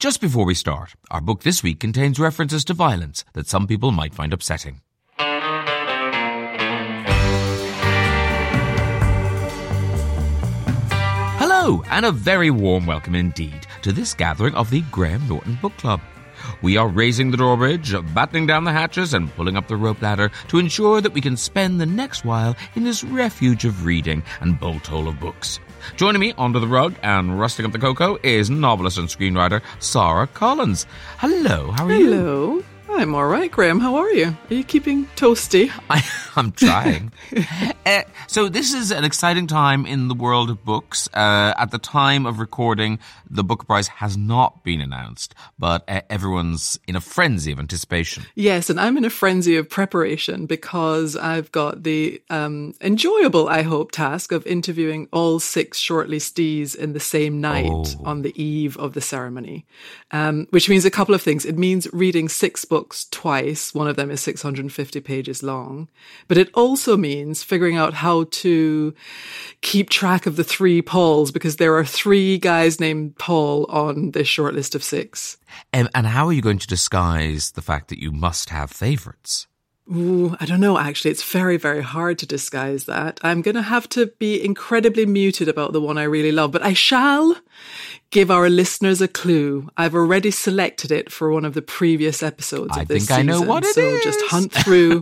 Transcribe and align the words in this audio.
Just 0.00 0.22
before 0.22 0.46
we 0.46 0.54
start, 0.54 0.94
our 1.10 1.20
book 1.20 1.42
this 1.42 1.62
week 1.62 1.78
contains 1.78 2.18
references 2.18 2.64
to 2.64 2.72
violence 2.72 3.22
that 3.34 3.46
some 3.46 3.66
people 3.66 3.90
might 3.90 4.14
find 4.14 4.32
upsetting. 4.32 4.80
Hello, 11.36 11.82
and 11.90 12.06
a 12.06 12.12
very 12.12 12.50
warm 12.50 12.86
welcome 12.86 13.14
indeed 13.14 13.66
to 13.82 13.92
this 13.92 14.14
gathering 14.14 14.54
of 14.54 14.70
the 14.70 14.80
Graham 14.90 15.28
Norton 15.28 15.58
Book 15.60 15.76
Club. 15.76 16.00
We 16.62 16.78
are 16.78 16.88
raising 16.88 17.30
the 17.30 17.36
drawbridge, 17.36 17.92
battening 18.14 18.46
down 18.46 18.64
the 18.64 18.72
hatches, 18.72 19.12
and 19.12 19.30
pulling 19.34 19.58
up 19.58 19.68
the 19.68 19.76
rope 19.76 20.00
ladder 20.00 20.30
to 20.48 20.58
ensure 20.58 21.02
that 21.02 21.12
we 21.12 21.20
can 21.20 21.36
spend 21.36 21.78
the 21.78 21.84
next 21.84 22.24
while 22.24 22.56
in 22.74 22.84
this 22.84 23.04
refuge 23.04 23.66
of 23.66 23.84
reading 23.84 24.22
and 24.40 24.58
bolt 24.58 24.86
hole 24.86 25.08
of 25.08 25.20
books. 25.20 25.60
Joining 25.96 26.20
me 26.20 26.34
under 26.38 26.58
the 26.58 26.66
rug 26.66 26.94
and 27.02 27.38
rusting 27.38 27.66
up 27.66 27.72
the 27.72 27.78
cocoa 27.78 28.18
is 28.22 28.50
novelist 28.50 28.98
and 28.98 29.08
screenwriter 29.08 29.62
Sara 29.78 30.26
Collins. 30.26 30.86
Hello, 31.18 31.70
how 31.72 31.86
are 31.86 31.92
you? 31.92 32.10
Hello. 32.10 32.64
I'm 32.92 33.14
all 33.14 33.26
right, 33.26 33.50
Graham. 33.50 33.78
How 33.78 33.96
are 33.96 34.10
you? 34.10 34.36
Are 34.50 34.54
you 34.54 34.64
keeping 34.64 35.06
toasty? 35.16 35.70
I, 35.88 36.04
am 36.36 36.52
trying. 36.52 37.12
uh, 37.86 38.02
so 38.26 38.48
this 38.48 38.74
is 38.74 38.90
an 38.90 39.04
exciting 39.04 39.46
time 39.46 39.86
in 39.86 40.08
the 40.08 40.14
world 40.14 40.50
of 40.50 40.64
books. 40.64 41.08
Uh, 41.14 41.54
at 41.56 41.70
the 41.70 41.78
time 41.78 42.26
of 42.26 42.40
recording, 42.40 42.98
the 43.30 43.44
Booker 43.44 43.64
prize 43.64 43.88
has 43.88 44.18
not 44.18 44.64
been 44.64 44.80
announced, 44.80 45.34
but 45.58 45.84
uh, 45.88 46.02
everyone's 46.10 46.78
in 46.86 46.96
a 46.96 47.00
frenzy 47.00 47.52
of 47.52 47.58
anticipation. 47.58 48.24
Yes, 48.34 48.68
and 48.68 48.78
I'm 48.78 48.98
in 48.98 49.04
a 49.04 49.10
frenzy 49.10 49.56
of 49.56 49.70
preparation 49.70 50.46
because 50.46 51.16
I've 51.16 51.50
got 51.52 51.84
the 51.84 52.20
um, 52.28 52.74
enjoyable, 52.82 53.48
I 53.48 53.62
hope, 53.62 53.92
task 53.92 54.32
of 54.32 54.46
interviewing 54.46 55.08
all 55.12 55.38
six 55.38 55.80
shortlistees 55.80 56.74
in 56.74 56.92
the 56.92 57.00
same 57.00 57.40
night 57.40 57.70
oh. 57.70 57.86
on 58.04 58.22
the 58.22 58.42
eve 58.42 58.76
of 58.76 58.92
the 58.92 59.00
ceremony, 59.00 59.64
um, 60.10 60.48
which 60.50 60.68
means 60.68 60.84
a 60.84 60.90
couple 60.90 61.14
of 61.14 61.22
things. 61.22 61.46
It 61.46 61.56
means 61.56 61.88
reading 61.92 62.28
six 62.28 62.64
books 62.64 62.79
books 62.80 63.06
twice. 63.10 63.74
One 63.74 63.88
of 63.88 63.96
them 63.96 64.10
is 64.10 64.22
650 64.22 65.00
pages 65.00 65.42
long. 65.42 65.90
But 66.28 66.38
it 66.38 66.48
also 66.54 66.96
means 66.96 67.42
figuring 67.42 67.76
out 67.76 67.92
how 67.92 68.24
to 68.30 68.94
keep 69.60 69.90
track 69.90 70.24
of 70.24 70.36
the 70.36 70.44
three 70.44 70.80
Pauls 70.80 71.30
because 71.30 71.56
there 71.56 71.76
are 71.76 71.84
three 71.84 72.38
guys 72.38 72.80
named 72.80 73.18
Paul 73.18 73.66
on 73.68 74.12
this 74.12 74.28
short 74.28 74.54
list 74.54 74.74
of 74.74 74.82
six. 74.82 75.36
Um, 75.74 75.90
and 75.94 76.06
how 76.06 76.26
are 76.28 76.32
you 76.32 76.40
going 76.40 76.58
to 76.58 76.66
disguise 76.66 77.50
the 77.50 77.60
fact 77.60 77.88
that 77.88 78.00
you 78.00 78.12
must 78.12 78.48
have 78.48 78.70
favorites? 78.70 79.46
Ooh, 79.94 80.34
I 80.40 80.46
don't 80.46 80.60
know, 80.60 80.78
actually. 80.78 81.10
It's 81.10 81.32
very, 81.32 81.58
very 81.58 81.82
hard 81.82 82.18
to 82.20 82.26
disguise 82.26 82.86
that. 82.86 83.20
I'm 83.22 83.42
going 83.42 83.56
to 83.56 83.62
have 83.62 83.88
to 83.90 84.06
be 84.18 84.42
incredibly 84.42 85.04
muted 85.04 85.48
about 85.48 85.74
the 85.74 85.82
one 85.82 85.98
I 85.98 86.04
really 86.04 86.32
love, 86.32 86.52
but 86.52 86.62
I 86.62 86.72
shall 86.72 87.36
give 88.10 88.30
our 88.30 88.48
listeners 88.50 89.00
a 89.00 89.08
clue. 89.08 89.68
I've 89.76 89.94
already 89.94 90.30
selected 90.30 90.90
it 90.90 91.10
for 91.10 91.30
one 91.32 91.44
of 91.44 91.54
the 91.54 91.62
previous 91.62 92.22
episodes 92.22 92.76
I 92.76 92.82
of 92.82 92.88
this 92.88 93.06
think 93.06 93.18
season. 93.18 93.30
I 93.30 93.32
know 93.32 93.42
what 93.42 93.64
it 93.64 93.74
so 93.74 93.82
is. 93.82 94.04
just 94.04 94.20
hunt 94.26 94.52
through, 94.52 95.00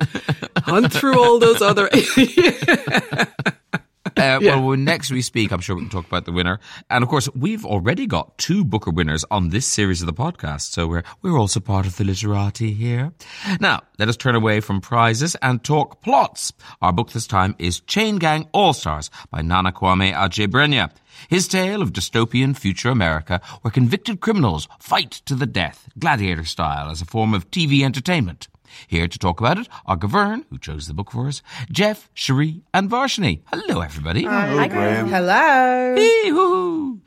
hunt 0.59 0.93
through 0.93 1.19
all 1.19 1.39
those 1.39 1.63
other. 1.63 1.89
Uh, 4.19 4.39
yeah. 4.43 4.57
Well, 4.57 4.77
next 4.77 5.11
we 5.11 5.23
speak, 5.23 5.53
I'm 5.53 5.61
sure 5.61 5.77
we 5.77 5.83
can 5.83 5.91
talk 5.91 6.07
about 6.07 6.25
the 6.25 6.33
winner. 6.33 6.61
And 6.91 7.03
of 7.03 7.09
course, 7.09 7.29
we've 7.35 7.65
already 7.65 8.07
got 8.07 8.37
two 8.39 8.65
Booker 8.65 8.91
winners 8.91 9.25
on 9.31 9.51
this 9.51 9.67
series 9.67 10.03
of 10.03 10.07
the 10.07 10.13
podcast, 10.13 10.73
so 10.73 10.87
we're 10.87 11.05
we're 11.23 11.39
also 11.39 11.61
part 11.61 11.87
of 11.87 11.97
the 11.97 12.05
literati 12.05 12.73
here. 12.73 13.13
Now, 13.61 13.83
let 13.99 14.09
us 14.09 14.17
turn 14.17 14.35
away 14.35 14.61
from 14.61 14.81
prizes 14.81 15.35
and 15.37 15.63
talk 15.63 16.03
plots. 16.03 16.53
Our 16.83 16.93
book 16.93 17.11
this 17.13 17.27
time 17.27 17.55
is 17.59 17.81
Chain 17.81 18.17
Gang 18.17 18.49
All 18.53 18.73
Stars 18.73 19.11
by 19.31 19.43
Nana 19.43 19.73
Kwame 19.73 20.13
Adjei-Brenyah. 20.13 20.91
His 21.29 21.49
tale 21.49 21.83
of 21.83 21.93
dystopian 21.93 22.57
future 22.57 22.91
America 22.91 23.41
where 23.63 23.73
convicted 23.73 24.21
criminals 24.21 24.69
fight 24.79 25.11
to 25.27 25.35
the 25.35 25.47
death, 25.47 25.89
gladiator 25.99 26.45
style, 26.45 26.91
as 26.91 27.03
a 27.03 27.07
form 27.07 27.35
of 27.35 27.51
TV 27.51 27.83
entertainment. 27.83 28.49
Here 28.87 29.09
to 29.09 29.19
talk 29.19 29.41
about 29.41 29.59
it 29.59 29.69
are 29.87 29.97
Gavern, 29.97 30.45
who 30.51 30.59
chose 30.59 30.87
the 30.87 30.95
book 30.95 31.11
for 31.11 31.29
us, 31.29 31.43
Jeff, 31.71 32.09
Cherie, 32.15 32.63
and 32.73 32.91
Varshini. 32.91 33.43
Hello, 33.47 33.81
everybody. 33.81 34.25
Hi, 34.25 34.69
Graham. 34.69 35.09
Hello. 35.09 35.95
Hee-hoo. 35.97 37.01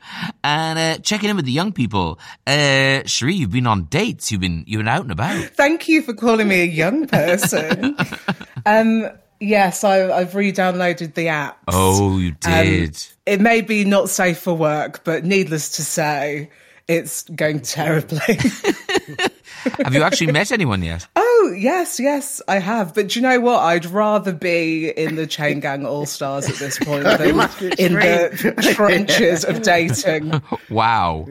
And 0.44 0.78
uh, 0.78 0.98
checking 1.02 1.30
in 1.30 1.36
with 1.36 1.44
the 1.44 1.52
young 1.52 1.72
people. 1.72 2.18
Uh, 2.46 3.02
Cherie, 3.06 3.34
you've 3.34 3.50
been 3.50 3.66
on 3.66 3.84
dates. 3.84 4.32
You've 4.32 4.40
been 4.40 4.64
you've 4.66 4.80
been 4.80 4.88
out 4.88 5.02
and 5.02 5.12
about. 5.12 5.44
Thank 5.50 5.88
you 5.88 6.02
for 6.02 6.14
calling 6.14 6.48
me 6.48 6.62
a 6.62 6.66
young 6.66 7.06
person. 7.06 7.96
um, 8.66 9.08
yes, 9.40 9.84
I, 9.84 9.96
have 9.96 10.34
re-downloaded 10.34 11.14
the 11.14 11.28
app. 11.28 11.58
Oh, 11.68 12.18
you 12.18 12.30
um, 12.30 12.36
did. 12.40 12.90
Um, 12.90 12.94
it 13.26 13.40
may 13.40 13.60
be 13.60 13.84
not 13.84 14.08
safe 14.08 14.38
for 14.38 14.54
work, 14.54 15.04
but 15.04 15.24
needless 15.24 15.76
to 15.76 15.84
say, 15.84 16.50
it's 16.88 17.22
going 17.22 17.60
terribly. 17.60 18.18
have 18.24 19.94
you 19.94 20.02
actually 20.02 20.32
met 20.32 20.52
anyone 20.52 20.82
yet? 20.82 21.06
Oh, 21.16 21.31
Oh, 21.44 21.50
yes, 21.50 21.98
yes, 21.98 22.40
I 22.46 22.60
have. 22.60 22.94
But 22.94 23.08
do 23.08 23.18
you 23.18 23.26
know 23.26 23.40
what? 23.40 23.58
I'd 23.58 23.86
rather 23.86 24.32
be 24.32 24.88
in 24.90 25.16
the 25.16 25.26
Chain 25.26 25.58
Gang 25.60 25.84
All 25.84 26.06
Stars 26.06 26.48
at 26.48 26.54
this 26.54 26.78
point 26.78 27.02
than 27.02 27.20
in 27.20 27.94
the 27.94 28.72
trenches 28.76 29.44
of 29.44 29.62
dating. 29.62 30.40
Wow. 30.70 31.26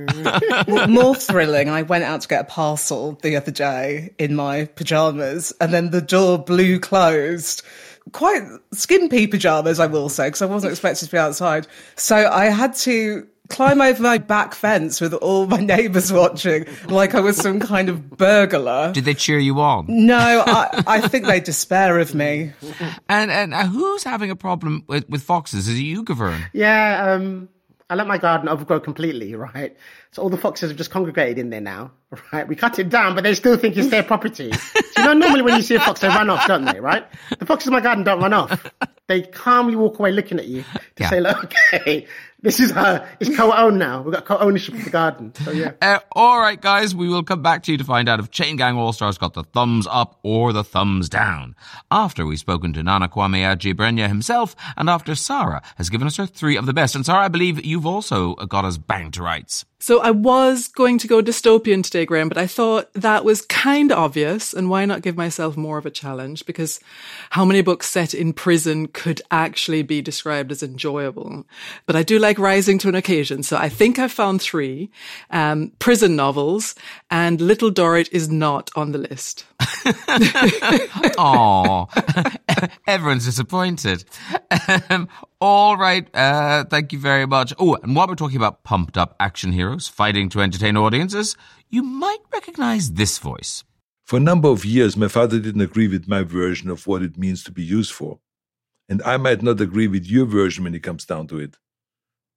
More 0.87 1.15
thrilling. 1.15 1.69
I 1.69 1.83
went 1.83 2.03
out 2.03 2.21
to 2.21 2.27
get 2.27 2.41
a 2.41 2.43
parcel 2.43 3.13
the 3.21 3.37
other 3.37 3.51
day 3.51 4.13
in 4.19 4.35
my 4.35 4.65
pajamas, 4.65 5.53
and 5.59 5.73
then 5.73 5.91
the 5.91 6.01
door 6.01 6.37
blew 6.37 6.79
closed 6.79 7.63
quite 8.11 8.43
skimpy 8.71 9.27
pajamas, 9.27 9.79
I 9.79 9.87
will 9.87 10.09
say, 10.09 10.27
because 10.27 10.41
I 10.41 10.45
wasn't 10.45 10.71
expected 10.71 11.05
to 11.05 11.11
be 11.11 11.17
outside. 11.17 11.67
So 11.95 12.15
I 12.15 12.45
had 12.45 12.75
to 12.75 13.27
climb 13.51 13.81
over 13.81 14.01
my 14.01 14.17
back 14.17 14.55
fence 14.55 14.99
with 14.99 15.13
all 15.13 15.45
my 15.45 15.59
neighbours 15.59 16.11
watching, 16.11 16.65
like 16.85 17.13
I 17.13 17.19
was 17.19 17.37
some 17.37 17.59
kind 17.59 17.89
of 17.89 18.17
burglar. 18.17 18.91
Did 18.93 19.05
they 19.05 19.13
cheer 19.13 19.39
you 19.39 19.59
on? 19.59 19.85
No, 19.87 20.43
I, 20.45 20.83
I 20.87 21.07
think 21.07 21.25
they 21.25 21.39
despair 21.39 21.99
of 21.99 22.15
me. 22.15 22.53
And 23.07 23.29
and 23.29 23.53
who's 23.53 24.03
having 24.03 24.31
a 24.31 24.35
problem 24.35 24.83
with, 24.87 25.07
with 25.09 25.21
foxes? 25.21 25.67
Is 25.67 25.77
it 25.77 25.83
you, 25.83 26.03
Gavern? 26.03 26.41
Yeah, 26.53 27.13
um, 27.13 27.49
I 27.91 27.95
let 27.95 28.07
my 28.07 28.17
garden 28.17 28.47
overgrow 28.47 28.79
completely, 28.79 29.35
right? 29.35 29.75
So 30.11 30.21
all 30.21 30.29
the 30.29 30.37
foxes 30.37 30.69
have 30.69 30.77
just 30.77 30.91
congregated 30.91 31.37
in 31.37 31.49
there 31.49 31.59
now, 31.59 31.91
right? 32.31 32.47
We 32.47 32.55
cut 32.55 32.79
it 32.79 32.87
down, 32.87 33.15
but 33.15 33.25
they 33.25 33.33
still 33.33 33.57
think 33.57 33.75
it's 33.75 33.89
their 33.89 34.01
property. 34.01 34.51
so 34.53 34.81
you 34.97 35.03
know, 35.03 35.13
normally 35.13 35.41
when 35.41 35.57
you 35.57 35.61
see 35.61 35.75
a 35.75 35.79
fox, 35.81 35.99
they 35.99 36.07
run 36.07 36.29
off, 36.29 36.47
don't 36.47 36.63
they, 36.63 36.79
right? 36.79 37.05
The 37.37 37.45
foxes 37.45 37.67
in 37.67 37.73
my 37.73 37.81
garden 37.81 38.05
don't 38.05 38.21
run 38.21 38.31
off. 38.31 38.65
They 39.07 39.23
calmly 39.23 39.75
walk 39.75 39.99
away 39.99 40.13
looking 40.13 40.39
at 40.39 40.47
you 40.47 40.63
to 40.63 40.79
yeah. 40.99 41.09
say, 41.09 41.19
look, 41.19 41.53
okay, 41.73 42.07
this 42.41 42.59
is 42.59 42.71
uh, 42.71 43.07
it's 43.19 43.35
co-owned 43.35 43.77
now. 43.77 44.01
We've 44.01 44.13
got 44.13 44.25
co-ownership 44.25 44.75
of 44.75 44.83
the 44.83 44.89
garden. 44.89 45.33
So 45.35 45.51
yeah. 45.51 45.73
Uh, 45.81 45.99
all 46.13 46.39
right, 46.39 46.61
guys, 46.61 46.95
we 46.95 47.09
will 47.09 47.23
come 47.23 47.41
back 47.41 47.63
to 47.63 47.71
you 47.71 47.77
to 47.77 47.83
find 47.83 48.07
out 48.07 48.19
if 48.19 48.31
Chain 48.31 48.55
Gang 48.55 48.77
All 48.77 48.93
Stars 48.93 49.17
got 49.17 49.33
the 49.33 49.43
thumbs 49.43 49.87
up 49.89 50.19
or 50.23 50.53
the 50.53 50.63
thumbs 50.63 51.09
down. 51.09 51.55
After 51.89 52.25
we've 52.25 52.39
spoken 52.39 52.71
to 52.73 52.83
Nana 52.83 53.09
Kwame 53.09 53.39
Adjei-Brenyah 53.39 54.07
himself, 54.07 54.55
and 54.77 54.89
after 54.89 55.15
Sara 55.15 55.61
has 55.75 55.89
given 55.89 56.07
us 56.07 56.17
her 56.17 56.25
three 56.25 56.55
of 56.55 56.65
the 56.65 56.73
best. 56.73 56.95
And 56.95 57.05
Sara, 57.05 57.25
I 57.25 57.27
believe 57.27 57.65
you've 57.65 57.85
also 57.85 58.35
got 58.35 58.63
us 58.63 58.77
banged 58.77 59.15
to 59.15 59.23
rights. 59.23 59.65
So 59.81 59.99
I 59.99 60.11
was 60.11 60.67
going 60.67 60.99
to 60.99 61.07
go 61.07 61.23
dystopian 61.23 61.83
today, 61.83 62.05
Graham, 62.05 62.29
but 62.29 62.37
I 62.37 62.45
thought 62.45 62.93
that 62.93 63.25
was 63.25 63.41
kind 63.41 63.91
of 63.91 63.97
obvious. 63.97 64.53
And 64.53 64.69
why 64.69 64.85
not 64.85 65.01
give 65.01 65.17
myself 65.17 65.57
more 65.57 65.79
of 65.79 65.87
a 65.87 65.91
challenge? 65.91 66.45
Because 66.45 66.79
how 67.31 67.45
many 67.45 67.63
books 67.63 67.89
set 67.89 68.13
in 68.13 68.31
prison 68.31 68.89
could 68.89 69.23
actually 69.31 69.81
be 69.81 69.99
described 69.99 70.51
as 70.51 70.61
enjoyable? 70.61 71.45
But 71.87 71.95
I 71.95 72.03
do 72.03 72.19
like 72.19 72.37
rising 72.37 72.77
to 72.77 72.89
an 72.89 72.95
occasion. 72.95 73.41
So 73.41 73.57
I 73.57 73.69
think 73.69 73.97
I 73.97 74.07
found 74.07 74.39
three, 74.39 74.91
um, 75.31 75.71
prison 75.79 76.15
novels 76.15 76.75
and 77.09 77.41
Little 77.41 77.71
Dorrit 77.71 78.07
is 78.11 78.29
not 78.29 78.69
on 78.75 78.91
the 78.91 78.99
list. 78.99 79.45
Oh, 81.17 81.87
everyone's 82.87 83.25
disappointed. 83.25 84.03
Um, 84.89 85.07
all 85.41 85.75
right. 85.75 86.07
Uh, 86.15 86.63
thank 86.65 86.93
you 86.93 86.99
very 86.99 87.25
much. 87.25 87.51
Oh, 87.57 87.75
and 87.81 87.95
while 87.95 88.07
we're 88.07 88.15
talking 88.15 88.37
about 88.37 88.63
pumped 88.63 88.95
up 88.95 89.15
action 89.19 89.51
heroes 89.51 89.87
fighting 89.87 90.29
to 90.29 90.39
entertain 90.39 90.77
audiences, 90.77 91.35
you 91.69 91.81
might 91.81 92.19
recognize 92.31 92.93
this 92.93 93.17
voice. 93.17 93.63
For 94.05 94.17
a 94.17 94.21
number 94.21 94.49
of 94.49 94.63
years, 94.63 94.95
my 94.95 95.07
father 95.07 95.39
didn't 95.39 95.61
agree 95.61 95.87
with 95.87 96.07
my 96.07 96.21
version 96.21 96.69
of 96.69 96.85
what 96.85 97.01
it 97.01 97.17
means 97.17 97.43
to 97.45 97.51
be 97.51 97.63
useful. 97.63 98.21
And 98.87 99.01
I 99.03 99.17
might 99.17 99.41
not 99.41 99.59
agree 99.59 99.87
with 99.87 100.05
your 100.05 100.25
version 100.25 100.63
when 100.63 100.75
it 100.75 100.83
comes 100.83 101.05
down 101.05 101.27
to 101.27 101.39
it. 101.39 101.57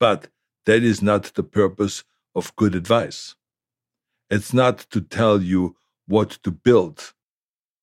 But 0.00 0.28
that 0.66 0.82
is 0.82 1.02
not 1.02 1.34
the 1.34 1.42
purpose 1.42 2.04
of 2.34 2.56
good 2.56 2.74
advice. 2.74 3.34
It's 4.30 4.54
not 4.54 4.78
to 4.90 5.00
tell 5.00 5.42
you 5.42 5.76
what 6.06 6.30
to 6.42 6.50
build, 6.50 7.12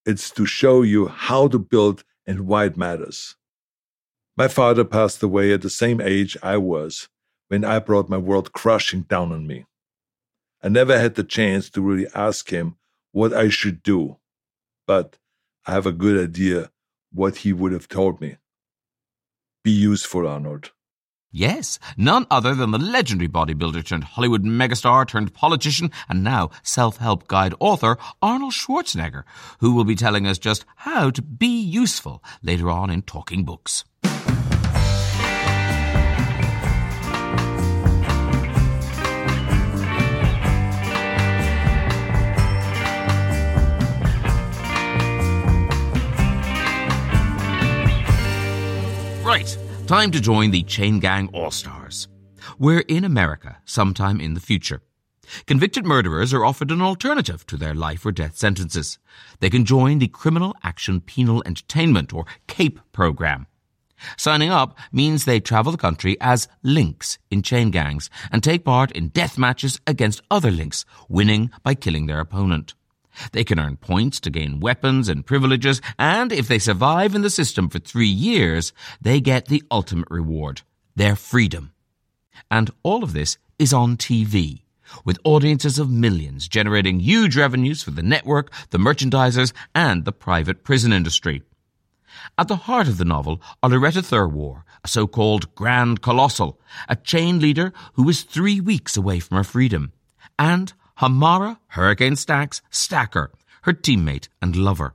it's 0.06 0.32
to 0.32 0.46
show 0.46 0.82
you 0.82 1.08
how 1.08 1.48
to 1.48 1.60
build 1.60 2.04
and 2.26 2.48
why 2.48 2.66
it 2.66 2.78
matters. 2.78 3.36
My 4.38 4.48
father 4.48 4.86
passed 4.86 5.22
away 5.22 5.52
at 5.52 5.62
the 5.62 5.70
same 5.70 6.00
age 6.00 6.38
I 6.42 6.58
was 6.58 7.10
when 7.50 7.66
I 7.66 7.80
brought 7.80 8.10
my 8.10 8.18
world 8.18 8.54
crushing 8.54 9.02
down 9.02 9.32
on 9.32 9.46
me. 9.46 9.66
I 10.64 10.70
never 10.70 10.98
had 10.98 11.16
the 11.16 11.24
chance 11.24 11.70
to 11.72 11.82
really 11.82 12.08
ask 12.16 12.50
him 12.50 12.78
what 13.12 13.34
I 13.34 13.50
should 13.50 13.84
do, 13.84 14.18
but 14.88 15.18
I 15.66 15.74
have 15.74 15.86
a 15.86 15.92
good 15.92 16.30
idea 16.30 16.72
what 17.12 17.38
he 17.38 17.52
would 17.52 17.74
have 17.74 17.90
told 17.90 18.22
me. 18.22 18.38
Be 19.64 19.72
useful, 19.72 20.26
Arnold. 20.26 20.72
Yes, 21.34 21.80
none 21.96 22.26
other 22.30 22.56
than 22.56 22.72
the 22.72 22.78
legendary 22.78 23.30
bodybuilder 23.30 23.86
turned 23.86 24.04
Hollywood 24.04 24.44
megastar 24.44 25.08
turned 25.08 25.34
politician 25.34 25.92
and 26.10 26.24
now 26.24 26.50
self-help 26.62 27.28
guide 27.28 27.54
author 27.60 27.98
Arnold 28.22 28.54
Schwarzenegger, 28.54 29.24
who 29.60 29.74
will 29.74 29.86
be 29.86 29.96
telling 29.96 30.28
us 30.28 30.38
just 30.38 30.66
how 30.78 31.10
to 31.10 31.22
be 31.22 31.62
useful 31.62 32.24
later 32.42 32.70
on 32.70 32.90
in 32.90 33.02
Talking 33.02 33.46
Books. 33.46 33.86
Right, 49.32 49.58
time 49.88 50.12
to 50.12 50.20
join 50.20 50.52
the 50.52 50.62
Chain 50.64 51.00
Gang 51.00 51.30
All 51.32 51.52
Stars. 51.52 52.10
We're 52.60 52.82
in 52.82 53.06
America 53.06 53.60
sometime 53.64 54.20
in 54.20 54.34
the 54.34 54.42
future. 54.42 54.82
Convicted 55.48 55.86
murderers 55.86 56.34
are 56.34 56.44
offered 56.44 56.70
an 56.70 56.82
alternative 56.82 57.48
to 57.48 57.56
their 57.56 57.74
life 57.74 58.06
or 58.06 58.12
death 58.12 58.36
sentences. 58.36 59.00
They 59.40 59.50
can 59.50 59.64
join 59.64 60.00
the 60.00 60.10
Criminal 60.10 60.54
Action 60.64 61.00
Penal 61.00 61.42
Entertainment 61.46 62.12
or 62.12 62.26
CAPE 62.48 62.82
program. 62.92 63.48
Signing 64.18 64.50
up 64.50 64.78
means 64.92 65.24
they 65.24 65.40
travel 65.40 65.72
the 65.72 65.78
country 65.78 66.18
as 66.20 66.50
links 66.62 67.18
in 67.30 67.42
chain 67.42 67.72
gangs 67.72 68.10
and 68.34 68.44
take 68.44 68.66
part 68.66 68.92
in 68.92 69.08
death 69.08 69.38
matches 69.38 69.80
against 69.88 70.22
other 70.30 70.52
links, 70.52 70.84
winning 71.08 71.52
by 71.64 71.74
killing 71.74 72.08
their 72.08 72.20
opponent. 72.20 72.74
They 73.32 73.44
can 73.44 73.60
earn 73.60 73.78
points 73.78 74.20
to 74.22 74.30
gain 74.30 74.60
weapons 74.60 75.10
and 75.10 75.26
privileges, 75.26 75.82
and 75.98 76.32
if 76.32 76.48
they 76.48 76.60
survive 76.60 77.16
in 77.16 77.22
the 77.22 77.30
system 77.30 77.70
for 77.70 77.80
three 77.80 78.08
years, 78.08 78.74
they 79.02 79.20
get 79.20 79.48
the 79.48 79.64
ultimate 79.72 80.10
reward 80.10 80.62
their 80.96 81.16
freedom. 81.16 81.72
And 82.50 82.72
all 82.84 83.04
of 83.04 83.14
this 83.14 83.38
is 83.58 83.74
on 83.74 83.98
TV, 83.98 84.62
with 85.06 85.20
audiences 85.24 85.80
of 85.80 85.90
millions 85.90 86.48
generating 86.48 87.00
huge 87.00 87.38
revenues 87.38 87.82
for 87.82 87.92
the 87.92 88.04
network, 88.04 88.52
the 88.72 88.78
merchandisers, 88.78 89.54
and 89.74 90.06
the 90.06 90.12
private 90.12 90.64
prison 90.64 90.92
industry. 90.92 91.44
At 92.38 92.50
the 92.50 92.58
heart 92.68 92.88
of 92.88 92.98
the 92.98 93.06
novel 93.06 93.42
are 93.64 93.70
Loretta 93.70 94.02
Thurwar, 94.02 94.64
a 94.84 94.88
so-called 94.88 95.56
Grand 95.56 96.02
Colossal, 96.02 96.60
a 96.90 96.96
chain 96.96 97.40
leader 97.40 97.72
who 97.94 98.08
is 98.10 98.24
three 98.24 98.60
weeks 98.60 98.98
away 98.98 99.20
from 99.20 99.38
her 99.38 99.44
freedom, 99.44 99.94
and 100.38 100.74
Hamara 101.02 101.58
Hurricane 101.70 102.16
Stacks 102.16 102.62
Stacker, 102.70 103.32
her 103.64 103.74
teammate 103.74 104.28
and 104.40 104.56
lover. 104.56 104.94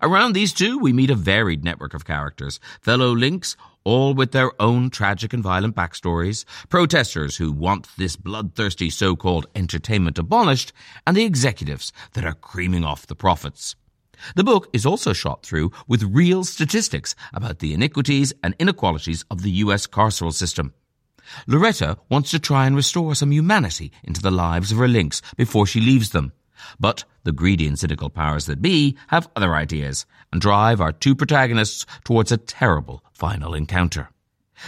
Around 0.00 0.32
these 0.32 0.54
two, 0.54 0.78
we 0.78 0.94
meet 0.94 1.10
a 1.10 1.14
varied 1.14 1.62
network 1.62 1.92
of 1.92 2.06
characters, 2.06 2.58
fellow 2.80 3.14
links, 3.14 3.54
all 3.84 4.14
with 4.14 4.32
their 4.32 4.50
own 4.58 4.88
tragic 4.88 5.34
and 5.34 5.42
violent 5.42 5.76
backstories, 5.76 6.46
protesters 6.70 7.36
who 7.36 7.52
want 7.52 7.94
this 7.98 8.16
bloodthirsty 8.16 8.88
so-called 8.88 9.44
entertainment 9.54 10.18
abolished, 10.18 10.72
and 11.06 11.14
the 11.14 11.26
executives 11.26 11.92
that 12.14 12.24
are 12.24 12.32
creaming 12.32 12.82
off 12.82 13.06
the 13.06 13.14
profits. 13.14 13.76
The 14.34 14.44
book 14.44 14.70
is 14.72 14.86
also 14.86 15.12
shot 15.12 15.42
through 15.42 15.72
with 15.86 16.04
real 16.04 16.42
statistics 16.42 17.14
about 17.34 17.58
the 17.58 17.74
iniquities 17.74 18.32
and 18.42 18.56
inequalities 18.58 19.26
of 19.30 19.42
the 19.42 19.50
US 19.50 19.86
carceral 19.86 20.32
system. 20.32 20.72
Loretta 21.46 21.98
wants 22.08 22.30
to 22.30 22.38
try 22.38 22.66
and 22.66 22.76
restore 22.76 23.14
some 23.14 23.32
humanity 23.32 23.92
into 24.02 24.22
the 24.22 24.30
lives 24.30 24.72
of 24.72 24.78
her 24.78 24.88
links 24.88 25.22
before 25.36 25.66
she 25.66 25.80
leaves 25.80 26.10
them. 26.10 26.32
But 26.80 27.04
the 27.24 27.32
greedy 27.32 27.66
and 27.66 27.78
cynical 27.78 28.10
powers 28.10 28.46
that 28.46 28.62
be 28.62 28.96
have 29.08 29.28
other 29.36 29.54
ideas 29.54 30.06
and 30.32 30.40
drive 30.40 30.80
our 30.80 30.92
two 30.92 31.14
protagonists 31.14 31.86
towards 32.04 32.32
a 32.32 32.36
terrible 32.36 33.04
final 33.12 33.54
encounter. 33.54 34.10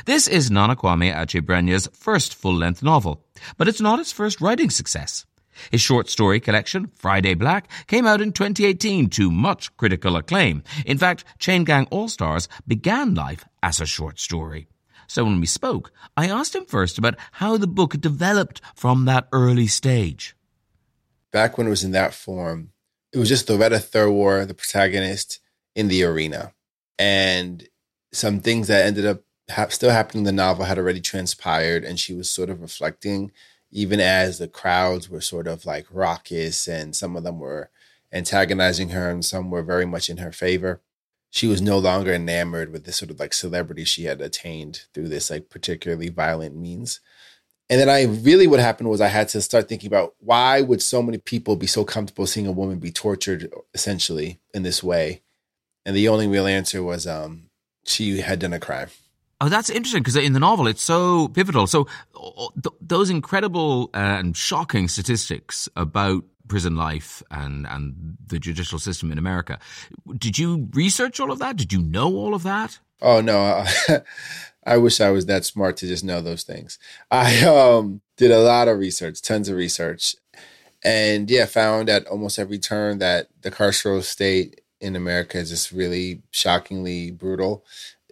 This 0.04 0.28
is 0.28 0.50
Nana 0.50 0.76
Kwame 0.76 1.12
Adjei-Brenyah's 1.12 1.88
first 1.92 2.34
full-length 2.34 2.82
novel, 2.82 3.24
but 3.56 3.66
it's 3.66 3.80
not 3.80 3.98
his 3.98 4.12
first 4.12 4.40
writing 4.40 4.70
success. 4.70 5.26
His 5.70 5.80
short 5.80 6.08
story 6.08 6.40
collection, 6.40 6.90
Friday 6.94 7.34
Black, 7.34 7.68
came 7.86 8.06
out 8.06 8.20
in 8.20 8.32
2018 8.32 9.10
to 9.10 9.30
much 9.30 9.76
critical 9.76 10.16
acclaim. 10.16 10.62
In 10.86 10.96
fact, 10.96 11.24
Chain 11.38 11.64
Gang 11.64 11.86
All 11.90 12.08
Stars 12.08 12.48
began 12.66 13.14
life 13.14 13.44
as 13.62 13.80
a 13.80 13.86
short 13.86 14.20
story. 14.20 14.68
So 15.10 15.24
when 15.24 15.40
we 15.40 15.46
spoke, 15.46 15.90
I 16.16 16.28
asked 16.28 16.54
him 16.54 16.66
first 16.66 16.96
about 16.96 17.16
how 17.32 17.56
the 17.56 17.66
book 17.66 18.00
developed 18.00 18.60
from 18.76 19.06
that 19.06 19.26
early 19.32 19.66
stage. 19.66 20.36
Back 21.32 21.58
when 21.58 21.66
it 21.66 21.70
was 21.70 21.82
in 21.82 21.90
that 21.90 22.14
form, 22.14 22.70
it 23.12 23.18
was 23.18 23.28
just 23.28 23.50
Loretta 23.50 23.78
Thurwar, 23.78 24.46
the 24.46 24.54
protagonist, 24.54 25.40
in 25.74 25.88
the 25.88 26.04
arena. 26.04 26.52
And 26.96 27.68
some 28.12 28.38
things 28.38 28.68
that 28.68 28.86
ended 28.86 29.04
up 29.04 29.24
ha- 29.50 29.66
still 29.70 29.90
happening 29.90 30.20
in 30.20 30.26
the 30.26 30.42
novel 30.44 30.66
had 30.66 30.78
already 30.78 31.00
transpired, 31.00 31.82
and 31.82 31.98
she 31.98 32.14
was 32.14 32.30
sort 32.30 32.48
of 32.48 32.62
reflecting, 32.62 33.32
even 33.72 33.98
as 33.98 34.38
the 34.38 34.46
crowds 34.46 35.10
were 35.10 35.20
sort 35.20 35.48
of 35.48 35.66
like 35.66 35.88
raucous, 35.90 36.68
and 36.68 36.94
some 36.94 37.16
of 37.16 37.24
them 37.24 37.40
were 37.40 37.68
antagonizing 38.12 38.90
her, 38.90 39.10
and 39.10 39.24
some 39.24 39.50
were 39.50 39.64
very 39.64 39.86
much 39.86 40.08
in 40.08 40.18
her 40.18 40.30
favor 40.30 40.80
she 41.30 41.46
was 41.46 41.62
no 41.62 41.78
longer 41.78 42.12
enamored 42.12 42.72
with 42.72 42.84
this 42.84 42.96
sort 42.96 43.10
of 43.10 43.20
like 43.20 43.32
celebrity 43.32 43.84
she 43.84 44.04
had 44.04 44.20
attained 44.20 44.82
through 44.92 45.08
this 45.08 45.30
like 45.30 45.48
particularly 45.48 46.08
violent 46.08 46.56
means. 46.56 47.00
And 47.70 47.80
then 47.80 47.88
I 47.88 48.02
really 48.02 48.48
what 48.48 48.58
happened 48.58 48.90
was 48.90 49.00
I 49.00 49.06
had 49.06 49.28
to 49.28 49.40
start 49.40 49.68
thinking 49.68 49.86
about 49.86 50.14
why 50.18 50.60
would 50.60 50.82
so 50.82 51.02
many 51.02 51.18
people 51.18 51.54
be 51.54 51.68
so 51.68 51.84
comfortable 51.84 52.26
seeing 52.26 52.48
a 52.48 52.52
woman 52.52 52.80
be 52.80 52.90
tortured 52.90 53.48
essentially 53.72 54.40
in 54.52 54.64
this 54.64 54.82
way? 54.82 55.22
And 55.86 55.94
the 55.94 56.08
only 56.08 56.26
real 56.26 56.46
answer 56.46 56.82
was 56.82 57.06
um 57.06 57.44
she 57.84 58.20
had 58.20 58.40
done 58.40 58.52
a 58.52 58.60
crime. 58.60 58.88
Oh, 59.40 59.48
that's 59.48 59.70
interesting 59.70 60.02
because 60.02 60.16
in 60.16 60.32
the 60.32 60.40
novel 60.40 60.66
it's 60.66 60.82
so 60.82 61.28
pivotal. 61.28 61.68
So 61.68 61.86
th- 62.54 62.74
those 62.80 63.08
incredible 63.08 63.88
and 63.94 64.36
shocking 64.36 64.88
statistics 64.88 65.68
about 65.76 66.24
prison 66.50 66.76
life 66.76 67.22
and 67.30 67.66
and 67.66 68.18
the 68.26 68.38
judicial 68.38 68.78
system 68.78 69.10
in 69.10 69.18
America. 69.18 69.58
Did 70.18 70.38
you 70.38 70.68
research 70.74 71.20
all 71.20 71.32
of 71.32 71.38
that? 71.38 71.56
Did 71.56 71.72
you 71.72 71.80
know 71.80 72.14
all 72.14 72.34
of 72.34 72.42
that? 72.42 72.78
Oh 73.00 73.22
no. 73.22 73.64
I 74.66 74.76
wish 74.76 75.00
I 75.00 75.10
was 75.10 75.24
that 75.26 75.46
smart 75.46 75.78
to 75.78 75.86
just 75.86 76.04
know 76.04 76.20
those 76.20 76.42
things. 76.42 76.78
I 77.10 77.44
um, 77.44 78.02
did 78.18 78.30
a 78.30 78.42
lot 78.42 78.68
of 78.68 78.78
research, 78.78 79.22
tons 79.22 79.48
of 79.48 79.56
research. 79.56 80.16
And 80.84 81.30
yeah, 81.30 81.46
found 81.46 81.88
at 81.88 82.06
almost 82.06 82.38
every 82.38 82.58
turn 82.58 82.98
that 82.98 83.28
the 83.40 83.50
carceral 83.50 84.02
state 84.02 84.60
in 84.80 84.96
America 84.96 85.38
is 85.38 85.50
just 85.50 85.72
really 85.72 86.22
shockingly 86.30 87.10
brutal. 87.10 87.64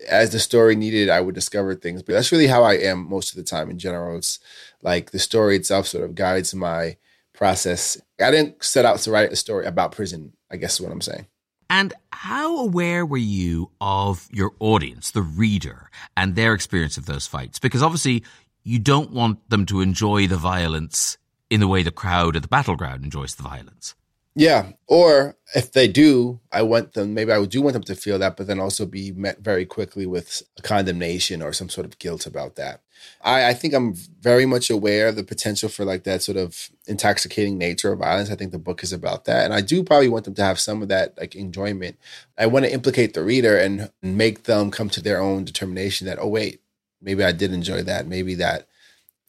As 0.09 0.31
the 0.31 0.39
story 0.39 0.77
needed, 0.77 1.09
I 1.09 1.21
would 1.21 1.35
discover 1.35 1.75
things. 1.75 2.03
But 2.03 2.15
that's 2.15 2.33
really 2.33 2.47
how 2.47 2.63
I 2.63 2.75
am 2.75 3.09
most 3.09 3.31
of 3.31 3.37
the 3.37 3.43
time 3.43 3.69
in 3.69 3.79
general. 3.79 4.17
It's 4.17 4.39
like 4.81 5.11
the 5.11 5.19
story 5.19 5.57
itself 5.57 5.87
sort 5.87 6.05
of 6.05 6.15
guides 6.15 6.55
my 6.55 6.97
process. 7.39 7.97
I 8.21 8.33
didn't 8.33 8.63
set 8.63 8.85
out 8.85 8.99
to 8.99 9.13
write 9.13 9.33
a 9.33 9.37
story 9.37 9.65
about 9.65 9.93
prison, 9.93 10.33
I 10.51 10.57
guess 10.57 10.75
is 10.75 10.81
what 10.81 10.93
I'm 10.93 11.01
saying. 11.01 11.27
And 11.71 11.95
how 12.11 12.59
aware 12.59 13.07
were 13.07 13.17
you 13.17 13.71
of 13.81 14.27
your 14.33 14.53
audience, 14.59 15.13
the 15.13 15.23
reader, 15.23 15.89
and 16.17 16.35
their 16.35 16.53
experience 16.53 16.97
of 16.97 17.07
those 17.07 17.27
fights? 17.29 17.59
Because 17.61 17.83
obviously, 17.83 18.25
you 18.65 18.81
don't 18.81 19.13
want 19.13 19.49
them 19.51 19.67
to 19.67 19.81
enjoy 19.81 20.27
the 20.27 20.37
violence 20.37 21.17
in 21.49 21.61
the 21.61 21.69
way 21.69 21.83
the 21.83 21.93
crowd 21.93 22.35
at 22.35 22.43
the 22.43 22.49
battleground 22.49 23.05
enjoys 23.05 23.37
the 23.37 23.45
violence. 23.45 23.95
Yeah. 24.39 24.71
Or 24.87 25.37
if 25.57 25.73
they 25.73 25.89
do, 25.89 26.39
I 26.53 26.63
want 26.63 26.93
them, 26.93 27.13
maybe 27.13 27.33
I 27.33 27.45
do 27.45 27.61
want 27.61 27.73
them 27.73 27.83
to 27.83 27.97
feel 27.97 28.21
that, 28.21 28.37
but 28.37 28.47
then 28.47 28.61
also 28.61 28.87
be 28.87 29.11
met 29.11 29.41
very 29.41 29.67
quickly 29.67 30.07
with 30.07 30.45
a 30.57 30.63
condemnation 30.63 31.43
or 31.43 31.53
some 31.53 31.69
sort 31.69 31.87
of 31.87 31.99
guilt 31.99 32.25
about 32.25 32.55
that. 32.55 32.81
I, 33.21 33.49
I 33.49 33.55
think 33.55 33.75
I'm 33.75 33.95
very 33.95 34.47
much 34.47 34.71
aware 34.71 35.09
of 35.09 35.17
the 35.17 35.25
potential 35.25 35.69
for 35.69 35.85
like 35.85 36.05
that 36.05 36.23
sort 36.23 36.37
of 36.37 36.71
intoxicating 36.87 37.59
nature 37.59 37.93
of 37.93 37.99
violence. 37.99 38.31
I 38.31 38.37
think 38.37 38.53
the 38.53 38.61
book 38.61 38.85
is 38.85 38.93
about 38.93 39.25
that. 39.25 39.45
And 39.45 39.53
I 39.53 39.61
do 39.61 39.83
probably 39.83 40.09
want 40.09 40.25
them 40.25 40.35
to 40.35 40.45
have 40.45 40.61
some 40.61 40.83
of 40.83 40.89
that 40.89 41.19
like 41.19 41.35
enjoyment. 41.35 41.99
I 42.39 42.47
want 42.47 42.65
to 42.65 42.73
implicate 42.73 43.15
the 43.15 43.25
reader 43.25 43.59
and 43.59 43.91
make 44.03 44.45
them 44.45 44.71
come 44.71 44.89
to 44.91 45.03
their 45.03 45.21
own 45.21 45.47
determination 45.47 46.07
that, 46.07 46.21
oh, 46.21 46.29
wait, 46.29 46.61
maybe 47.03 47.25
I 47.25 47.33
did 47.33 47.53
enjoy 47.53 47.83
that. 47.83 48.07
Maybe 48.07 48.37
that 48.37 48.68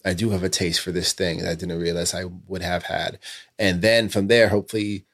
I 0.05 0.13
do 0.13 0.29
have 0.29 0.43
a 0.43 0.49
taste 0.49 0.81
for 0.81 0.91
this 0.91 1.13
thing 1.13 1.39
that 1.39 1.49
I 1.49 1.55
didn't 1.55 1.79
realize 1.79 2.13
I 2.13 2.25
would 2.47 2.61
have 2.61 2.83
had. 2.83 3.19
And 3.57 3.81
then 3.81 4.09
from 4.09 4.27
there, 4.27 4.49
hopefully, 4.49 5.05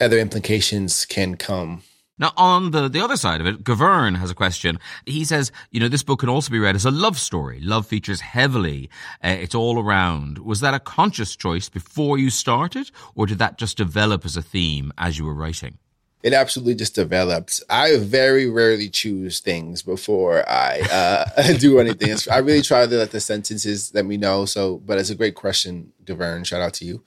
other 0.00 0.18
implications 0.18 1.04
can 1.04 1.36
come. 1.36 1.82
Now, 2.18 2.32
on 2.36 2.70
the, 2.70 2.88
the 2.88 3.02
other 3.02 3.16
side 3.16 3.40
of 3.40 3.46
it, 3.46 3.64
Gavern 3.64 4.16
has 4.16 4.30
a 4.30 4.34
question. 4.34 4.78
He 5.06 5.24
says, 5.24 5.50
you 5.70 5.80
know, 5.80 5.88
this 5.88 6.02
book 6.02 6.20
can 6.20 6.28
also 6.28 6.52
be 6.52 6.58
read 6.58 6.76
as 6.76 6.84
a 6.84 6.90
love 6.90 7.18
story. 7.18 7.60
Love 7.62 7.86
features 7.86 8.20
heavily. 8.20 8.90
Uh, 9.24 9.36
it's 9.40 9.54
all 9.54 9.82
around. 9.82 10.38
Was 10.38 10.60
that 10.60 10.74
a 10.74 10.80
conscious 10.80 11.34
choice 11.34 11.70
before 11.70 12.18
you 12.18 12.28
started, 12.28 12.90
or 13.14 13.24
did 13.24 13.38
that 13.38 13.56
just 13.56 13.78
develop 13.78 14.26
as 14.26 14.36
a 14.36 14.42
theme 14.42 14.92
as 14.98 15.18
you 15.18 15.24
were 15.24 15.34
writing? 15.34 15.78
It 16.22 16.32
absolutely 16.32 16.74
just 16.74 16.94
develops. 16.94 17.62
I 17.70 17.96
very 17.96 18.48
rarely 18.48 18.88
choose 18.88 19.40
things 19.40 19.82
before 19.82 20.48
I 20.48 20.80
uh, 20.90 21.52
do 21.58 21.78
anything. 21.80 22.16
I 22.30 22.38
really 22.38 22.62
try 22.62 22.86
to 22.86 22.96
let 22.96 23.10
the 23.10 23.20
sentences 23.20 23.92
let 23.94 24.04
me 24.04 24.16
know. 24.16 24.44
So, 24.44 24.78
but 24.78 24.98
it's 24.98 25.10
a 25.10 25.14
great 25.14 25.34
question, 25.34 25.92
Gavern. 26.04 26.44
Shout 26.44 26.60
out 26.60 26.74
to 26.74 26.84
you. 26.84 27.02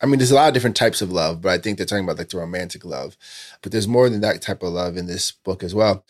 I 0.00 0.06
mean, 0.06 0.18
there's 0.18 0.32
a 0.32 0.34
lot 0.34 0.48
of 0.48 0.54
different 0.54 0.76
types 0.76 1.00
of 1.00 1.12
love, 1.12 1.40
but 1.40 1.50
I 1.50 1.58
think 1.58 1.76
they're 1.76 1.86
talking 1.86 2.04
about 2.04 2.18
like 2.18 2.28
the 2.28 2.38
romantic 2.38 2.84
love. 2.84 3.16
But 3.62 3.72
there's 3.72 3.86
more 3.86 4.08
than 4.08 4.20
that 4.22 4.42
type 4.42 4.62
of 4.62 4.72
love 4.72 4.96
in 4.96 5.06
this 5.06 5.30
book 5.30 5.62
as 5.62 5.74
well. 5.74 6.04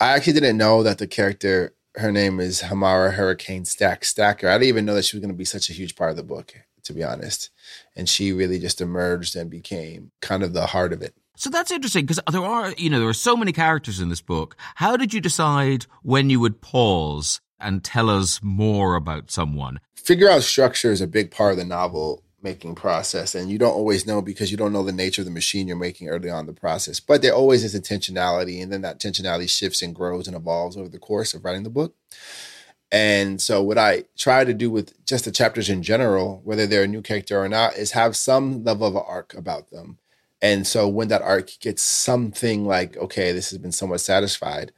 I 0.00 0.10
actually 0.12 0.34
didn't 0.34 0.58
know 0.58 0.82
that 0.82 0.98
the 0.98 1.06
character 1.06 1.74
her 1.96 2.10
name 2.10 2.40
is 2.40 2.62
Hamara 2.62 3.12
Hurricane 3.12 3.64
Stack 3.64 4.04
Stacker. 4.04 4.48
I 4.48 4.54
didn't 4.54 4.68
even 4.68 4.84
know 4.84 4.94
that 4.94 5.04
she 5.04 5.16
was 5.16 5.20
going 5.20 5.32
to 5.32 5.38
be 5.38 5.44
such 5.44 5.68
a 5.68 5.74
huge 5.74 5.94
part 5.94 6.10
of 6.10 6.16
the 6.16 6.22
book, 6.22 6.54
to 6.84 6.92
be 6.92 7.04
honest. 7.04 7.50
And 7.94 8.08
she 8.08 8.32
really 8.32 8.58
just 8.58 8.80
emerged 8.80 9.36
and 9.36 9.50
became 9.50 10.10
kind 10.20 10.42
of 10.42 10.54
the 10.54 10.66
heart 10.66 10.92
of 10.92 11.02
it. 11.02 11.14
So 11.36 11.50
that's 11.50 11.70
interesting 11.70 12.04
because 12.04 12.20
there 12.30 12.44
are, 12.44 12.72
you 12.76 12.90
know, 12.90 13.00
there 13.00 13.08
are 13.08 13.14
so 13.14 13.36
many 13.36 13.52
characters 13.52 14.00
in 14.00 14.08
this 14.08 14.20
book. 14.20 14.56
How 14.76 14.96
did 14.96 15.14
you 15.14 15.20
decide 15.20 15.86
when 16.02 16.30
you 16.30 16.40
would 16.40 16.60
pause 16.60 17.40
and 17.58 17.82
tell 17.82 18.10
us 18.10 18.40
more 18.42 18.96
about 18.96 19.30
someone? 19.30 19.80
Figure 19.94 20.28
out 20.28 20.42
structure 20.42 20.92
is 20.92 21.00
a 21.00 21.06
big 21.06 21.30
part 21.30 21.52
of 21.52 21.58
the 21.58 21.64
novel 21.64 22.22
making 22.42 22.74
process 22.74 23.34
and 23.34 23.50
you 23.50 23.58
don't 23.58 23.74
always 23.74 24.06
know 24.06 24.20
because 24.20 24.50
you 24.50 24.56
don't 24.56 24.72
know 24.72 24.82
the 24.82 24.92
nature 24.92 25.22
of 25.22 25.26
the 25.26 25.30
machine 25.30 25.68
you're 25.68 25.76
making 25.76 26.08
early 26.08 26.28
on 26.28 26.46
the 26.46 26.52
process 26.52 26.98
but 26.98 27.22
there 27.22 27.34
always 27.34 27.62
is 27.62 27.78
intentionality 27.78 28.62
and 28.62 28.72
then 28.72 28.82
that 28.82 28.98
intentionality 28.98 29.48
shifts 29.48 29.80
and 29.80 29.94
grows 29.94 30.26
and 30.26 30.36
evolves 30.36 30.76
over 30.76 30.88
the 30.88 30.98
course 30.98 31.34
of 31.34 31.44
writing 31.44 31.62
the 31.62 31.70
book 31.70 31.94
and 32.90 33.40
so 33.40 33.62
what 33.62 33.78
i 33.78 34.02
try 34.16 34.44
to 34.44 34.52
do 34.52 34.70
with 34.70 35.04
just 35.06 35.24
the 35.24 35.30
chapters 35.30 35.68
in 35.68 35.82
general 35.82 36.40
whether 36.44 36.66
they're 36.66 36.82
a 36.82 36.88
new 36.88 37.02
character 37.02 37.40
or 37.40 37.48
not 37.48 37.76
is 37.76 37.92
have 37.92 38.16
some 38.16 38.64
level 38.64 38.88
of 38.88 38.96
arc 38.96 39.34
about 39.34 39.70
them 39.70 39.98
and 40.42 40.66
so 40.66 40.86
when 40.86 41.08
that 41.08 41.22
arc 41.22 41.50
gets 41.60 41.82
something 41.82 42.66
like 42.66 42.96
okay 42.98 43.32
this 43.32 43.50
has 43.50 43.58
been 43.58 43.72
somewhat 43.72 44.00
satisfied 44.00 44.72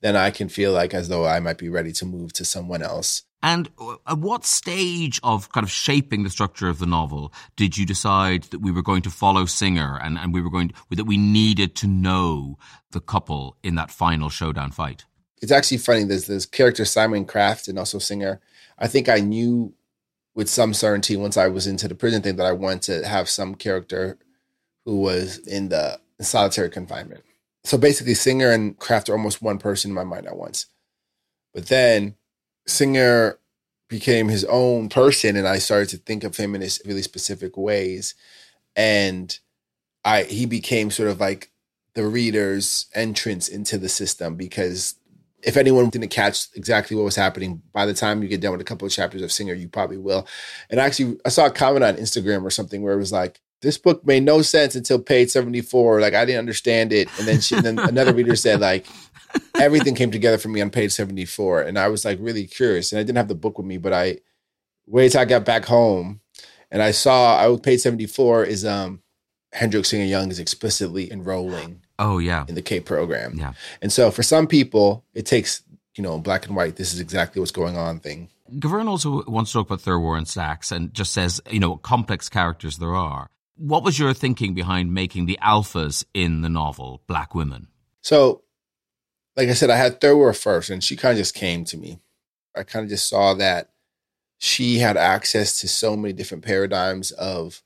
then 0.00 0.16
i 0.16 0.30
can 0.30 0.48
feel 0.48 0.72
like 0.72 0.92
as 0.92 1.08
though 1.08 1.24
i 1.26 1.38
might 1.38 1.58
be 1.58 1.68
ready 1.68 1.92
to 1.92 2.04
move 2.04 2.32
to 2.32 2.44
someone 2.44 2.82
else 2.82 3.22
and 3.42 3.70
uh, 3.78 3.96
at 4.06 4.18
what 4.18 4.44
stage 4.44 5.20
of 5.22 5.50
kind 5.52 5.64
of 5.64 5.70
shaping 5.70 6.22
the 6.22 6.30
structure 6.30 6.68
of 6.68 6.78
the 6.78 6.86
novel 6.86 7.32
did 7.56 7.76
you 7.76 7.86
decide 7.86 8.44
that 8.44 8.60
we 8.60 8.70
were 8.70 8.82
going 8.82 9.02
to 9.02 9.10
follow 9.10 9.46
Singer 9.46 9.98
and, 10.02 10.18
and 10.18 10.34
we 10.34 10.42
were 10.42 10.50
going 10.50 10.68
to, 10.68 10.74
that 10.90 11.04
we 11.04 11.16
needed 11.16 11.74
to 11.76 11.86
know 11.86 12.58
the 12.90 13.00
couple 13.00 13.56
in 13.62 13.76
that 13.76 13.90
final 13.90 14.28
showdown 14.28 14.72
fight? 14.72 15.04
It's 15.40 15.52
actually 15.52 15.78
funny. 15.78 16.04
There's 16.04 16.26
this 16.26 16.44
character 16.44 16.84
Simon 16.84 17.24
Craft 17.24 17.68
and 17.68 17.78
also 17.78 17.98
Singer. 17.98 18.40
I 18.78 18.88
think 18.88 19.08
I 19.08 19.20
knew 19.20 19.72
with 20.34 20.48
some 20.48 20.74
certainty 20.74 21.16
once 21.16 21.36
I 21.36 21.48
was 21.48 21.66
into 21.66 21.88
the 21.88 21.94
prison 21.94 22.22
thing 22.22 22.36
that 22.36 22.46
I 22.46 22.52
wanted 22.52 22.82
to 22.82 23.08
have 23.08 23.28
some 23.28 23.54
character 23.54 24.18
who 24.84 25.00
was 25.00 25.38
in 25.38 25.68
the 25.68 26.00
solitary 26.20 26.70
confinement. 26.70 27.22
So 27.64 27.76
basically, 27.76 28.14
Singer 28.14 28.50
and 28.50 28.78
Craft 28.78 29.08
are 29.08 29.12
almost 29.12 29.42
one 29.42 29.58
person 29.58 29.90
in 29.90 29.94
my 29.94 30.04
mind 30.04 30.26
at 30.26 30.36
once. 30.36 30.66
But 31.52 31.66
then 31.66 32.14
Singer 32.66 33.38
became 33.88 34.28
his 34.28 34.44
own 34.44 34.88
person 34.88 35.36
and 35.36 35.48
I 35.48 35.58
started 35.58 35.88
to 35.90 35.96
think 35.96 36.22
of 36.24 36.36
him 36.36 36.54
in 36.54 36.60
his 36.60 36.80
really 36.86 37.02
specific 37.02 37.56
ways. 37.56 38.14
And 38.76 39.36
I 40.04 40.22
he 40.22 40.46
became 40.46 40.90
sort 40.90 41.10
of 41.10 41.20
like 41.20 41.50
the 41.94 42.06
reader's 42.06 42.86
entrance 42.94 43.48
into 43.48 43.76
the 43.76 43.88
system 43.88 44.36
because 44.36 44.94
if 45.42 45.56
anyone 45.56 45.88
didn't 45.90 46.08
catch 46.08 46.46
exactly 46.54 46.96
what 46.96 47.04
was 47.04 47.16
happening 47.16 47.62
by 47.72 47.84
the 47.84 47.94
time 47.94 48.22
you 48.22 48.28
get 48.28 48.40
done 48.40 48.52
with 48.52 48.60
a 48.60 48.64
couple 48.64 48.86
of 48.86 48.92
chapters 48.92 49.22
of 49.22 49.32
Singer, 49.32 49.54
you 49.54 49.68
probably 49.68 49.96
will. 49.96 50.26
And 50.68 50.78
actually, 50.78 51.18
I 51.24 51.30
saw 51.30 51.46
a 51.46 51.50
comment 51.50 51.84
on 51.84 51.96
Instagram 51.96 52.44
or 52.44 52.50
something 52.50 52.82
where 52.82 52.94
it 52.94 52.98
was 52.98 53.12
like, 53.12 53.40
this 53.62 53.78
book 53.78 54.06
made 54.06 54.22
no 54.22 54.42
sense 54.42 54.74
until 54.74 54.98
page 54.98 55.30
74. 55.30 56.00
Like 56.00 56.14
I 56.14 56.24
didn't 56.24 56.38
understand 56.38 56.92
it. 56.92 57.08
And 57.18 57.28
then 57.28 57.40
she, 57.40 57.56
and 57.56 57.64
then 57.64 57.78
another 57.78 58.14
reader 58.14 58.36
said 58.36 58.60
like, 58.60 58.86
everything 59.58 59.94
came 59.94 60.10
together 60.10 60.38
for 60.38 60.48
me 60.48 60.60
on 60.60 60.70
page 60.70 60.92
74. 60.92 61.62
And 61.62 61.78
I 61.78 61.88
was 61.88 62.04
like 62.04 62.18
really 62.20 62.46
curious. 62.46 62.92
And 62.92 62.98
I 62.98 63.02
didn't 63.02 63.18
have 63.18 63.28
the 63.28 63.34
book 63.34 63.58
with 63.58 63.66
me, 63.66 63.78
but 63.78 63.92
I 63.92 64.18
wait 64.86 65.12
till 65.12 65.20
I 65.20 65.24
got 65.24 65.44
back 65.44 65.64
home 65.64 66.20
and 66.70 66.82
I 66.82 66.90
saw 66.90 67.36
I 67.36 67.48
was 67.48 67.60
page 67.60 67.80
74 67.80 68.44
is 68.44 68.64
um 68.64 69.02
Hendrix 69.52 69.88
Singer 69.88 70.04
Young 70.04 70.30
is 70.30 70.38
explicitly 70.38 71.10
enrolling. 71.12 71.82
Oh 71.98 72.18
yeah. 72.18 72.44
In 72.48 72.54
the 72.54 72.62
k 72.62 72.80
program. 72.80 73.34
Yeah. 73.36 73.52
And 73.82 73.92
so 73.92 74.10
for 74.10 74.22
some 74.22 74.46
people, 74.46 75.04
it 75.12 75.26
takes, 75.26 75.62
you 75.96 76.02
know, 76.02 76.18
black 76.18 76.46
and 76.46 76.56
white, 76.56 76.76
this 76.76 76.94
is 76.94 77.00
exactly 77.00 77.40
what's 77.40 77.50
going 77.50 77.76
on 77.76 78.00
thing. 78.00 78.30
Gavern 78.58 78.88
also 78.88 79.22
wants 79.26 79.52
to 79.52 79.58
talk 79.58 79.66
about 79.66 79.80
Thurwar 79.80 80.16
and 80.16 80.26
Stacks 80.26 80.72
and 80.72 80.92
just 80.92 81.12
says, 81.12 81.40
you 81.50 81.60
know, 81.60 81.70
what 81.70 81.82
complex 81.82 82.28
characters 82.28 82.78
there 82.78 82.94
are. 82.94 83.28
What 83.60 83.84
was 83.84 83.98
your 83.98 84.14
thinking 84.14 84.54
behind 84.54 84.94
making 84.94 85.26
the 85.26 85.38
alphas 85.42 86.04
in 86.14 86.40
the 86.40 86.48
novel 86.48 87.02
black 87.06 87.34
women? 87.34 87.68
So 88.00 88.42
like 89.36 89.48
I 89.48 89.54
said, 89.54 89.70
I 89.70 89.76
had 89.76 90.00
Thurwar 90.00 90.36
first, 90.36 90.70
and 90.70 90.82
she 90.82 90.96
kind 90.96 91.12
of 91.12 91.18
just 91.18 91.34
came 91.34 91.64
to 91.66 91.76
me. 91.76 92.00
I 92.56 92.62
kind 92.62 92.84
of 92.84 92.90
just 92.90 93.08
saw 93.08 93.34
that 93.34 93.70
she 94.38 94.78
had 94.78 94.96
access 94.96 95.60
to 95.60 95.68
so 95.68 95.96
many 95.96 96.12
different 96.12 96.44
paradigms 96.44 97.10
of 97.12 97.62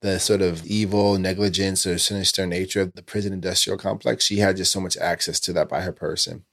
the 0.00 0.20
sort 0.20 0.42
of 0.42 0.64
evil, 0.66 1.18
negligence, 1.18 1.86
or 1.86 1.98
sinister 1.98 2.46
nature 2.46 2.82
of 2.82 2.92
the 2.92 3.02
prison 3.02 3.32
industrial 3.32 3.78
complex. 3.78 4.24
She 4.24 4.38
had 4.38 4.56
just 4.56 4.70
so 4.70 4.80
much 4.80 4.96
access 4.96 5.40
to 5.40 5.52
that 5.54 5.68
by 5.68 5.80
her 5.80 5.92
person. 5.92 6.44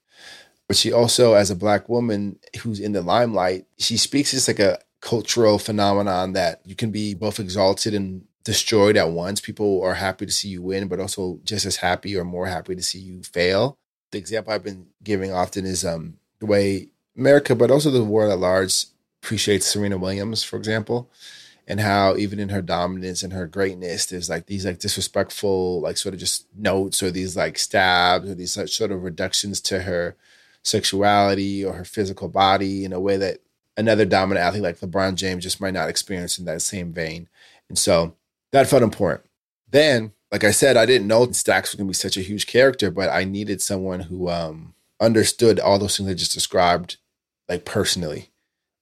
But 0.67 0.77
she 0.77 0.91
also, 0.91 1.33
as 1.33 1.51
a 1.51 1.55
black 1.55 1.87
woman 1.87 2.39
who's 2.61 2.79
in 2.79 2.93
the 2.93 3.03
limelight, 3.03 3.65
she 3.77 3.97
speaks 3.97 4.31
just 4.31 4.47
like 4.47 4.59
a 4.59 4.79
cultural 4.99 5.59
phenomenon 5.59 6.33
that 6.33 6.61
you 6.65 6.73
can 6.73 6.89
be 6.89 7.13
both 7.13 7.39
exalted 7.39 7.93
and 7.93 8.25
destroyed 8.45 8.95
at 8.95 9.09
once. 9.09 9.41
People 9.41 9.83
are 9.83 9.95
happy 9.95 10.25
to 10.25 10.31
see 10.31 10.47
you 10.47 10.61
win, 10.61 10.87
but 10.87 11.01
also 11.01 11.41
just 11.43 11.65
as 11.65 11.75
happy 11.75 12.15
or 12.15 12.23
more 12.23 12.47
happy 12.47 12.75
to 12.75 12.81
see 12.81 12.99
you 12.99 13.21
fail 13.21 13.77
the 14.15 14.19
example 14.19 14.53
I've 14.53 14.63
been 14.63 14.87
giving 15.03 15.33
often 15.33 15.65
is 15.65 15.83
um, 15.83 16.15
the 16.39 16.45
way 16.45 16.87
America, 17.17 17.53
but 17.53 17.69
also 17.69 17.91
the 17.91 18.03
world 18.03 18.31
at 18.31 18.39
large, 18.39 18.85
appreciates 19.21 19.65
Serena 19.65 19.97
Williams, 19.97 20.41
for 20.41 20.55
example, 20.55 21.09
and 21.67 21.81
how 21.81 22.15
even 22.15 22.39
in 22.39 22.49
her 22.49 22.61
dominance 22.61 23.23
and 23.23 23.33
her 23.33 23.45
greatness, 23.45 24.05
there's 24.05 24.29
like 24.29 24.45
these 24.45 24.65
like 24.65 24.79
disrespectful, 24.79 25.81
like 25.81 25.97
sort 25.97 26.13
of 26.13 26.19
just 26.19 26.45
notes 26.55 27.03
or 27.03 27.11
these 27.11 27.35
like 27.35 27.57
stabs 27.57 28.29
or 28.29 28.35
these 28.35 28.53
sort 28.71 28.91
of 28.91 29.03
reductions 29.03 29.59
to 29.61 29.81
her 29.81 30.15
sexuality 30.63 31.65
or 31.65 31.73
her 31.73 31.85
physical 31.85 32.29
body 32.29 32.85
in 32.85 32.93
a 32.93 32.99
way 32.99 33.17
that 33.17 33.39
another 33.75 34.05
dominant 34.05 34.45
athlete 34.45 34.63
like 34.63 34.79
LeBron 34.79 35.15
James 35.15 35.43
just 35.43 35.59
might 35.59 35.73
not 35.73 35.89
experience 35.89 36.39
in 36.39 36.45
that 36.45 36.61
same 36.61 36.93
vein. 36.93 37.27
And 37.67 37.77
so 37.77 38.15
that 38.55 38.67
felt 38.67 38.83
important. 38.83 39.29
Then 39.69 40.13
like 40.31 40.43
I 40.43 40.51
said, 40.51 40.75
I 40.75 40.85
didn't 40.85 41.07
know 41.07 41.31
Stacks 41.31 41.71
was 41.71 41.77
gonna 41.77 41.87
be 41.87 41.93
such 41.93 42.17
a 42.17 42.21
huge 42.21 42.47
character, 42.47 42.91
but 42.91 43.09
I 43.09 43.23
needed 43.23 43.61
someone 43.61 44.01
who 44.01 44.29
um, 44.29 44.73
understood 44.99 45.59
all 45.59 45.79
those 45.79 45.95
things 45.95 46.09
I 46.09 46.13
just 46.13 46.33
described, 46.33 46.97
like 47.47 47.63
personally. 47.63 48.31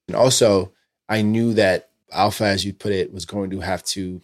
And 0.08 0.16
also, 0.16 0.72
I 1.08 1.22
knew 1.22 1.54
that 1.54 1.90
Alpha, 2.12 2.46
as 2.46 2.66
you 2.66 2.74
put 2.74 2.92
it, 2.92 3.14
was 3.14 3.26
going 3.26 3.50
to 3.52 3.60
have 3.60 3.84
to 3.86 4.22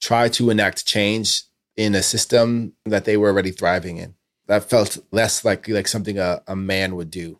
try 0.00 0.28
to 0.28 0.50
enact 0.50 0.86
change 0.86 1.44
in 1.76 1.94
a 1.94 2.02
system 2.02 2.74
that 2.84 3.04
they 3.04 3.16
were 3.16 3.28
already 3.28 3.52
thriving 3.52 3.98
in. 3.98 4.14
That 4.46 4.68
felt 4.68 4.98
less 5.10 5.44
like 5.44 5.68
like 5.68 5.88
something 5.88 6.18
a, 6.18 6.42
a 6.46 6.56
man 6.56 6.96
would 6.96 7.10
do. 7.10 7.38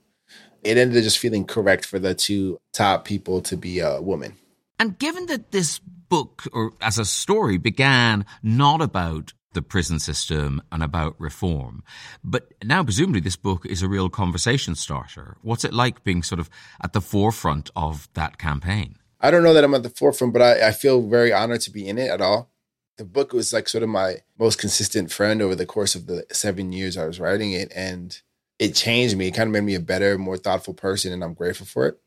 It 0.63 0.79
ended 0.79 0.97
up 0.97 1.05
just 1.05 1.19
feeling 1.19 1.45
correct 1.45 1.85
for 1.85 1.99
the 1.99 2.15
two 2.15 2.59
top 2.73 3.05
people 3.05 3.41
to 3.43 3.57
be 3.57 3.81
a 3.81 4.01
woman. 4.01 4.37
And 4.79 4.99
given 4.99 5.27
that 5.27 5.53
this 5.53 5.81
book, 6.09 6.45
or 6.53 6.73
as 6.81 6.99
a 6.99 7.05
story, 7.05 7.59
began 7.59 8.25
not 8.43 8.81
about 8.81 9.33
the 9.57 9.63
prison 9.63 9.99
system 9.99 10.63
and 10.71 10.83
about 10.83 11.19
reform. 11.19 11.83
But 12.23 12.53
now, 12.63 12.85
presumably, 12.85 13.21
this 13.21 13.37
book 13.37 13.65
is 13.67 13.83
a 13.83 13.89
real 13.89 14.09
conversation 14.09 14.75
starter. 14.75 15.39
What's 15.43 15.65
it 15.65 15.73
like 15.73 16.05
being 16.05 16.23
sort 16.23 16.39
of 16.39 16.51
at 16.83 16.93
the 16.93 17.01
forefront 17.01 17.71
of 17.75 18.09
that 18.15 18.39
campaign? 18.39 18.97
I 19.19 19.31
don't 19.31 19.43
know 19.43 19.55
that 19.55 19.65
I'm 19.65 19.75
at 19.75 19.83
the 19.83 19.89
forefront, 19.89 20.35
but 20.35 20.43
I, 20.43 20.69
I 20.69 20.73
feel 20.73 21.09
very 21.09 21.33
honored 21.33 21.63
to 21.63 21.71
be 21.71 21.89
in 21.89 21.99
it 21.99 22.11
at 22.11 22.21
all. 22.21 22.51
The 22.99 23.05
book 23.05 23.33
was 23.33 23.53
like 23.53 23.69
sort 23.69 23.83
of 23.83 23.89
my 23.89 24.17
most 24.39 24.59
consistent 24.59 25.11
friend 25.11 25.43
over 25.43 25.55
the 25.55 25.67
course 25.67 25.95
of 25.95 26.07
the 26.07 26.25
seven 26.33 26.73
years 26.73 26.97
I 26.97 27.07
was 27.07 27.19
writing 27.19 27.53
it. 27.53 27.73
And 27.75 28.19
it 28.59 28.75
changed 28.75 29.17
me. 29.17 29.29
It 29.29 29.35
kind 29.35 29.49
of 29.49 29.53
made 29.53 29.65
me 29.65 29.75
a 29.75 29.81
better, 29.81 30.17
more 30.19 30.37
thoughtful 30.37 30.75
person. 30.75 31.13
And 31.13 31.25
I'm 31.25 31.35
grateful 31.35 31.67
for 31.67 31.87
it. 31.87 31.99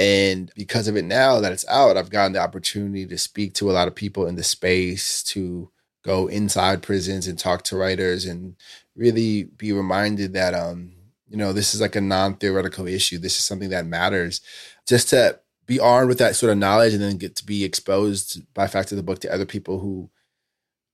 And 0.00 0.50
because 0.56 0.88
of 0.88 0.96
it 0.96 1.04
now 1.04 1.40
that 1.40 1.52
it's 1.52 1.68
out, 1.68 1.98
I've 1.98 2.08
gotten 2.08 2.32
the 2.32 2.40
opportunity 2.40 3.04
to 3.04 3.18
speak 3.18 3.52
to 3.54 3.70
a 3.70 3.72
lot 3.72 3.86
of 3.86 3.94
people 3.94 4.26
in 4.26 4.34
the 4.34 4.42
space, 4.42 5.22
to 5.24 5.70
go 6.02 6.26
inside 6.26 6.82
prisons 6.82 7.26
and 7.26 7.38
talk 7.38 7.64
to 7.64 7.76
writers 7.76 8.24
and 8.24 8.56
really 8.96 9.44
be 9.44 9.72
reminded 9.72 10.32
that 10.32 10.54
um, 10.54 10.92
you 11.28 11.36
know, 11.36 11.52
this 11.52 11.74
is 11.74 11.82
like 11.82 11.96
a 11.96 12.00
non-theoretical 12.00 12.86
issue. 12.86 13.18
This 13.18 13.36
is 13.36 13.44
something 13.44 13.68
that 13.70 13.84
matters. 13.84 14.40
Just 14.88 15.10
to 15.10 15.38
be 15.66 15.78
armed 15.78 16.08
with 16.08 16.18
that 16.18 16.34
sort 16.34 16.50
of 16.50 16.56
knowledge 16.56 16.94
and 16.94 17.02
then 17.02 17.18
get 17.18 17.36
to 17.36 17.44
be 17.44 17.62
exposed 17.62 18.42
by 18.54 18.66
fact 18.68 18.92
of 18.92 18.96
the 18.96 19.02
book 19.02 19.18
to 19.20 19.32
other 19.32 19.44
people 19.44 19.80
who 19.80 20.08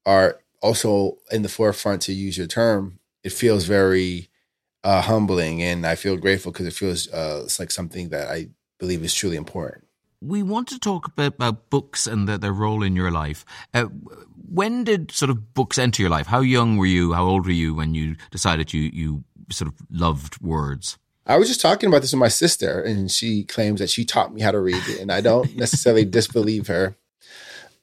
are 0.05 0.41
also 0.61 1.19
in 1.31 1.43
the 1.43 1.49
forefront 1.49 2.03
to 2.03 2.13
use 2.13 2.37
your 2.37 2.49
term, 2.49 2.99
it 3.23 3.31
feels 3.31 3.67
very 3.67 4.31
uh, 4.83 5.01
humbling 5.01 5.63
and 5.63 5.87
I 5.87 5.95
feel 5.95 6.17
grateful 6.17 6.51
because 6.51 6.67
it 6.67 6.75
feels 6.75 7.09
uh, 7.13 7.43
it's 7.45 7.61
like 7.61 7.71
something 7.71 8.09
that 8.09 8.29
I 8.29 8.49
believe 8.78 9.02
is 9.04 9.14
truly 9.14 9.37
important. 9.37 9.85
We 10.21 10.42
want 10.42 10.68
to 10.68 10.78
talk 10.78 11.06
a 11.06 11.11
bit 11.11 11.35
about 11.35 11.71
books 11.71 12.06
and 12.06 12.28
their, 12.28 12.38
their 12.38 12.52
role 12.52 12.83
in 12.83 12.97
your 12.97 13.11
life. 13.11 13.45
Uh, 13.75 13.85
when 14.49 14.85
did 14.85 15.11
sort 15.11 15.30
of 15.30 15.54
books 15.54 15.78
enter 15.78 16.02
your 16.02 16.11
life? 16.11 16.26
How 16.26 16.40
young 16.40 16.76
were 16.76 16.87
you? 16.87 17.12
How 17.12 17.25
old 17.25 17.47
were 17.47 17.52
you 17.52 17.75
when 17.75 17.95
you 17.95 18.16
decided 18.30 18.73
you 18.73 18.90
you 18.92 19.25
sort 19.50 19.68
of 19.68 19.75
loved 19.90 20.40
words? 20.40 20.99
I 21.26 21.37
was 21.37 21.49
just 21.49 21.61
talking 21.61 21.88
about 21.88 22.02
this 22.02 22.12
with 22.12 22.21
my 22.21 22.28
sister, 22.28 22.80
and 22.80 23.11
she 23.11 23.45
claims 23.45 23.80
that 23.80 23.90
she 23.90 24.04
taught 24.04 24.33
me 24.33 24.40
how 24.40 24.52
to 24.52 24.61
read, 24.61 24.83
and 25.00 25.11
I 25.11 25.21
don't 25.21 25.56
necessarily 25.56 26.04
disbelieve 26.04 26.68
her. 26.68 26.97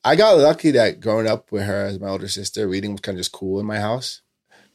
I 0.04 0.16
got 0.16 0.38
lucky 0.38 0.72
that 0.72 1.02
growing 1.02 1.28
up 1.28 1.52
with 1.52 1.64
her 1.64 1.86
as 1.86 2.00
my 2.00 2.10
older 2.10 2.28
sister, 2.28 2.68
reading 2.68 2.92
was 2.94 3.02
kind 3.02 3.18
of 3.18 3.20
just 3.20 3.32
cool 3.32 3.60
in 3.60 3.66
my 3.66 3.80
house 3.80 4.22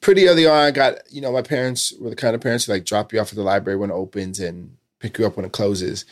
pretty 0.00 0.28
early 0.28 0.46
on, 0.46 0.56
I 0.56 0.70
got, 0.70 0.98
you 1.10 1.20
know, 1.20 1.32
my 1.32 1.42
parents 1.42 1.92
were 2.00 2.10
the 2.10 2.16
kind 2.16 2.34
of 2.34 2.40
parents 2.40 2.66
who 2.66 2.72
like 2.72 2.84
drop 2.84 3.12
you 3.12 3.20
off 3.20 3.30
at 3.30 3.36
the 3.36 3.42
library 3.42 3.78
when 3.78 3.90
it 3.90 3.94
opens 3.94 4.40
and 4.40 4.76
pick 5.00 5.18
you 5.18 5.26
up 5.26 5.36
when 5.36 5.46
it 5.46 5.52
closes. 5.52 6.04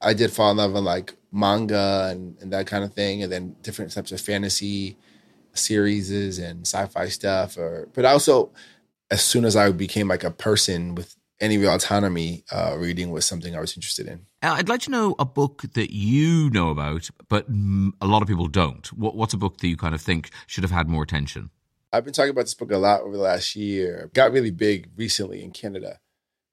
I 0.00 0.14
did 0.14 0.32
fall 0.32 0.50
in 0.50 0.58
love 0.58 0.72
with 0.72 0.82
like 0.82 1.14
manga 1.32 2.08
and, 2.10 2.36
and 2.40 2.52
that 2.52 2.66
kind 2.66 2.84
of 2.84 2.92
thing, 2.92 3.22
and 3.22 3.32
then 3.32 3.56
different 3.62 3.92
types 3.92 4.12
of 4.12 4.20
fantasy 4.20 4.96
series 5.54 6.38
and 6.38 6.66
sci-fi 6.66 7.08
stuff. 7.08 7.56
Or, 7.56 7.88
but 7.92 8.04
also, 8.04 8.50
as 9.10 9.22
soon 9.22 9.44
as 9.44 9.56
I 9.56 9.70
became 9.72 10.08
like 10.08 10.24
a 10.24 10.30
person 10.30 10.94
with 10.94 11.16
any 11.40 11.58
real 11.58 11.74
autonomy, 11.74 12.44
uh, 12.52 12.76
reading 12.78 13.10
was 13.10 13.24
something 13.24 13.56
I 13.56 13.60
was 13.60 13.76
interested 13.76 14.06
in. 14.06 14.26
I'd 14.42 14.68
like 14.68 14.82
to 14.82 14.90
know 14.90 15.14
a 15.18 15.24
book 15.24 15.62
that 15.74 15.92
you 15.92 16.50
know 16.50 16.70
about, 16.70 17.10
but 17.28 17.46
a 17.48 18.06
lot 18.06 18.22
of 18.22 18.28
people 18.28 18.46
don't. 18.46 18.86
What, 18.92 19.16
what's 19.16 19.34
a 19.34 19.38
book 19.38 19.58
that 19.58 19.68
you 19.68 19.76
kind 19.76 19.94
of 19.94 20.00
think 20.00 20.30
should 20.46 20.64
have 20.64 20.70
had 20.70 20.88
more 20.88 21.02
attention? 21.02 21.50
I've 21.92 22.04
been 22.04 22.12
talking 22.12 22.30
about 22.30 22.42
this 22.42 22.54
book 22.54 22.72
a 22.72 22.78
lot 22.78 23.02
over 23.02 23.16
the 23.16 23.22
last 23.22 23.56
year. 23.56 24.10
Got 24.14 24.32
really 24.32 24.50
big 24.50 24.90
recently 24.96 25.42
in 25.42 25.50
Canada 25.50 26.00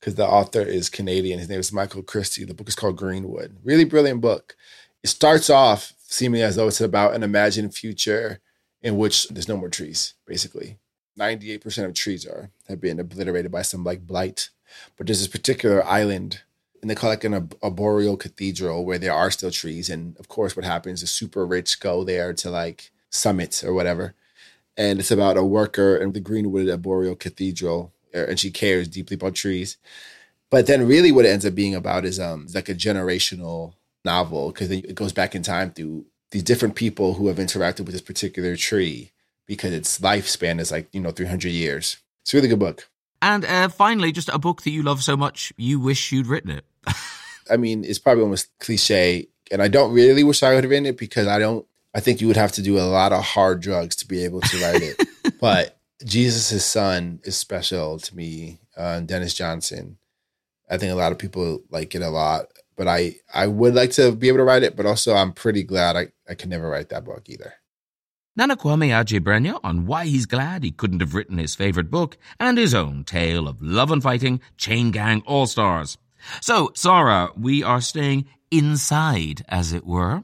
because 0.02 0.16
the 0.16 0.28
author 0.28 0.62
is 0.62 0.90
Canadian. 0.90 1.38
His 1.38 1.48
name 1.48 1.60
is 1.60 1.72
Michael 1.72 2.02
Christie. 2.02 2.44
The 2.44 2.56
book 2.56 2.68
is 2.68 2.76
called 2.76 2.98
Greenwood. 2.98 3.58
Really 3.64 3.86
brilliant 3.86 4.20
book. 4.20 4.56
It 5.04 5.08
starts 5.08 5.50
off 5.50 5.94
seeming 6.00 6.42
as 6.42 6.56
though 6.56 6.68
it's 6.68 6.82
about 6.82 7.14
an 7.14 7.22
imagined 7.22 7.76
future 7.76 8.40
in 8.82 8.98
which 8.98 9.30
there's 9.30 9.48
no 9.48 9.58
more 9.58 9.70
trees, 9.70 10.16
basically. 10.26 10.80
98% 11.20 11.86
of 11.86 11.94
trees 11.94 12.26
are 12.26 12.50
have 12.68 12.82
been 12.82 13.00
obliterated 13.00 13.52
by 13.52 13.62
some 13.62 13.84
like 13.84 14.08
blight. 14.08 14.50
But 14.98 15.06
there's 15.06 15.20
this 15.20 15.28
particular 15.28 15.86
island, 15.86 16.42
and 16.82 16.90
they 16.90 16.96
call 16.96 17.12
it 17.12 17.24
like 17.24 17.24
an 17.26 17.50
arboreal 17.62 18.18
cathedral 18.18 18.84
where 18.84 18.98
there 18.98 19.14
are 19.14 19.30
still 19.30 19.52
trees. 19.52 19.90
And 19.90 20.18
of 20.18 20.28
course, 20.28 20.56
what 20.56 20.66
happens 20.66 21.04
is 21.04 21.12
super 21.12 21.46
rich 21.46 21.80
go 21.80 22.04
there 22.04 22.34
to 22.34 22.50
like 22.50 22.92
summit 23.12 23.64
or 23.64 23.74
whatever. 23.74 24.16
And 24.76 25.00
it's 25.00 25.12
about 25.12 25.38
a 25.38 25.44
worker 25.44 25.96
in 25.96 26.14
the 26.14 26.22
Greenwood 26.22 26.70
Arboreal 26.70 27.16
Cathedral, 27.16 27.94
and 28.14 28.40
she 28.40 28.52
cares 28.52 28.88
deeply 28.88 29.16
about 29.16 29.36
trees. 29.36 29.78
But 30.50 30.68
then, 30.68 30.88
really, 30.88 31.12
what 31.12 31.26
it 31.26 31.30
ends 31.30 31.46
up 31.46 31.56
being 31.56 31.76
about 31.76 32.06
is 32.06 32.20
um 32.20 32.48
like 32.54 32.70
a 32.70 32.76
generational 32.76 33.74
novel 34.04 34.52
because 34.52 34.72
it 34.72 34.96
goes 34.96 35.14
back 35.14 35.36
in 35.36 35.44
time 35.44 35.72
through 35.72 36.06
these 36.32 36.44
different 36.44 36.76
people 36.76 37.16
who 37.16 37.28
have 37.28 37.38
interacted 37.38 37.82
with 37.82 37.92
this 37.92 38.02
particular 38.02 38.56
tree 38.56 39.12
because 39.46 39.74
its 39.74 40.00
lifespan 40.00 40.60
is 40.60 40.72
like 40.72 40.88
you 40.94 41.02
know 41.02 41.12
300 41.12 41.50
years. 41.50 41.98
It's 42.24 42.34
a 42.34 42.38
really 42.38 42.48
good 42.48 42.60
book. 42.60 42.90
And 43.22 43.46
uh, 43.46 43.70
finally, 43.70 44.12
just 44.12 44.30
a 44.30 44.40
book 44.40 44.64
that 44.64 44.72
you 44.72 44.82
love 44.82 45.04
so 45.04 45.16
much, 45.16 45.54
you 45.56 45.80
wish 45.80 46.12
you'd 46.12 46.28
written 46.28 46.52
it. 46.52 46.66
I 47.52 47.58
mean, 47.58 47.84
it's 47.84 48.00
probably 48.00 48.24
almost 48.24 48.50
cliche, 48.60 49.28
and 49.52 49.62
I 49.62 49.68
don't 49.68 49.94
really 49.94 50.24
wish 50.24 50.42
I 50.42 50.54
would 50.54 50.64
have 50.64 50.72
written 50.72 50.86
it 50.86 50.98
because 50.98 51.28
I 51.28 51.38
don't. 51.38 51.66
I 51.94 52.00
think 52.00 52.22
you 52.22 52.28
would 52.28 52.38
have 52.38 52.54
to 52.54 52.62
do 52.62 52.78
a 52.78 52.88
lot 52.88 53.12
of 53.12 53.24
hard 53.24 53.62
drugs 53.62 53.98
to 53.98 54.08
be 54.08 54.24
able 54.24 54.40
to 54.42 54.58
write 54.62 54.82
it. 54.82 55.08
but 55.42 55.78
Jesus' 56.06 56.66
son 56.66 57.20
is 57.24 57.38
special 57.38 58.00
to 58.00 58.16
me, 58.16 58.60
uh, 58.78 59.00
Denis 59.02 59.34
Johnson. 59.34 59.98
I 60.70 60.78
think 60.78 60.92
a 60.92 60.96
lot 60.96 61.12
of 61.12 61.18
people 61.18 61.64
like 61.70 61.94
it 61.96 62.02
a 62.02 62.10
lot, 62.10 62.48
but 62.76 62.88
I 62.88 63.16
I 63.34 63.48
would 63.48 63.76
like 63.76 63.92
to 63.92 64.12
be 64.12 64.28
able 64.28 64.40
to 64.40 64.44
write 64.44 64.64
it. 64.64 64.76
But 64.76 64.86
also, 64.86 65.14
I'm 65.14 65.34
pretty 65.34 65.64
glad 65.64 65.96
I 65.96 66.08
I 66.30 66.36
can 66.36 66.50
never 66.50 66.70
write 66.70 66.90
that 66.90 67.06
book 67.06 67.24
either. 67.28 67.54
Nana 68.34 68.56
Kwame 68.56 68.88
Adjei-Brenyah 68.90 69.60
on 69.62 69.86
why 69.86 70.06
he's 70.06 70.26
glad 70.26 70.64
he 70.64 70.72
couldn't 70.72 71.02
have 71.02 71.14
written 71.14 71.38
his 71.38 71.54
favourite 71.54 71.92
book 71.92 72.18
and 72.40 72.58
his 72.58 72.74
own 72.74 73.04
tale 73.04 73.46
of 73.46 73.62
love 73.62 73.92
and 73.92 74.02
fighting 74.02 74.40
chain 74.56 74.92
gang 74.92 75.22
all 75.26 75.46
stars. 75.46 75.98
So, 76.40 76.72
Sara, 76.74 77.30
we 77.36 77.62
are 77.62 77.82
staying 77.82 78.26
inside, 78.50 79.44
as 79.50 79.74
it 79.74 79.86
were. 79.86 80.22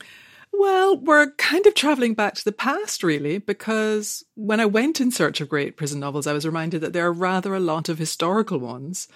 Well, 0.60 0.98
we're 0.98 1.32
kind 1.34 1.68
of 1.68 1.76
traveling 1.76 2.16
back 2.16 2.34
to 2.36 2.44
the 2.44 2.52
past, 2.52 3.04
really, 3.04 3.38
because 3.38 4.24
when 4.34 4.60
I 4.60 4.66
went 4.66 5.00
in 5.00 5.12
search 5.12 5.40
of 5.40 5.50
great 5.50 5.78
prison 5.78 6.00
novels, 6.00 6.26
I 6.26 6.34
was 6.34 6.48
reminded 6.48 6.82
that 6.82 6.94
there 6.94 7.06
are 7.06 7.14
rather 7.14 7.54
a 7.54 7.60
lot 7.60 7.90
of 7.90 8.00
historical 8.00 8.58
ones. 8.58 9.08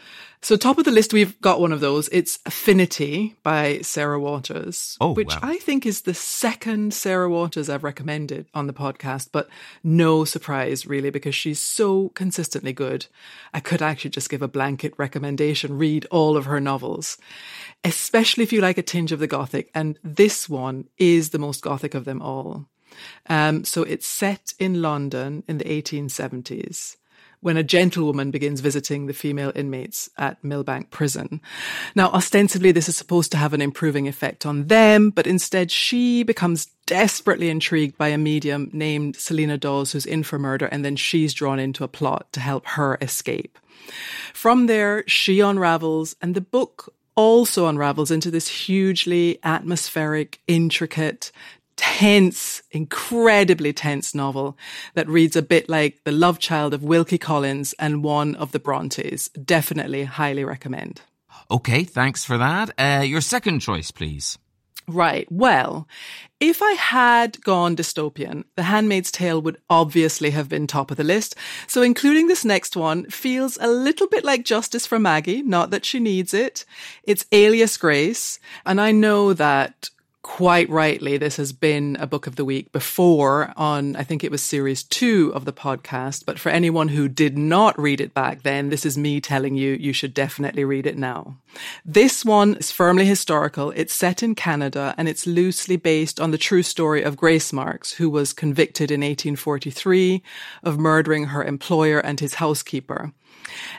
So, 0.43 0.55
top 0.55 0.79
of 0.79 0.85
the 0.85 0.91
list, 0.91 1.13
we've 1.13 1.39
got 1.39 1.61
one 1.61 1.71
of 1.71 1.81
those. 1.81 2.09
It's 2.11 2.39
Affinity 2.47 3.35
by 3.43 3.81
Sarah 3.81 4.19
Waters, 4.19 4.97
oh, 4.99 5.13
which 5.13 5.27
wow. 5.27 5.39
I 5.43 5.57
think 5.57 5.85
is 5.85 6.01
the 6.01 6.15
second 6.15 6.95
Sarah 6.95 7.29
Waters 7.29 7.69
I've 7.69 7.83
recommended 7.83 8.47
on 8.55 8.65
the 8.65 8.73
podcast, 8.73 9.29
but 9.31 9.47
no 9.83 10.25
surprise, 10.25 10.87
really, 10.87 11.11
because 11.11 11.35
she's 11.35 11.59
so 11.59 12.09
consistently 12.09 12.73
good. 12.73 13.05
I 13.53 13.59
could 13.59 13.83
actually 13.83 14.09
just 14.09 14.31
give 14.31 14.41
a 14.41 14.47
blanket 14.47 14.95
recommendation 14.97 15.77
read 15.77 16.07
all 16.09 16.35
of 16.35 16.45
her 16.45 16.59
novels 16.59 17.17
especially 17.83 18.43
if 18.43 18.53
you 18.53 18.61
like 18.61 18.77
a 18.77 18.83
tinge 18.83 19.11
of 19.11 19.19
the 19.19 19.27
Gothic. 19.27 19.69
And 19.73 19.97
this 20.03 20.47
one 20.47 20.87
is 20.97 21.29
the 21.29 21.39
most 21.39 21.61
Gothic 21.61 21.93
of 21.93 22.05
them 22.05 22.21
all. 22.21 22.67
Um, 23.27 23.63
so 23.63 23.83
it's 23.83 24.07
set 24.07 24.53
in 24.59 24.81
London 24.81 25.43
in 25.47 25.57
the 25.57 25.65
1870s 25.65 26.97
when 27.41 27.57
a 27.57 27.63
gentlewoman 27.63 28.31
begins 28.31 28.61
visiting 28.61 29.07
the 29.07 29.13
female 29.13 29.51
inmates 29.55 30.09
at 30.17 30.41
Millbank 30.43 30.89
Prison. 30.89 31.41
Now, 31.95 32.09
ostensibly, 32.09 32.71
this 32.71 32.87
is 32.87 32.95
supposed 32.95 33.31
to 33.31 33.37
have 33.37 33.53
an 33.53 33.61
improving 33.61 34.07
effect 34.07 34.45
on 34.45 34.67
them, 34.67 35.09
but 35.09 35.27
instead 35.27 35.71
she 35.71 36.23
becomes 36.23 36.67
desperately 36.85 37.49
intrigued 37.49 37.97
by 37.97 38.09
a 38.09 38.17
medium 38.17 38.69
named 38.73 39.15
Selina 39.15 39.57
Dawes, 39.57 39.91
who's 39.91 40.05
in 40.05 40.23
for 40.23 40.37
murder, 40.37 40.67
and 40.67 40.85
then 40.85 40.95
she's 40.95 41.33
drawn 41.33 41.59
into 41.59 41.83
a 41.83 41.87
plot 41.87 42.31
to 42.33 42.39
help 42.39 42.65
her 42.67 42.97
escape. 43.01 43.57
From 44.33 44.67
there, 44.67 45.03
she 45.07 45.39
unravels, 45.39 46.15
and 46.21 46.35
the 46.35 46.41
book 46.41 46.93
also 47.15 47.67
unravels 47.67 48.11
into 48.11 48.31
this 48.31 48.47
hugely 48.47 49.39
atmospheric, 49.43 50.39
intricate, 50.47 51.31
tense, 51.81 52.61
incredibly 52.69 53.73
tense 53.73 54.13
novel 54.13 54.55
that 54.93 55.09
reads 55.09 55.35
a 55.35 55.41
bit 55.41 55.67
like 55.67 56.03
the 56.03 56.11
love 56.11 56.37
child 56.37 56.75
of 56.75 56.83
Wilkie 56.83 57.17
Collins 57.17 57.73
and 57.79 58.03
one 58.03 58.35
of 58.35 58.51
the 58.51 58.59
Brontes. 58.59 59.29
Definitely 59.29 60.03
highly 60.03 60.43
recommend. 60.43 61.01
Okay, 61.49 61.83
thanks 61.83 62.23
for 62.23 62.37
that. 62.37 62.69
Uh, 62.77 63.01
your 63.01 63.19
second 63.19 63.61
choice, 63.61 63.89
please. 63.89 64.37
Right. 64.87 65.27
Well, 65.31 65.87
if 66.39 66.61
I 66.61 66.73
had 66.73 67.41
gone 67.41 67.75
dystopian, 67.75 68.43
The 68.55 68.63
Handmaid's 68.63 69.11
Tale 69.11 69.41
would 69.41 69.57
obviously 69.67 70.31
have 70.31 70.49
been 70.49 70.67
top 70.67 70.91
of 70.91 70.97
the 70.97 71.03
list. 71.03 71.35
So 71.65 71.81
including 71.81 72.27
this 72.27 72.45
next 72.45 72.75
one 72.75 73.05
feels 73.09 73.57
a 73.59 73.67
little 73.67 74.07
bit 74.07 74.23
like 74.23 74.45
justice 74.45 74.85
for 74.85 74.99
Maggie, 74.99 75.41
not 75.41 75.71
that 75.71 75.85
she 75.85 75.99
needs 75.99 76.33
it. 76.33 76.63
It's 77.03 77.25
Alias 77.31 77.77
Grace. 77.77 78.39
And 78.67 78.79
I 78.79 78.91
know 78.91 79.33
that 79.33 79.89
quite 80.23 80.69
rightly, 80.69 81.17
this 81.17 81.37
has 81.37 81.51
been 81.51 81.97
a 81.99 82.05
book 82.05 82.27
of 82.27 82.35
the 82.35 82.45
week 82.45 82.71
before 82.71 83.53
on, 83.57 83.95
I 83.95 84.03
think 84.03 84.23
it 84.23 84.31
was 84.31 84.41
series 84.41 84.83
two 84.83 85.31
of 85.33 85.45
the 85.45 85.53
podcast. 85.53 86.25
But 86.25 86.39
for 86.39 86.49
anyone 86.49 86.89
who 86.89 87.07
did 87.07 87.37
not 87.37 87.79
read 87.79 87.99
it 87.99 88.13
back 88.13 88.43
then, 88.43 88.69
this 88.69 88.85
is 88.85 88.97
me 88.97 89.19
telling 89.19 89.55
you, 89.55 89.73
you 89.73 89.93
should 89.93 90.13
definitely 90.13 90.63
read 90.63 90.85
it 90.85 90.97
now. 90.97 91.37
This 91.83 92.23
one 92.23 92.55
is 92.55 92.71
firmly 92.71 93.05
historical. 93.05 93.71
It's 93.75 93.93
set 93.93 94.21
in 94.21 94.35
Canada 94.35 94.93
and 94.97 95.09
it's 95.09 95.25
loosely 95.25 95.75
based 95.75 96.19
on 96.19 96.31
the 96.31 96.37
true 96.37 96.63
story 96.63 97.01
of 97.01 97.17
Grace 97.17 97.51
Marks, 97.51 97.93
who 97.93 98.09
was 98.09 98.33
convicted 98.33 98.91
in 98.91 99.01
1843 99.01 100.21
of 100.63 100.77
murdering 100.77 101.25
her 101.27 101.43
employer 101.43 101.99
and 101.99 102.19
his 102.19 102.35
housekeeper. 102.35 103.11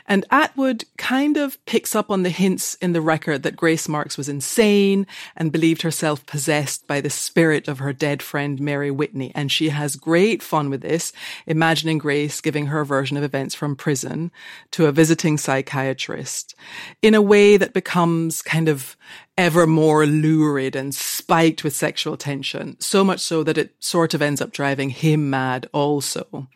And 0.07 0.25
Atwood 0.31 0.85
kind 0.97 1.37
of 1.37 1.63
picks 1.65 1.95
up 1.95 2.09
on 2.09 2.23
the 2.23 2.29
hints 2.29 2.75
in 2.75 2.93
the 2.93 3.01
record 3.01 3.43
that 3.43 3.55
Grace 3.55 3.87
Marks 3.87 4.17
was 4.17 4.29
insane 4.29 5.07
and 5.35 5.51
believed 5.51 5.81
herself 5.81 6.25
possessed 6.25 6.87
by 6.87 7.01
the 7.01 7.09
spirit 7.09 7.67
of 7.67 7.79
her 7.79 7.93
dead 7.93 8.21
friend 8.21 8.59
Mary 8.59 8.91
Whitney. 8.91 9.31
And 9.35 9.51
she 9.51 9.69
has 9.69 9.95
great 9.95 10.43
fun 10.43 10.69
with 10.69 10.81
this, 10.81 11.13
imagining 11.45 11.97
Grace 11.97 12.41
giving 12.41 12.67
her 12.67 12.85
version 12.85 13.17
of 13.17 13.23
events 13.23 13.55
from 13.55 13.75
prison 13.75 14.31
to 14.71 14.85
a 14.85 14.91
visiting 14.91 15.37
psychiatrist 15.37 16.55
in 17.01 17.13
a 17.13 17.21
way 17.21 17.57
that 17.57 17.73
becomes 17.73 18.41
kind 18.41 18.69
of 18.69 18.97
ever 19.37 19.65
more 19.65 20.05
lurid 20.05 20.75
and 20.75 20.93
spiked 20.93 21.63
with 21.63 21.75
sexual 21.75 22.17
tension, 22.17 22.79
so 22.79 23.03
much 23.03 23.19
so 23.19 23.43
that 23.43 23.57
it 23.57 23.75
sort 23.79 24.13
of 24.13 24.21
ends 24.21 24.41
up 24.41 24.51
driving 24.51 24.89
him 24.89 25.29
mad 25.29 25.67
also. 25.73 26.47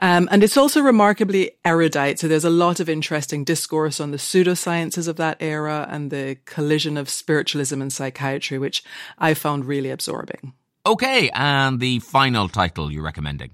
Um, 0.00 0.28
and 0.30 0.44
it's 0.44 0.56
also 0.56 0.80
remarkably 0.80 1.52
erudite. 1.64 2.18
So 2.18 2.28
there's 2.28 2.44
a 2.44 2.50
lot 2.50 2.80
of 2.80 2.88
interesting 2.88 3.44
discourse 3.44 4.00
on 4.00 4.10
the 4.10 4.18
pseudosciences 4.18 5.08
of 5.08 5.16
that 5.16 5.36
era 5.40 5.86
and 5.90 6.10
the 6.10 6.38
collision 6.44 6.96
of 6.96 7.08
spiritualism 7.08 7.80
and 7.80 7.92
psychiatry, 7.92 8.58
which 8.58 8.84
I 9.18 9.34
found 9.34 9.64
really 9.64 9.90
absorbing. 9.90 10.52
Okay, 10.84 11.30
and 11.32 11.78
the 11.78 12.00
final 12.00 12.48
title 12.48 12.90
you're 12.90 13.04
recommending. 13.04 13.52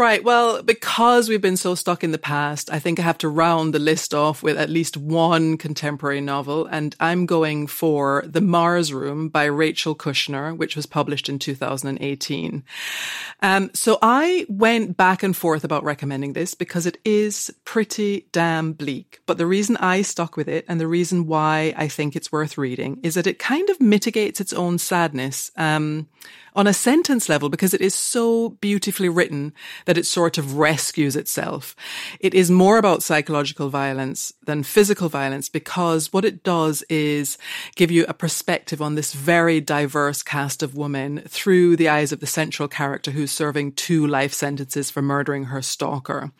Right. 0.00 0.24
Well, 0.24 0.62
because 0.62 1.28
we've 1.28 1.42
been 1.42 1.58
so 1.58 1.74
stuck 1.74 2.02
in 2.02 2.10
the 2.10 2.16
past, 2.16 2.72
I 2.72 2.78
think 2.78 2.98
I 2.98 3.02
have 3.02 3.18
to 3.18 3.28
round 3.28 3.74
the 3.74 3.78
list 3.78 4.14
off 4.14 4.42
with 4.42 4.56
at 4.56 4.70
least 4.70 4.96
one 4.96 5.58
contemporary 5.58 6.22
novel. 6.22 6.64
And 6.64 6.96
I'm 7.00 7.26
going 7.26 7.66
for 7.66 8.24
The 8.26 8.40
Mars 8.40 8.94
Room 8.94 9.28
by 9.28 9.44
Rachel 9.44 9.94
Kushner, 9.94 10.56
which 10.56 10.74
was 10.74 10.86
published 10.86 11.28
in 11.28 11.38
2018. 11.38 12.64
Um, 13.42 13.70
so 13.74 13.98
I 14.00 14.46
went 14.48 14.96
back 14.96 15.22
and 15.22 15.36
forth 15.36 15.64
about 15.64 15.84
recommending 15.84 16.32
this 16.32 16.54
because 16.54 16.86
it 16.86 16.96
is 17.04 17.54
pretty 17.66 18.26
damn 18.32 18.72
bleak. 18.72 19.20
But 19.26 19.36
the 19.36 19.46
reason 19.46 19.76
I 19.76 20.00
stuck 20.00 20.34
with 20.34 20.48
it 20.48 20.64
and 20.66 20.80
the 20.80 20.88
reason 20.88 21.26
why 21.26 21.74
I 21.76 21.88
think 21.88 22.16
it's 22.16 22.32
worth 22.32 22.56
reading 22.56 23.00
is 23.02 23.16
that 23.16 23.26
it 23.26 23.38
kind 23.38 23.68
of 23.68 23.82
mitigates 23.82 24.40
its 24.40 24.54
own 24.54 24.78
sadness. 24.78 25.50
Um, 25.58 26.08
on 26.54 26.66
a 26.66 26.72
sentence 26.72 27.28
level 27.28 27.48
because 27.48 27.74
it 27.74 27.80
is 27.80 27.94
so 27.94 28.50
beautifully 28.60 29.08
written 29.08 29.52
that 29.86 29.98
it 29.98 30.06
sort 30.06 30.38
of 30.38 30.56
rescues 30.56 31.16
itself. 31.16 31.76
It 32.18 32.34
is 32.34 32.50
more 32.50 32.78
about 32.78 33.02
psychological 33.02 33.68
violence 33.68 34.32
than 34.44 34.62
physical 34.62 35.08
violence 35.08 35.48
because 35.48 36.12
what 36.12 36.24
it 36.24 36.42
does 36.42 36.82
is 36.88 37.38
give 37.76 37.90
you 37.90 38.04
a 38.08 38.14
perspective 38.14 38.82
on 38.82 38.94
this 38.94 39.12
very 39.12 39.60
diverse 39.60 40.22
cast 40.22 40.62
of 40.62 40.74
women 40.74 41.22
through 41.28 41.76
the 41.76 41.88
eyes 41.88 42.12
of 42.12 42.20
the 42.20 42.26
central 42.26 42.68
character 42.68 43.10
who's 43.10 43.30
serving 43.30 43.72
two 43.72 44.06
life 44.06 44.32
sentences 44.32 44.90
for 44.90 45.02
murdering 45.02 45.44
her 45.44 45.62
stalker. 45.62 46.32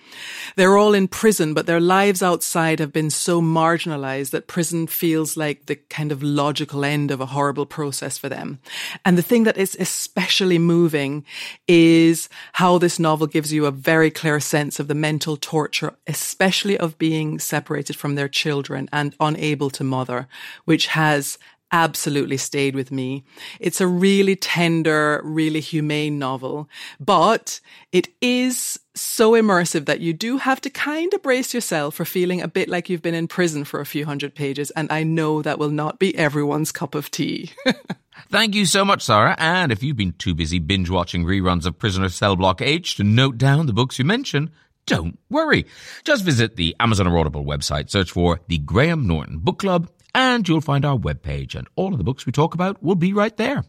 They're 0.57 0.77
all 0.77 0.95
in 0.95 1.09
prison, 1.09 1.55
but 1.55 1.67
their 1.67 1.81
lives 1.81 2.23
outside 2.23 2.81
have 2.81 2.93
been 2.93 3.11
so 3.11 3.41
marginalized 3.41 4.31
that 4.31 4.47
prison 4.47 4.87
feels 4.87 5.37
like 5.37 5.67
the 5.67 5.77
kind 5.77 6.13
of 6.13 6.23
logical 6.23 6.85
end 6.85 7.11
of 7.11 7.21
a 7.21 7.27
horrible 7.27 7.67
process 7.67 8.19
for 8.19 8.29
them. 8.29 8.59
And 9.05 9.17
the 9.17 9.23
thing 9.23 9.45
that 9.45 9.57
is 9.57 9.70
especially 9.79 10.59
moving 10.59 11.25
is 11.69 12.29
how 12.55 12.79
this 12.79 12.99
novel 12.99 13.27
gives 13.27 13.53
you 13.53 13.67
a 13.67 13.71
very 13.71 14.11
clear 14.11 14.41
sense 14.41 14.81
of 14.81 14.89
the 14.89 14.95
mental 14.95 15.37
torture, 15.37 15.95
especially 16.07 16.79
of 16.79 16.99
being 16.99 17.39
separated 17.39 17.97
from 17.97 18.15
their 18.15 18.29
children 18.29 18.89
and 18.93 19.15
unable 19.21 19.71
to 19.71 19.85
mother, 19.85 20.29
which 20.65 20.89
has 20.89 21.39
absolutely 21.73 22.37
stayed 22.37 22.75
with 22.75 22.91
me. 22.91 23.25
It's 23.59 23.81
a 23.81 23.87
really 23.87 24.37
tender, 24.37 25.21
really 25.25 25.61
humane 25.61 26.19
novel, 26.19 26.69
but 26.99 27.61
it 27.93 28.09
is 28.21 28.81
so 28.95 29.33
immersive 29.33 29.87
that 29.87 30.01
you 30.01 30.13
do 30.13 30.39
have 30.39 30.61
to 30.63 30.71
kind 30.71 31.13
of 31.15 31.23
brace 31.23 31.55
yourself 31.55 31.95
for 31.95 32.05
feeling 32.05 32.43
a 32.43 32.49
bit 32.49 32.69
like 32.69 32.89
you've 32.89 33.03
been 33.03 33.15
in 33.15 33.29
prison 33.29 33.65
for 33.65 33.81
a 33.81 33.87
few 33.87 34.05
hundred 34.05 34.35
pages. 34.35 34.71
And 34.73 34.91
I 34.91 35.05
know 35.05 35.43
that 35.43 35.59
will 35.59 35.71
not 35.71 35.99
be 35.99 36.17
everyone's 36.17 36.73
cup 36.73 36.95
of 36.95 37.11
tea. 37.11 37.53
Thank 38.29 38.55
you 38.55 38.67
so 38.67 38.85
much, 38.85 39.03
Sara. 39.03 39.35
And 39.39 39.73
if 39.73 39.83
you've 39.83 39.97
been 39.97 40.13
too 40.13 40.35
busy 40.35 40.59
binge 40.59 40.91
watching 40.91 41.25
reruns 41.25 41.67
of 41.67 41.79
Prisoner 41.79 42.09
Cell 42.09 42.37
Block 42.37 42.61
H 42.61 42.97
to 42.97 43.05
note 43.05 43.39
down 43.39 43.67
the 43.67 43.73
books 43.73 43.99
you 43.99 44.05
mention, 44.05 44.51
don't 44.87 45.19
worry. 45.29 45.67
Just 46.05 46.25
visit 46.25 46.57
the 46.57 46.75
Amazon 46.81 47.07
or 47.07 47.19
Audible 47.19 47.45
website, 47.45 47.91
search 47.91 48.11
for 48.11 48.41
the 48.49 48.59
Graham 48.59 49.07
Norton 49.07 49.39
Book 49.39 49.59
Club, 49.61 49.89
and 50.15 50.49
you'll 50.49 50.61
find 50.61 50.85
our 50.85 50.99
webpage, 50.99 51.55
and 51.55 51.69
all 51.77 51.93
of 51.93 51.99
the 51.99 52.05
books 52.05 52.27
we 52.27 52.33
talk 52.33 52.55
about 52.55 52.83
will 52.83 52.97
be 52.97 53.13
right 53.13 53.37
there. 53.37 53.65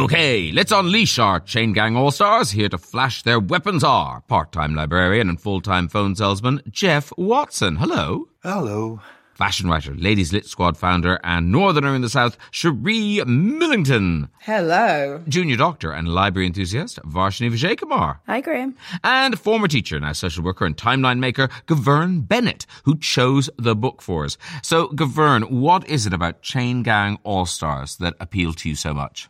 Okay, 0.00 0.50
let's 0.50 0.72
unleash 0.72 1.18
our 1.18 1.40
chain 1.40 1.74
gang 1.74 1.94
all 1.94 2.10
stars. 2.10 2.50
Here 2.50 2.70
to 2.70 2.78
flash 2.78 3.22
their 3.22 3.38
weapons 3.38 3.84
are 3.84 4.22
part 4.22 4.50
time 4.50 4.74
librarian 4.74 5.28
and 5.28 5.38
full 5.38 5.60
time 5.60 5.88
phone 5.88 6.16
salesman 6.16 6.62
Jeff 6.70 7.12
Watson. 7.18 7.76
Hello. 7.76 8.30
Hello. 8.42 9.02
Fashion 9.34 9.68
writer, 9.68 9.94
Ladies 9.94 10.32
Lit 10.32 10.46
Squad 10.46 10.78
founder, 10.78 11.20
and 11.22 11.52
Northerner 11.52 11.94
in 11.94 12.00
the 12.00 12.08
South, 12.08 12.38
Cherie 12.50 13.22
Millington. 13.26 14.30
Hello. 14.40 15.22
Junior 15.28 15.58
doctor 15.58 15.92
and 15.92 16.08
library 16.08 16.46
enthusiast, 16.46 16.98
Varshini 17.04 17.50
Vijaykumar. 17.52 18.20
Hi, 18.26 18.40
Graham. 18.40 18.76
And 19.04 19.38
former 19.38 19.68
teacher, 19.68 20.00
now 20.00 20.12
social 20.12 20.42
worker 20.42 20.64
and 20.64 20.78
timeline 20.78 21.18
maker, 21.18 21.50
Gavern 21.66 22.22
Bennett, 22.22 22.64
who 22.84 22.96
chose 22.98 23.50
the 23.58 23.76
book 23.76 24.00
for 24.00 24.24
us. 24.24 24.38
So, 24.62 24.88
Gavern, 24.88 25.42
what 25.42 25.86
is 25.90 26.06
it 26.06 26.14
about 26.14 26.40
Chain 26.40 26.82
Gang 26.82 27.18
All 27.22 27.44
Stars 27.44 27.96
that 27.96 28.14
appealed 28.18 28.56
to 28.58 28.70
you 28.70 28.74
so 28.74 28.94
much? 28.94 29.28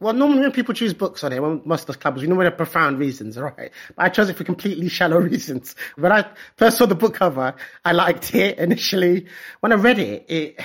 Well, 0.00 0.14
normally 0.14 0.40
when 0.40 0.52
people 0.52 0.74
choose 0.74 0.94
books 0.94 1.24
on 1.24 1.32
it, 1.32 1.42
well, 1.42 1.60
most 1.64 1.88
of 1.88 1.96
the 1.96 2.00
clubs, 2.00 2.22
you 2.22 2.28
know, 2.28 2.36
there 2.36 2.46
are 2.46 2.52
profound 2.52 3.00
reasons, 3.00 3.36
right? 3.36 3.72
But 3.96 4.04
I 4.04 4.08
chose 4.10 4.28
it 4.28 4.36
for 4.36 4.44
completely 4.44 4.88
shallow 4.88 5.18
reasons. 5.20 5.74
When 5.96 6.12
I 6.12 6.24
first 6.56 6.78
saw 6.78 6.86
the 6.86 6.94
book 6.94 7.14
cover, 7.14 7.54
I 7.84 7.92
liked 7.92 8.32
it 8.34 8.58
initially. 8.58 9.26
When 9.60 9.72
I 9.72 9.74
read 9.74 9.98
it, 9.98 10.26
it 10.28 10.60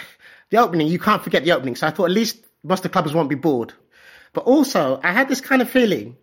the 0.52 0.58
opening, 0.58 0.88
you 0.88 1.00
can't 1.00 1.24
forget 1.24 1.44
the 1.44 1.52
opening. 1.52 1.76
So 1.76 1.88
I 1.88 1.90
thought 1.90 2.06
at 2.06 2.12
least 2.12 2.46
most 2.64 2.86
of 2.86 2.92
the 2.92 3.00
clubbers 3.00 3.16
won't 3.16 3.30
be 3.30 3.36
bored. 3.36 3.74
But 4.34 4.46
also, 4.46 5.00
I 5.04 5.12
had 5.12 5.28
this 5.28 5.42
kind 5.42 5.64
of 5.64 5.70
feeling 5.70 6.16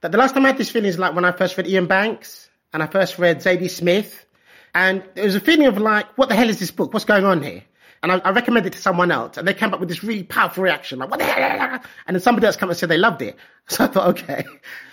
that 0.00 0.10
the 0.10 0.18
last 0.18 0.34
time 0.34 0.44
I 0.44 0.48
had 0.48 0.58
this 0.58 0.70
feeling 0.70 0.88
is 0.88 0.98
like 0.98 1.14
when 1.14 1.26
I 1.26 1.32
first 1.32 1.58
read 1.58 1.66
Iain 1.66 1.86
Banks 1.86 2.48
and 2.72 2.82
I 2.82 2.86
first 2.86 3.18
read 3.18 3.38
Zadie 3.38 3.70
Smith. 3.70 4.24
And 4.74 5.04
there 5.14 5.24
was 5.24 5.34
a 5.34 5.40
feeling 5.40 5.66
of 5.66 5.76
like, 5.76 6.16
what 6.16 6.30
the 6.30 6.34
hell 6.34 6.48
is 6.48 6.58
this 6.58 6.70
book? 6.70 6.94
What's 6.94 7.04
going 7.04 7.26
on 7.26 7.42
here? 7.42 7.62
And 8.04 8.12
I, 8.12 8.18
I, 8.18 8.30
recommended 8.32 8.74
it 8.74 8.76
to 8.76 8.82
someone 8.82 9.10
else, 9.10 9.38
and 9.38 9.48
they 9.48 9.54
came 9.54 9.72
up 9.72 9.80
with 9.80 9.88
this 9.88 10.04
really 10.04 10.24
powerful 10.24 10.62
reaction, 10.62 10.98
like, 10.98 11.10
what 11.10 11.20
the 11.20 11.24
hell? 11.24 11.80
And 12.06 12.14
then 12.14 12.20
somebody 12.20 12.46
else 12.46 12.54
came 12.54 12.68
and 12.68 12.78
said 12.78 12.90
they 12.90 12.98
loved 12.98 13.22
it. 13.22 13.36
So 13.66 13.84
I 13.84 13.86
thought, 13.86 14.08
okay. 14.08 14.44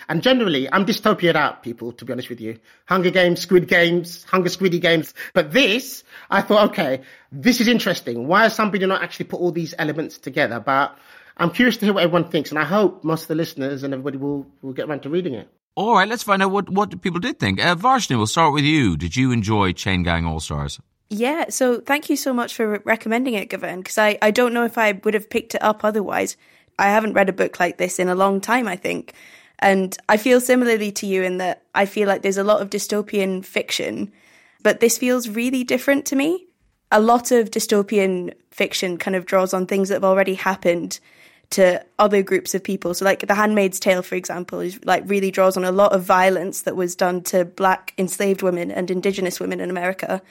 And 0.08 0.22
generally, 0.22 0.66
I'm 0.72 0.86
dystopian 0.86 1.34
out, 1.34 1.62
people, 1.62 1.92
to 1.92 2.06
be 2.06 2.12
honest 2.14 2.30
with 2.30 2.40
you. 2.40 2.58
Hunger 2.86 3.10
Games, 3.10 3.40
Squid 3.40 3.68
Games, 3.68 4.24
Hunger 4.24 4.48
Squiddy 4.48 4.80
Games. 4.80 5.12
But 5.34 5.52
this, 5.52 6.04
I 6.30 6.40
thought, 6.40 6.70
okay, 6.70 7.02
this 7.30 7.60
is 7.60 7.68
interesting. 7.68 8.26
Why 8.26 8.44
has 8.44 8.54
somebody 8.54 8.86
not 8.86 9.02
actually 9.02 9.26
put 9.26 9.40
all 9.40 9.52
these 9.52 9.74
elements 9.78 10.16
together? 10.16 10.58
But 10.58 10.96
I'm 11.36 11.50
curious 11.50 11.76
to 11.76 11.84
hear 11.84 11.92
what 11.92 12.02
everyone 12.02 12.30
thinks, 12.30 12.48
and 12.48 12.58
I 12.58 12.64
hope 12.64 13.04
most 13.04 13.24
of 13.24 13.28
the 13.28 13.34
listeners 13.34 13.82
and 13.82 13.92
everybody 13.92 14.16
will, 14.16 14.46
will 14.62 14.72
get 14.72 14.88
around 14.88 15.02
to 15.02 15.10
reading 15.10 15.34
it. 15.34 15.48
All 15.74 15.94
right, 15.94 16.08
let's 16.08 16.22
find 16.22 16.42
out 16.42 16.50
what, 16.50 16.70
what 16.70 17.02
people 17.02 17.20
did 17.20 17.38
think. 17.38 17.62
Uh, 17.62 17.74
Varshini, 17.74 18.16
we'll 18.16 18.26
start 18.26 18.54
with 18.54 18.64
you. 18.64 18.96
Did 18.96 19.16
you 19.16 19.32
enjoy 19.32 19.72
Chain 19.72 20.02
Gang 20.02 20.24
All 20.24 20.40
Stars? 20.40 20.80
Yeah, 21.14 21.50
so 21.50 21.78
thank 21.78 22.08
you 22.08 22.16
so 22.16 22.32
much 22.32 22.54
for 22.54 22.80
recommending 22.86 23.34
it, 23.34 23.50
Gavin, 23.50 23.80
because 23.80 23.98
I, 23.98 24.16
I 24.22 24.30
don't 24.30 24.54
know 24.54 24.64
if 24.64 24.78
I 24.78 24.92
would 25.04 25.12
have 25.12 25.28
picked 25.28 25.54
it 25.54 25.62
up 25.62 25.84
otherwise. 25.84 26.38
I 26.78 26.86
haven't 26.86 27.12
read 27.12 27.28
a 27.28 27.34
book 27.34 27.60
like 27.60 27.76
this 27.76 27.98
in 27.98 28.08
a 28.08 28.14
long 28.14 28.40
time, 28.40 28.66
I 28.66 28.76
think. 28.76 29.12
And 29.58 29.94
I 30.08 30.16
feel 30.16 30.40
similarly 30.40 30.90
to 30.92 31.06
you 31.06 31.22
in 31.22 31.36
that 31.36 31.64
I 31.74 31.84
feel 31.84 32.08
like 32.08 32.22
there's 32.22 32.38
a 32.38 32.44
lot 32.44 32.62
of 32.62 32.70
dystopian 32.70 33.44
fiction, 33.44 34.10
but 34.62 34.80
this 34.80 34.96
feels 34.96 35.28
really 35.28 35.64
different 35.64 36.06
to 36.06 36.16
me. 36.16 36.46
A 36.90 36.98
lot 36.98 37.30
of 37.30 37.50
dystopian 37.50 38.32
fiction 38.50 38.96
kind 38.96 39.14
of 39.14 39.26
draws 39.26 39.52
on 39.52 39.66
things 39.66 39.90
that 39.90 39.96
have 39.96 40.04
already 40.04 40.34
happened 40.34 40.98
to 41.50 41.84
other 41.98 42.22
groups 42.22 42.54
of 42.54 42.64
people. 42.64 42.94
So, 42.94 43.04
like 43.04 43.26
The 43.26 43.34
Handmaid's 43.34 43.78
Tale, 43.78 44.00
for 44.00 44.14
example, 44.14 44.60
is 44.60 44.82
like 44.86 45.02
really 45.06 45.30
draws 45.30 45.58
on 45.58 45.64
a 45.64 45.72
lot 45.72 45.92
of 45.92 46.02
violence 46.02 46.62
that 46.62 46.74
was 46.74 46.96
done 46.96 47.22
to 47.24 47.44
black 47.44 47.92
enslaved 47.98 48.40
women 48.40 48.70
and 48.70 48.90
indigenous 48.90 49.38
women 49.38 49.60
in 49.60 49.68
America 49.68 50.22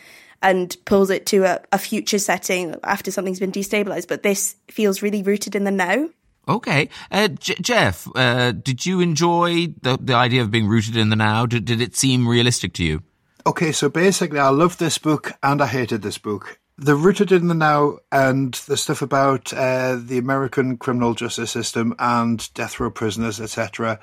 and 0.41 0.75
pulls 0.85 1.09
it 1.09 1.25
to 1.27 1.43
a, 1.43 1.61
a 1.71 1.77
future 1.77 2.19
setting 2.19 2.75
after 2.83 3.11
something's 3.11 3.39
been 3.39 3.51
destabilized. 3.51 4.07
But 4.07 4.23
this 4.23 4.55
feels 4.69 5.01
really 5.01 5.23
rooted 5.23 5.55
in 5.55 5.63
the 5.63 5.71
now. 5.71 6.09
Okay, 6.47 6.89
uh, 7.11 7.27
J- 7.27 7.55
Jeff, 7.61 8.07
uh, 8.15 8.51
did 8.51 8.85
you 8.85 8.99
enjoy 8.99 9.67
the 9.81 9.97
the 10.01 10.15
idea 10.15 10.41
of 10.41 10.51
being 10.51 10.67
rooted 10.67 10.97
in 10.97 11.09
the 11.09 11.15
now? 11.15 11.45
Did 11.45 11.65
did 11.65 11.81
it 11.81 11.95
seem 11.95 12.27
realistic 12.27 12.73
to 12.73 12.83
you? 12.83 13.03
Okay, 13.45 13.71
so 13.71 13.89
basically, 13.89 14.39
I 14.39 14.49
loved 14.49 14.79
this 14.79 14.97
book 14.97 15.33
and 15.41 15.61
I 15.61 15.67
hated 15.67 16.01
this 16.01 16.17
book. 16.17 16.59
The 16.77 16.95
rooted 16.95 17.31
in 17.31 17.47
the 17.47 17.53
now 17.53 17.97
and 18.11 18.53
the 18.53 18.77
stuff 18.77 19.01
about 19.01 19.53
uh, 19.53 19.97
the 20.03 20.17
American 20.17 20.77
criminal 20.77 21.13
justice 21.13 21.51
system 21.51 21.95
and 21.99 22.51
death 22.53 22.79
row 22.79 22.89
prisoners, 22.89 23.39
etc. 23.39 23.99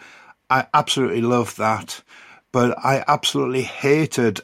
I 0.51 0.66
absolutely 0.74 1.22
loved 1.22 1.59
that, 1.59 2.03
but 2.53 2.79
I 2.85 3.05
absolutely 3.07 3.62
hated 3.62 4.40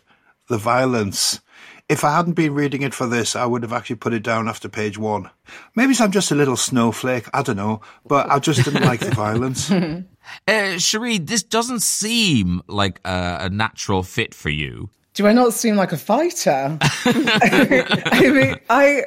the 0.49 0.59
violence 0.59 1.41
if 1.89 2.03
I 2.03 2.17
hadn't 2.17 2.33
been 2.33 2.55
reading 2.55 2.83
it 2.83 2.95
for 2.95 3.07
this, 3.07 3.37
I 3.37 3.45
would 3.45 3.63
have 3.63 3.73
actually 3.73 3.97
put 3.97 4.15
it 4.15 4.23
down 4.23 4.49
after 4.49 4.69
page 4.69 4.97
one. 4.97 5.31
Maybe 5.75 5.95
I'm 6.01 6.13
just 6.13 6.31
a 6.31 6.35
little 6.35 6.57
snowflake, 6.57 7.29
I 7.35 7.43
don't 7.43 7.57
know, 7.57 7.83
but 8.07 8.31
I 8.31 8.39
just 8.39 8.65
didn't 8.65 8.85
like 8.85 9.01
the 9.01 9.11
violence. 9.15 9.71
Uh, 10.49 10.79
Cherie, 10.79 11.19
this 11.19 11.43
doesn't 11.43 11.83
seem 11.83 12.63
like 12.67 12.99
a, 13.05 13.41
a, 13.43 13.51
natural 13.51 14.03
fit 14.03 14.33
for 14.33 14.49
you. 14.49 14.89
Do 15.13 15.27
I 15.27 15.35
not 15.35 15.53
seem 15.53 15.77
like 15.77 15.93
a 15.93 15.99
fighter? 15.99 16.79
I 16.81 18.31
mean, 18.35 18.57
I 18.71 19.03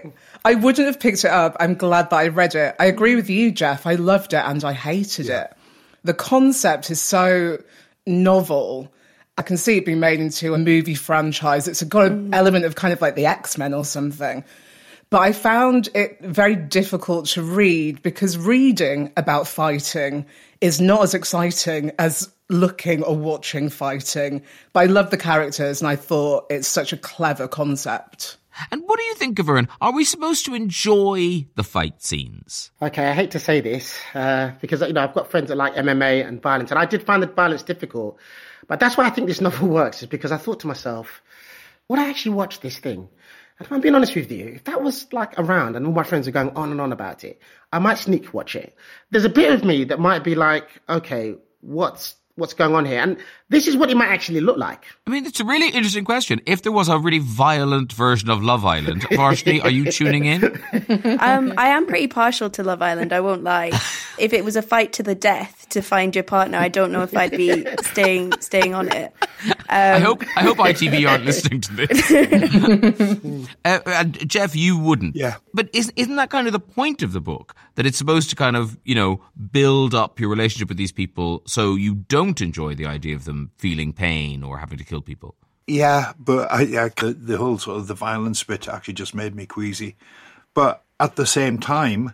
I 0.46 0.54
wouldn't 0.54 0.86
have 0.86 1.00
picked 1.00 1.26
it 1.26 1.32
up. 1.32 1.58
I'm 1.60 1.74
glad 1.74 2.12
that 2.12 2.18
I 2.18 2.28
read 2.28 2.54
it. 2.54 2.76
I 2.80 2.86
agree 2.86 3.16
with 3.16 3.32
you, 3.32 3.52
Jeff. 3.52 3.88
I 3.88 3.96
loved 3.96 4.34
it 4.34 4.44
and 4.46 4.64
I 4.64 4.74
hated 4.74 5.26
yeah. 5.26 5.46
it. 5.46 5.58
The 6.04 6.14
concept 6.14 6.92
is 6.92 7.02
so 7.02 7.58
novel 8.06 8.94
I 9.38 9.44
can 9.44 9.58
see 9.58 9.78
it 9.78 9.86
being 9.86 10.00
made 10.00 10.20
into 10.20 10.54
a 10.54 10.58
movie 10.58 10.96
franchise. 10.96 11.68
It's 11.68 11.84
got 11.84 12.08
an 12.08 12.34
element 12.34 12.66
of 12.66 12.76
kind 12.76 12.92
of 12.92 13.02
like 13.02 13.16
the 13.16 13.28
X 13.28 13.58
Men 13.58 13.74
or 13.74 13.86
something. 13.86 14.44
But 15.10 15.22
I 15.22 15.32
found 15.32 15.88
it 15.94 16.20
very 16.22 16.56
difficult 16.56 17.28
to 17.28 17.42
read 17.42 18.02
because 18.02 18.38
reading 18.38 19.14
about 19.16 19.48
fighting 19.48 20.26
is 20.60 20.82
not 20.82 21.04
as 21.04 21.14
exciting 21.14 21.92
as 21.98 22.30
looking 22.50 23.04
or 23.04 23.16
watching 23.16 23.70
fighting. 23.70 24.42
But 24.74 24.82
I 24.82 24.86
love 24.88 25.12
the 25.12 25.18
characters 25.18 25.82
and 25.82 25.88
I 25.88 25.96
thought 25.96 26.48
it's 26.50 26.68
such 26.68 26.92
a 26.92 26.98
clever 26.98 27.48
concept. 27.48 28.38
And 28.72 28.82
what 28.86 28.98
do 28.98 29.06
you 29.06 29.14
think, 29.16 29.38
Gavern? 29.38 29.68
Are 29.80 29.94
we 29.94 30.04
supposed 30.04 30.46
to 30.46 30.56
enjoy 30.56 31.46
the 31.56 31.64
fight 31.64 32.02
scenes? 32.02 32.72
Okay, 32.82 33.08
I 33.08 33.14
hate 33.14 33.32
to 33.32 33.40
say 33.40 33.62
this 33.62 34.00
uh, 34.16 34.52
because 34.60 34.82
you 34.82 34.94
know 34.94 35.04
I've 35.04 35.14
got 35.14 35.30
friends 35.30 35.50
that 35.50 35.56
like 35.56 35.76
MMA 35.76 36.28
and 36.28 36.42
violence, 36.42 36.72
and 36.72 36.80
I 36.80 36.86
did 36.86 37.04
find 37.04 37.22
the 37.22 37.28
violence 37.28 37.62
difficult. 37.62 38.18
But 38.68 38.80
that's 38.80 38.98
why 38.98 39.06
I 39.06 39.10
think 39.10 39.28
this 39.28 39.42
novel 39.42 39.68
works, 39.82 40.02
is 40.02 40.08
because 40.08 40.32
I 40.32 40.38
thought 40.38 40.60
to 40.62 40.68
myself, 40.68 41.22
would 41.88 42.00
I 42.00 42.10
actually 42.10 42.36
watch 42.36 42.60
this 42.60 42.78
thing? 42.80 43.08
And 43.60 43.66
if 43.66 43.72
I'm 43.72 43.82
being 43.82 43.96
honest 43.96 44.16
with 44.16 44.32
you, 44.32 44.48
if 44.48 44.66
that 44.66 44.84
was 44.84 45.12
like 45.12 45.34
around 45.40 45.76
and 45.76 45.88
all 45.88 45.94
my 45.94 46.04
friends 46.04 46.28
are 46.28 46.32
going 46.32 46.52
on 46.56 46.72
and 46.72 46.80
on 46.80 46.92
about 46.92 47.24
it, 47.24 47.42
I 47.74 47.80
might 47.80 47.98
sneak 47.98 48.34
watch 48.34 48.56
it. 48.56 48.76
There's 49.10 49.26
a 49.26 49.30
bit 49.30 49.52
of 49.52 49.64
me 49.64 49.86
that 49.86 50.00
might 50.00 50.24
be 50.24 50.36
like, 50.36 50.70
okay, 50.88 51.36
what's 51.62 52.16
what's 52.38 52.54
going 52.54 52.76
on 52.76 52.86
here? 52.86 53.02
And 53.02 53.18
this 53.50 53.68
is 53.68 53.76
what 53.76 53.90
it 53.90 53.98
might 53.98 54.10
actually 54.10 54.42
look 54.42 54.58
like. 54.58 54.86
I 55.08 55.10
mean, 55.10 55.26
it's 55.26 55.40
a 55.40 55.46
really 55.46 55.70
interesting 55.70 56.06
question. 56.06 56.40
If 56.46 56.62
there 56.62 56.72
was 56.72 56.88
a 56.88 56.98
really 56.98 57.18
violent 57.20 57.92
version 57.92 58.30
of 58.30 58.44
Love 58.44 58.64
Island, 58.64 59.02
Varshini, 59.10 59.64
are 59.64 59.72
you 59.72 59.92
tuning 59.92 60.26
in? 60.26 60.62
Um, 61.20 61.54
I 61.58 61.70
am 61.70 61.88
pretty 61.88 62.08
partial 62.08 62.50
to 62.52 62.64
Love 62.64 62.82
Island, 62.82 63.12
I 63.12 63.22
won't 63.22 63.44
lie. 63.44 63.72
If 64.18 64.34
it 64.34 64.44
was 64.44 64.56
a 64.56 64.62
fight 64.62 64.94
to 64.94 65.04
the 65.04 65.16
death 65.16 65.68
to 65.70 65.82
find 65.82 66.16
your 66.16 66.24
partner, 66.24 66.58
I 66.58 66.70
don't 66.70 66.92
know 66.92 67.04
if 67.04 67.16
I'd 67.16 67.32
be 67.32 67.66
staying 67.84 68.34
staying 68.40 68.74
on 68.74 68.90
it. 68.90 69.14
I 69.70 70.00
hope 70.00 70.24
I 70.36 70.44
hope 70.44 70.58
ITV 70.58 71.10
aren't 71.10 71.26
listening 71.32 71.62
to 71.62 71.74
this. 71.74 73.50
uh, 73.66 73.80
and 73.86 74.30
Jeff, 74.30 74.56
you 74.56 74.78
wouldn't. 74.78 75.16
Yeah. 75.16 75.36
But 75.54 75.70
isn't 75.74 75.94
isn't 75.98 76.16
that 76.16 76.30
kind 76.30 76.48
of 76.48 76.54
the 76.54 76.60
point 76.60 77.04
of 77.04 77.14
the 77.14 77.22
book 77.22 77.56
that 77.76 77.86
it's 77.86 77.98
supposed 77.98 78.30
to 78.32 78.36
kind 78.36 78.56
of 78.56 78.78
you 78.84 78.96
know 78.96 79.22
build 79.52 79.94
up 79.94 80.20
your 80.20 80.30
relationship 80.30 80.70
with 80.70 80.78
these 80.78 80.92
people 80.92 81.44
so 81.46 81.76
you 81.76 81.96
don't 81.96 82.42
enjoy 82.42 82.76
the 82.76 82.86
idea 82.86 83.16
of 83.16 83.26
them 83.26 83.52
feeling 83.58 83.94
pain 83.94 84.44
or 84.44 84.58
having 84.58 84.78
to 84.78 84.84
kill 84.84 85.02
people? 85.02 85.36
Yeah, 85.68 86.14
but 86.18 86.50
I, 86.50 86.62
yeah, 86.62 86.88
the 86.96 87.38
whole 87.38 87.58
sort 87.58 87.78
of 87.78 87.88
the 87.88 87.94
violence 87.94 88.42
bit 88.44 88.70
actually 88.70 88.94
just 88.94 89.14
made 89.14 89.36
me 89.36 89.46
queasy. 89.46 89.98
But 90.54 90.84
at 91.00 91.18
the 91.18 91.26
same 91.26 91.60
time, 91.60 92.14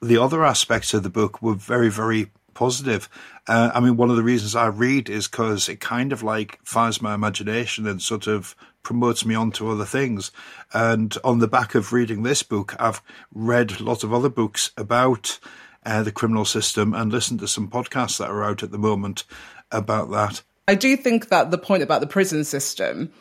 the 0.00 0.18
other 0.18 0.44
aspects 0.44 0.94
of 0.94 1.02
the 1.02 1.10
book 1.10 1.42
were 1.42 1.54
very, 1.54 1.90
very 1.90 2.30
positive. 2.54 3.08
Uh, 3.46 3.70
I 3.74 3.80
mean, 3.80 3.96
one 3.96 4.10
of 4.10 4.16
the 4.16 4.22
reasons 4.22 4.54
I 4.54 4.66
read 4.66 5.08
is 5.08 5.28
because 5.28 5.68
it 5.68 5.80
kind 5.80 6.12
of 6.12 6.22
like 6.22 6.58
fires 6.64 7.00
my 7.00 7.14
imagination 7.14 7.86
and 7.86 8.00
sort 8.00 8.26
of 8.26 8.54
promotes 8.82 9.24
me 9.24 9.34
on 9.34 9.50
to 9.52 9.70
other 9.70 9.84
things. 9.84 10.30
And 10.72 11.16
on 11.24 11.38
the 11.38 11.48
back 11.48 11.74
of 11.74 11.92
reading 11.92 12.22
this 12.22 12.42
book, 12.42 12.74
I've 12.78 13.02
read 13.32 13.80
lots 13.80 14.04
of 14.04 14.12
other 14.12 14.28
books 14.28 14.70
about 14.76 15.38
uh, 15.84 16.02
the 16.02 16.12
criminal 16.12 16.44
system 16.44 16.94
and 16.94 17.12
listened 17.12 17.40
to 17.40 17.48
some 17.48 17.68
podcasts 17.68 18.18
that 18.18 18.30
are 18.30 18.44
out 18.44 18.62
at 18.62 18.70
the 18.70 18.78
moment 18.78 19.24
about 19.70 20.10
that. 20.10 20.42
I 20.68 20.74
do 20.74 20.96
think 20.96 21.28
that 21.28 21.50
the 21.50 21.58
point 21.58 21.82
about 21.82 22.00
the 22.00 22.06
prison 22.06 22.44
system, 22.44 23.12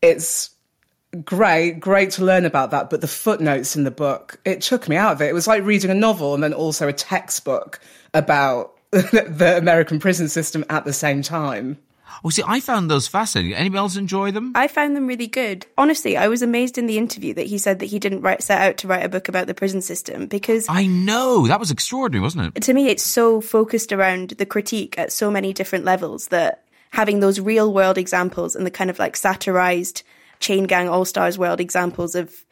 it's 0.00 0.50
great, 1.24 1.80
great 1.80 2.10
to 2.12 2.24
learn 2.24 2.44
about 2.44 2.70
that. 2.70 2.90
But 2.90 3.00
the 3.00 3.08
footnotes 3.08 3.76
in 3.76 3.84
the 3.84 3.90
book, 3.90 4.40
it 4.44 4.60
took 4.62 4.88
me 4.88 4.96
out 4.96 5.12
of 5.12 5.22
it. 5.22 5.28
It 5.28 5.34
was 5.34 5.46
like 5.46 5.62
reading 5.64 5.90
a 5.90 5.94
novel 5.94 6.34
and 6.34 6.42
then 6.42 6.54
also 6.54 6.88
a 6.88 6.92
textbook 6.92 7.80
about 8.14 8.74
the 8.90 9.56
American 9.58 9.98
prison 9.98 10.28
system 10.28 10.64
at 10.68 10.84
the 10.84 10.92
same 10.92 11.22
time. 11.22 11.78
Oh, 12.24 12.30
see, 12.30 12.42
I 12.46 12.60
found 12.60 12.90
those 12.90 13.08
fascinating. 13.08 13.54
Anybody 13.54 13.78
else 13.78 13.96
enjoy 13.96 14.30
them? 14.30 14.52
I 14.54 14.68
found 14.68 14.94
them 14.94 15.06
really 15.06 15.26
good. 15.26 15.66
Honestly, 15.78 16.16
I 16.16 16.28
was 16.28 16.42
amazed 16.42 16.78
in 16.78 16.86
the 16.86 16.98
interview 16.98 17.34
that 17.34 17.46
he 17.46 17.58
said 17.58 17.78
that 17.78 17.86
he 17.86 17.98
didn't 17.98 18.20
write, 18.20 18.42
set 18.42 18.60
out 18.60 18.76
to 18.78 18.88
write 18.88 19.04
a 19.04 19.08
book 19.08 19.28
about 19.28 19.46
the 19.46 19.54
prison 19.54 19.80
system 19.80 20.26
because 20.26 20.66
I 20.68 20.86
know 20.86 21.46
that 21.46 21.58
was 21.58 21.70
extraordinary, 21.70 22.22
wasn't 22.22 22.56
it? 22.56 22.62
to 22.62 22.74
me 22.74 22.88
it's 22.88 23.02
so 23.02 23.40
focused 23.40 23.92
around 23.92 24.30
the 24.30 24.46
critique 24.46 24.98
at 24.98 25.10
so 25.10 25.30
many 25.30 25.52
different 25.52 25.84
levels 25.84 26.28
that 26.28 26.64
having 26.90 27.20
those 27.20 27.40
real 27.40 27.72
world 27.72 27.98
examples 27.98 28.54
and 28.54 28.66
the 28.66 28.70
kind 28.70 28.90
of 28.90 28.98
like 28.98 29.16
satirized 29.16 30.02
chain 30.42 30.64
gang 30.64 30.88
all 30.88 31.04
stars 31.06 31.38
world 31.38 31.60
examples 31.60 32.14
of 32.14 32.44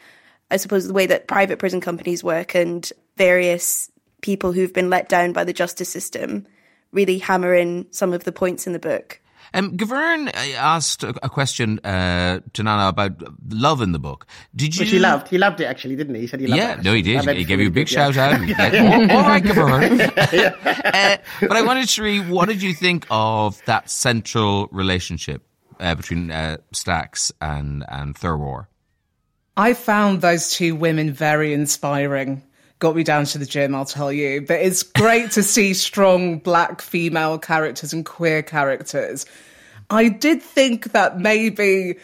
I 0.51 0.57
suppose 0.57 0.87
the 0.87 0.95
way 0.95 1.07
that 1.07 1.29
private 1.29 1.59
prison 1.59 1.81
companies 1.81 2.25
work 2.25 2.55
and 2.55 2.91
various 3.17 3.91
people 4.23 4.53
who've 4.53 4.73
been 4.73 4.91
let 4.91 5.09
down 5.09 5.33
by 5.33 5.45
the 5.45 5.53
justice 5.53 5.89
system 5.91 6.47
really 6.93 7.19
hammer 7.19 7.55
in 7.55 7.87
some 7.93 8.13
of 8.13 8.25
the 8.25 8.33
points 8.33 8.67
in 8.67 8.73
the 8.73 8.79
book. 8.79 9.21
Um, 9.53 9.77
Gavern 9.77 10.29
uh, 10.29 10.33
asked 10.57 11.03
a 11.03 11.13
a 11.23 11.29
question 11.29 11.81
uh, 11.81 12.39
to 12.53 12.63
Nana 12.63 12.89
about 12.89 13.13
love 13.49 13.81
in 13.83 13.91
the 13.93 13.99
book. 13.99 14.27
Did 14.55 14.77
you? 14.77 14.83
Which 14.83 14.91
he 14.91 14.99
loved. 15.01 15.29
He 15.29 15.39
loved 15.39 15.61
it 15.61 15.65
actually, 15.65 15.97
didn't 15.97 16.15
he? 16.15 16.21
He 16.23 16.27
said 16.29 16.41
he 16.41 16.47
loved 16.47 16.59
Yeah, 16.63 16.73
it. 16.73 16.77
Yeah, 16.77 16.83
no, 16.83 16.93
he 16.95 17.03
did. 17.03 17.29
I 17.29 17.35
He 17.35 17.45
gave 17.45 17.59
you 17.59 17.67
a 17.67 17.71
big 17.71 17.89
good, 17.89 17.93
yeah. 17.93 18.13
shout 18.13 18.17
out. 18.17 18.49
Yeah, 18.75 19.09
all 19.11 19.23
right, 19.23 19.43
Gavern. 19.43 20.01
uh, 20.01 21.17
but 21.41 21.57
I 21.57 21.63
wanted 21.63 21.89
to 21.89 22.03
read, 22.03 22.29
what 22.29 22.49
did 22.49 22.63
you 22.63 22.75
think 22.75 23.07
of 23.11 23.61
that 23.65 23.91
central 23.91 24.69
relationship 24.71 25.43
uh, 25.81 25.95
between 25.95 26.31
uh, 26.31 26.59
Stacks 26.73 27.33
and, 27.41 27.85
and 27.89 28.15
Thurwar? 28.15 28.67
I 29.57 29.75
found 29.75 30.21
those 30.21 30.53
two 30.53 30.75
women 30.75 31.13
very 31.13 31.53
inspiring. 31.53 32.43
Got 32.79 32.97
me 32.97 33.03
down 33.03 33.27
to 33.27 33.39
the 33.39 33.47
gym, 33.47 33.75
I'll 33.75 33.85
tell 33.85 34.13
you. 34.13 34.41
But 34.43 34.61
it's 34.61 34.83
great 34.83 35.33
to 35.33 35.43
see 35.43 35.75
strong 35.75 36.39
black 36.39 36.81
female 36.81 37.39
characters 37.39 37.93
and 37.93 38.07
queer 38.07 38.43
characters. 38.43 39.27
I 39.91 40.09
did 40.09 40.43
think 40.43 40.93
that 40.93 41.19
maybe 41.19 41.97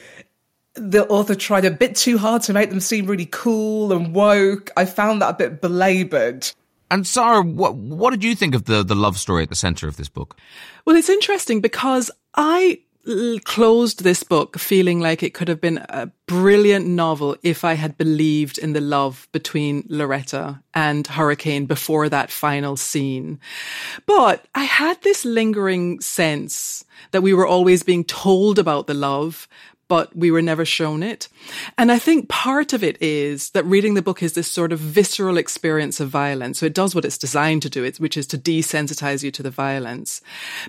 the 0.75 1.07
author 1.07 1.35
tried 1.35 1.65
a 1.65 1.71
bit 1.71 1.97
too 1.97 2.19
hard 2.19 2.43
to 2.43 2.53
make 2.53 2.71
them 2.71 2.81
seem 2.81 3.07
really 3.07 3.27
cool 3.27 3.93
and 3.93 4.15
woke. 4.15 4.71
I 4.77 4.85
found 4.85 5.23
that 5.23 5.31
a 5.31 5.35
bit 5.35 5.61
belabored. 5.61 6.51
And 6.91 7.07
Sara, 7.07 7.43
what, 7.43 7.75
what 7.75 8.11
did 8.11 8.23
you 8.23 8.35
think 8.35 8.55
of 8.55 8.65
the, 8.65 8.85
the 8.85 8.95
love 8.95 9.19
story 9.19 9.43
at 9.43 9.49
the 9.49 9.57
center 9.57 9.89
of 9.89 9.97
this 9.97 10.09
book? 10.09 10.37
Well, 10.85 10.97
it's 10.97 11.09
interesting 11.09 11.61
because 11.61 12.11
I 12.35 12.81
l- 12.81 12.86
closed 13.45 14.03
this 14.03 14.23
book 14.23 14.59
feeling 14.59 15.01
like 15.01 15.23
it 15.23 15.35
could 15.35 15.49
have 15.49 15.61
been 15.61 15.79
a 15.89 16.11
brilliant 16.27 16.87
novel 16.87 17.37
if 17.43 17.65
I 17.65 17.75
had 17.75 17.97
believed 17.97 18.59
in 18.59 18.73
the 18.73 18.81
love 18.81 19.29
between 19.33 19.85
Loretta 19.89 20.61
and 20.75 21.07
Hurricane 21.07 21.67
before 21.67 22.09
that 22.09 22.31
final 22.31 22.77
scene. 22.77 23.39
But 24.07 24.47
I 24.55 24.65
had 24.65 25.01
this 25.03 25.25
lingering 25.25 26.01
sense 26.01 26.85
that 27.13 27.23
we 27.23 27.33
were 27.33 27.47
always 27.47 27.83
being 27.83 28.05
told 28.05 28.59
about 28.59 28.87
the 28.87 28.95
love, 28.95 29.47
but 29.89 30.15
we 30.17 30.31
were 30.31 30.43
never 30.43 30.65
shown 30.65 31.03
it. 31.03 31.29
And 31.79 31.93
I 31.93 31.99
think 31.99 32.29
part 32.29 32.73
of 32.73 32.83
it 32.83 33.01
is 33.01 33.51
that 33.51 33.65
reading 33.65 33.95
the 33.95 34.03
book 34.03 34.23
is 34.23 34.33
this 34.33 34.49
sort 34.49 34.73
of 34.73 34.79
visceral 34.79 35.39
experience 35.39 36.01
of 36.01 36.09
violence. 36.09 36.59
So 36.59 36.67
it 36.67 36.75
does 36.75 36.95
what 36.95 37.05
it's 37.05 37.19
designed 37.19 37.63
to 37.63 37.71
do, 37.71 37.91
which 37.99 38.17
is 38.17 38.27
to 38.29 38.39
desensitize 38.39 39.23
you 39.23 39.31
to 39.31 39.43
the 39.43 39.51
violence. 39.51 40.21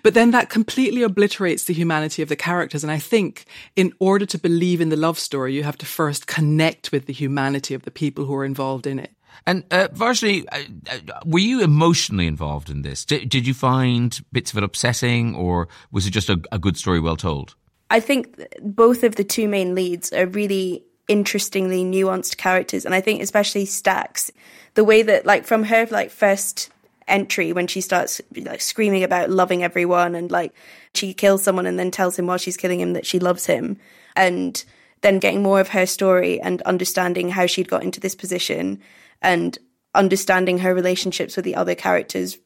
But 0.03 0.13
then 0.13 0.31
that 0.31 0.49
completely 0.49 1.03
obliterates 1.03 1.63
the 1.63 1.73
humanity 1.73 2.21
of 2.21 2.29
the 2.29 2.35
characters. 2.35 2.83
And 2.83 2.91
I 2.91 2.99
think 2.99 3.45
in 3.75 3.93
order 3.99 4.25
to 4.27 4.37
believe 4.37 4.81
in 4.81 4.89
the 4.89 4.95
love 4.95 5.19
story, 5.19 5.53
you 5.53 5.63
have 5.63 5.77
to 5.79 5.85
first 5.85 6.27
connect 6.27 6.91
with 6.91 7.05
the 7.05 7.13
humanity 7.13 7.73
of 7.73 7.83
the 7.83 7.91
people 7.91 8.25
who 8.25 8.35
are 8.35 8.45
involved 8.45 8.87
in 8.87 8.99
it. 8.99 9.11
And 9.45 9.63
uh, 9.71 9.87
Varshini, 9.93 10.45
uh, 10.51 10.59
uh, 10.91 11.19
were 11.25 11.39
you 11.39 11.61
emotionally 11.63 12.27
involved 12.27 12.69
in 12.69 12.81
this? 12.81 13.05
Did, 13.05 13.29
did 13.29 13.45
you 13.45 13.53
find 13.53 14.19
bits 14.31 14.51
of 14.51 14.57
it 14.57 14.63
upsetting, 14.63 15.35
or 15.35 15.67
was 15.91 16.07
it 16.07 16.11
just 16.11 16.29
a, 16.29 16.41
a 16.51 16.57
good 16.57 16.75
story 16.75 16.99
well 16.99 17.15
told? 17.15 17.55
I 17.89 17.99
think 17.99 18.43
both 18.61 19.03
of 19.03 19.15
the 19.15 19.23
two 19.23 19.47
main 19.47 19.75
leads 19.75 20.11
are 20.11 20.25
really 20.25 20.83
interestingly 21.07 21.83
nuanced 21.83 22.37
characters, 22.37 22.85
and 22.85 22.93
I 22.93 23.01
think 23.01 23.21
especially 23.21 23.65
Stacks, 23.65 24.31
the 24.73 24.83
way 24.83 25.01
that 25.03 25.25
like 25.25 25.45
from 25.45 25.63
her 25.63 25.87
like 25.89 26.11
first 26.11 26.69
entry 27.07 27.53
when 27.53 27.67
she 27.67 27.79
starts 27.79 28.19
like 28.35 28.59
screaming 28.59 29.03
about 29.03 29.29
loving 29.29 29.63
everyone 29.63 30.13
and 30.13 30.29
like 30.29 30.53
she 30.93 31.13
kills 31.13 31.41
someone 31.41 31.65
and 31.65 31.79
then 31.79 31.89
tells 31.89 32.19
him 32.19 32.27
while 32.27 32.37
she's 32.37 32.57
killing 32.57 32.81
him 32.81 32.91
that 32.93 33.05
she 33.05 33.19
loves 33.19 33.45
him, 33.45 33.77
and 34.15 34.65
then 35.01 35.19
getting 35.19 35.41
more 35.41 35.59
of 35.59 35.69
her 35.69 35.85
story 35.85 36.41
and 36.41 36.61
understanding 36.63 37.29
how 37.29 37.45
she'd 37.45 37.69
got 37.69 37.83
into 37.83 37.99
this 37.99 38.15
position 38.15 38.81
and 39.21 39.57
understanding 39.95 40.59
her 40.59 40.73
relationships 40.73 41.35
with 41.35 41.45
the 41.45 41.55
other 41.55 41.75
characters. 41.75 42.37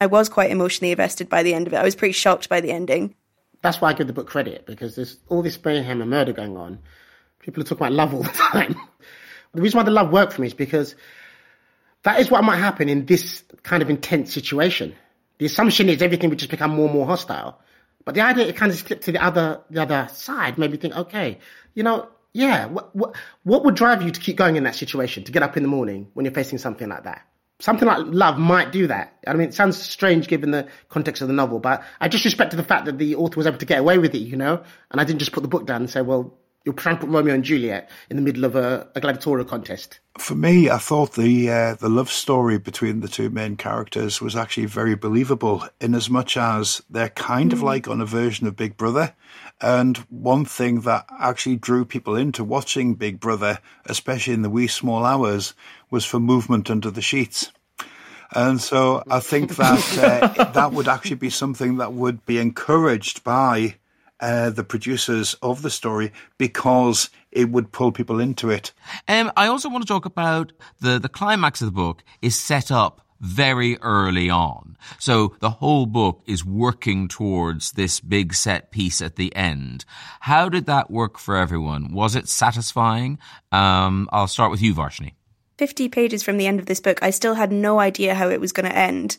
I 0.00 0.06
was 0.06 0.28
quite 0.28 0.50
emotionally 0.50 0.92
invested 0.92 1.28
by 1.28 1.42
the 1.42 1.54
end 1.54 1.66
of 1.66 1.74
it. 1.74 1.76
I 1.76 1.84
was 1.84 1.94
pretty 1.94 2.12
shocked 2.12 2.48
by 2.48 2.60
the 2.60 2.72
ending. 2.72 3.14
That's 3.62 3.80
why 3.80 3.90
I 3.90 3.92
give 3.92 4.06
the 4.06 4.12
book 4.12 4.26
credit 4.26 4.66
because 4.66 4.96
there's 4.96 5.18
all 5.28 5.42
this 5.42 5.58
and 5.64 6.10
murder 6.10 6.32
going 6.32 6.56
on. 6.56 6.78
People 7.40 7.62
are 7.62 7.64
talking 7.64 7.86
about 7.86 7.92
love 7.92 8.14
all 8.14 8.22
the 8.22 8.28
time. 8.52 8.76
the 9.52 9.62
reason 9.62 9.78
why 9.78 9.84
the 9.84 9.90
love 9.90 10.10
worked 10.10 10.34
for 10.34 10.40
me 10.40 10.46
is 10.46 10.54
because 10.54 10.94
that 12.02 12.20
is 12.20 12.30
what 12.30 12.42
might 12.44 12.56
happen 12.56 12.88
in 12.88 13.06
this 13.06 13.44
kind 13.62 13.82
of 13.82 13.90
intense 13.90 14.32
situation. 14.32 14.94
The 15.38 15.46
assumption 15.46 15.88
is 15.88 16.02
everything 16.02 16.30
would 16.30 16.38
just 16.38 16.50
become 16.50 16.70
more 16.70 16.86
and 16.86 16.94
more 16.94 17.06
hostile. 17.06 17.60
But 18.04 18.14
the 18.14 18.22
idea 18.22 18.46
it 18.46 18.56
kind 18.56 18.72
of 18.72 18.78
slipped 18.78 19.04
to 19.04 19.12
the 19.12 19.22
other 19.22 19.60
the 19.70 19.82
other 19.82 20.08
side 20.12 20.58
made 20.58 20.70
me 20.70 20.78
think, 20.78 20.96
okay, 20.96 21.38
you 21.74 21.82
know, 21.82 22.08
yeah, 22.32 22.66
what 22.66 22.94
what 22.96 23.14
what 23.42 23.64
would 23.64 23.74
drive 23.74 24.02
you 24.02 24.10
to 24.10 24.20
keep 24.20 24.36
going 24.36 24.56
in 24.56 24.64
that 24.64 24.74
situation, 24.74 25.24
to 25.24 25.32
get 25.32 25.42
up 25.42 25.56
in 25.56 25.62
the 25.62 25.68
morning 25.68 26.08
when 26.14 26.24
you're 26.24 26.34
facing 26.34 26.58
something 26.58 26.88
like 26.88 27.04
that? 27.04 27.26
Something 27.60 27.86
like 27.86 28.06
love 28.06 28.38
might 28.38 28.72
do 28.72 28.86
that. 28.86 29.18
I 29.26 29.34
mean, 29.34 29.48
it 29.48 29.54
sounds 29.54 29.80
strange 29.80 30.28
given 30.28 30.50
the 30.50 30.66
context 30.88 31.20
of 31.20 31.28
the 31.28 31.34
novel, 31.34 31.58
but 31.58 31.82
I 32.00 32.08
just 32.08 32.24
respected 32.24 32.56
the 32.56 32.64
fact 32.64 32.86
that 32.86 32.96
the 32.96 33.14
author 33.16 33.36
was 33.36 33.46
able 33.46 33.58
to 33.58 33.66
get 33.66 33.78
away 33.78 33.98
with 33.98 34.14
it, 34.14 34.20
you 34.20 34.36
know, 34.36 34.62
and 34.90 35.00
I 35.00 35.04
didn't 35.04 35.18
just 35.18 35.32
put 35.32 35.42
the 35.42 35.48
book 35.48 35.66
down 35.66 35.82
and 35.82 35.90
say, 35.90 36.00
well, 36.00 36.34
you're 36.64 36.74
trying 36.74 36.96
to 36.96 37.00
put 37.00 37.10
Romeo 37.10 37.34
and 37.34 37.44
Juliet 37.44 37.88
in 38.10 38.16
the 38.16 38.22
middle 38.22 38.44
of 38.44 38.54
a, 38.54 38.88
a 38.94 39.00
gladiatorial 39.00 39.46
contest. 39.46 40.00
For 40.18 40.34
me, 40.34 40.68
I 40.68 40.76
thought 40.76 41.14
the 41.14 41.50
uh, 41.50 41.74
the 41.74 41.88
love 41.88 42.10
story 42.10 42.58
between 42.58 43.00
the 43.00 43.08
two 43.08 43.30
main 43.30 43.56
characters 43.56 44.20
was 44.20 44.36
actually 44.36 44.66
very 44.66 44.94
believable, 44.94 45.66
in 45.80 45.94
as 45.94 46.10
much 46.10 46.36
as 46.36 46.82
they're 46.90 47.08
kind 47.08 47.52
of 47.52 47.62
like 47.62 47.88
on 47.88 48.00
a 48.00 48.06
version 48.06 48.46
of 48.46 48.56
Big 48.56 48.76
Brother. 48.76 49.14
And 49.62 49.96
one 50.08 50.44
thing 50.44 50.82
that 50.82 51.06
actually 51.18 51.56
drew 51.56 51.84
people 51.84 52.16
into 52.16 52.44
watching 52.44 52.94
Big 52.94 53.20
Brother, 53.20 53.58
especially 53.86 54.34
in 54.34 54.42
the 54.42 54.50
wee 54.50 54.66
small 54.66 55.04
hours, 55.04 55.54
was 55.90 56.04
for 56.04 56.20
movement 56.20 56.70
under 56.70 56.90
the 56.90 57.02
sheets. 57.02 57.52
And 58.32 58.60
so 58.60 59.02
I 59.10 59.20
think 59.20 59.56
that 59.56 59.98
uh, 60.38 60.44
that 60.52 60.72
would 60.72 60.88
actually 60.88 61.16
be 61.16 61.30
something 61.30 61.78
that 61.78 61.92
would 61.92 62.24
be 62.26 62.38
encouraged 62.38 63.24
by 63.24 63.76
uh, 64.20 64.50
the 64.50 64.64
producers 64.64 65.34
of 65.42 65.62
the 65.62 65.70
story 65.70 66.12
because 66.38 67.10
it 67.32 67.50
would 67.50 67.72
pull 67.72 67.92
people 67.92 68.20
into 68.20 68.50
it. 68.50 68.72
Um, 69.08 69.32
I 69.36 69.46
also 69.46 69.68
want 69.68 69.82
to 69.82 69.88
talk 69.88 70.04
about 70.04 70.52
the, 70.80 70.98
the 70.98 71.08
climax 71.08 71.60
of 71.60 71.66
the 71.66 71.72
book 71.72 72.02
is 72.20 72.38
set 72.38 72.70
up 72.70 73.06
very 73.20 73.76
early 73.82 74.30
on. 74.30 74.76
So 74.98 75.34
the 75.40 75.50
whole 75.50 75.86
book 75.86 76.22
is 76.26 76.44
working 76.44 77.06
towards 77.06 77.72
this 77.72 78.00
big 78.00 78.34
set 78.34 78.70
piece 78.70 79.02
at 79.02 79.16
the 79.16 79.34
end. 79.36 79.84
How 80.20 80.48
did 80.48 80.66
that 80.66 80.90
work 80.90 81.18
for 81.18 81.36
everyone? 81.36 81.92
Was 81.92 82.16
it 82.16 82.28
satisfying? 82.28 83.18
Um, 83.52 84.08
I'll 84.12 84.26
start 84.26 84.50
with 84.50 84.62
you, 84.62 84.74
Varshini. 84.74 85.12
50 85.58 85.90
pages 85.90 86.22
from 86.22 86.38
the 86.38 86.46
end 86.46 86.58
of 86.58 86.64
this 86.66 86.80
book, 86.80 87.02
I 87.02 87.10
still 87.10 87.34
had 87.34 87.52
no 87.52 87.78
idea 87.78 88.14
how 88.14 88.30
it 88.30 88.40
was 88.40 88.52
going 88.52 88.68
to 88.68 88.76
end. 88.76 89.18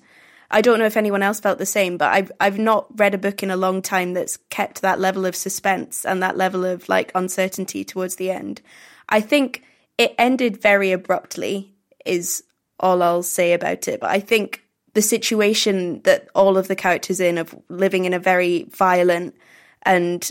I 0.51 0.61
don't 0.61 0.79
know 0.79 0.85
if 0.85 0.97
anyone 0.97 1.23
else 1.23 1.39
felt 1.39 1.57
the 1.57 1.65
same, 1.65 1.97
but 1.97 2.11
I've 2.11 2.31
I've 2.39 2.59
not 2.59 2.87
read 2.99 3.13
a 3.13 3.19
book 3.19 3.41
in 3.41 3.51
a 3.51 3.57
long 3.57 3.81
time 3.81 4.13
that's 4.13 4.37
kept 4.49 4.81
that 4.81 4.99
level 4.99 5.25
of 5.25 5.35
suspense 5.35 6.05
and 6.05 6.21
that 6.21 6.37
level 6.37 6.65
of 6.65 6.87
like 6.89 7.11
uncertainty 7.15 7.83
towards 7.83 8.17
the 8.17 8.31
end. 8.31 8.61
I 9.09 9.21
think 9.21 9.63
it 9.97 10.13
ended 10.17 10.61
very 10.61 10.91
abruptly 10.91 11.73
is 12.05 12.43
all 12.79 13.01
I'll 13.01 13.23
say 13.23 13.53
about 13.53 13.87
it. 13.87 13.99
But 13.99 14.09
I 14.09 14.19
think 14.19 14.63
the 14.93 15.01
situation 15.01 16.01
that 16.01 16.27
all 16.35 16.57
of 16.57 16.67
the 16.67 16.75
characters 16.75 17.19
in 17.19 17.37
of 17.37 17.55
living 17.69 18.05
in 18.05 18.13
a 18.13 18.19
very 18.19 18.63
violent 18.63 19.35
and 19.83 20.29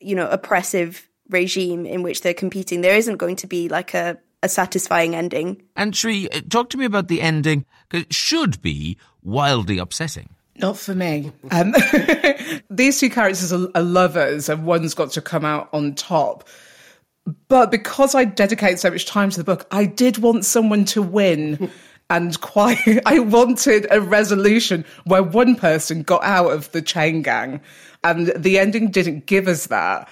you 0.00 0.14
know 0.14 0.28
oppressive 0.28 1.08
regime 1.28 1.86
in 1.86 2.02
which 2.02 2.20
they're 2.20 2.34
competing, 2.34 2.80
there 2.80 2.96
isn't 2.96 3.16
going 3.16 3.36
to 3.36 3.46
be 3.46 3.68
like 3.68 3.94
a 3.94 4.18
a 4.42 4.48
satisfying 4.48 5.14
ending. 5.14 5.62
And 5.76 5.94
uh, 6.04 6.40
talk 6.50 6.68
to 6.70 6.76
me 6.76 6.84
about 6.84 7.08
the 7.08 7.20
ending, 7.20 7.64
it 7.92 8.12
should 8.12 8.60
be 8.60 8.98
wildly 9.22 9.78
upsetting. 9.78 10.28
Not 10.56 10.76
for 10.76 10.94
me. 10.94 11.32
Um, 11.50 11.74
these 12.70 13.00
two 13.00 13.10
characters 13.10 13.52
are, 13.52 13.68
are 13.74 13.82
lovers, 13.82 14.48
and 14.48 14.64
one's 14.64 14.94
got 14.94 15.10
to 15.12 15.22
come 15.22 15.44
out 15.44 15.68
on 15.72 15.94
top. 15.94 16.48
But 17.48 17.70
because 17.70 18.14
I 18.14 18.24
dedicate 18.24 18.78
so 18.78 18.90
much 18.90 19.06
time 19.06 19.30
to 19.30 19.38
the 19.38 19.44
book, 19.44 19.66
I 19.70 19.86
did 19.86 20.18
want 20.18 20.44
someone 20.44 20.84
to 20.86 21.02
win. 21.02 21.70
and 22.10 22.38
quite, 22.40 23.00
I 23.06 23.20
wanted 23.20 23.86
a 23.90 24.00
resolution 24.00 24.84
where 25.04 25.22
one 25.22 25.56
person 25.56 26.02
got 26.02 26.22
out 26.22 26.52
of 26.52 26.70
the 26.72 26.82
chain 26.82 27.22
gang. 27.22 27.60
And 28.04 28.32
the 28.36 28.58
ending 28.58 28.90
didn't 28.90 29.26
give 29.26 29.46
us 29.48 29.68
that. 29.68 30.08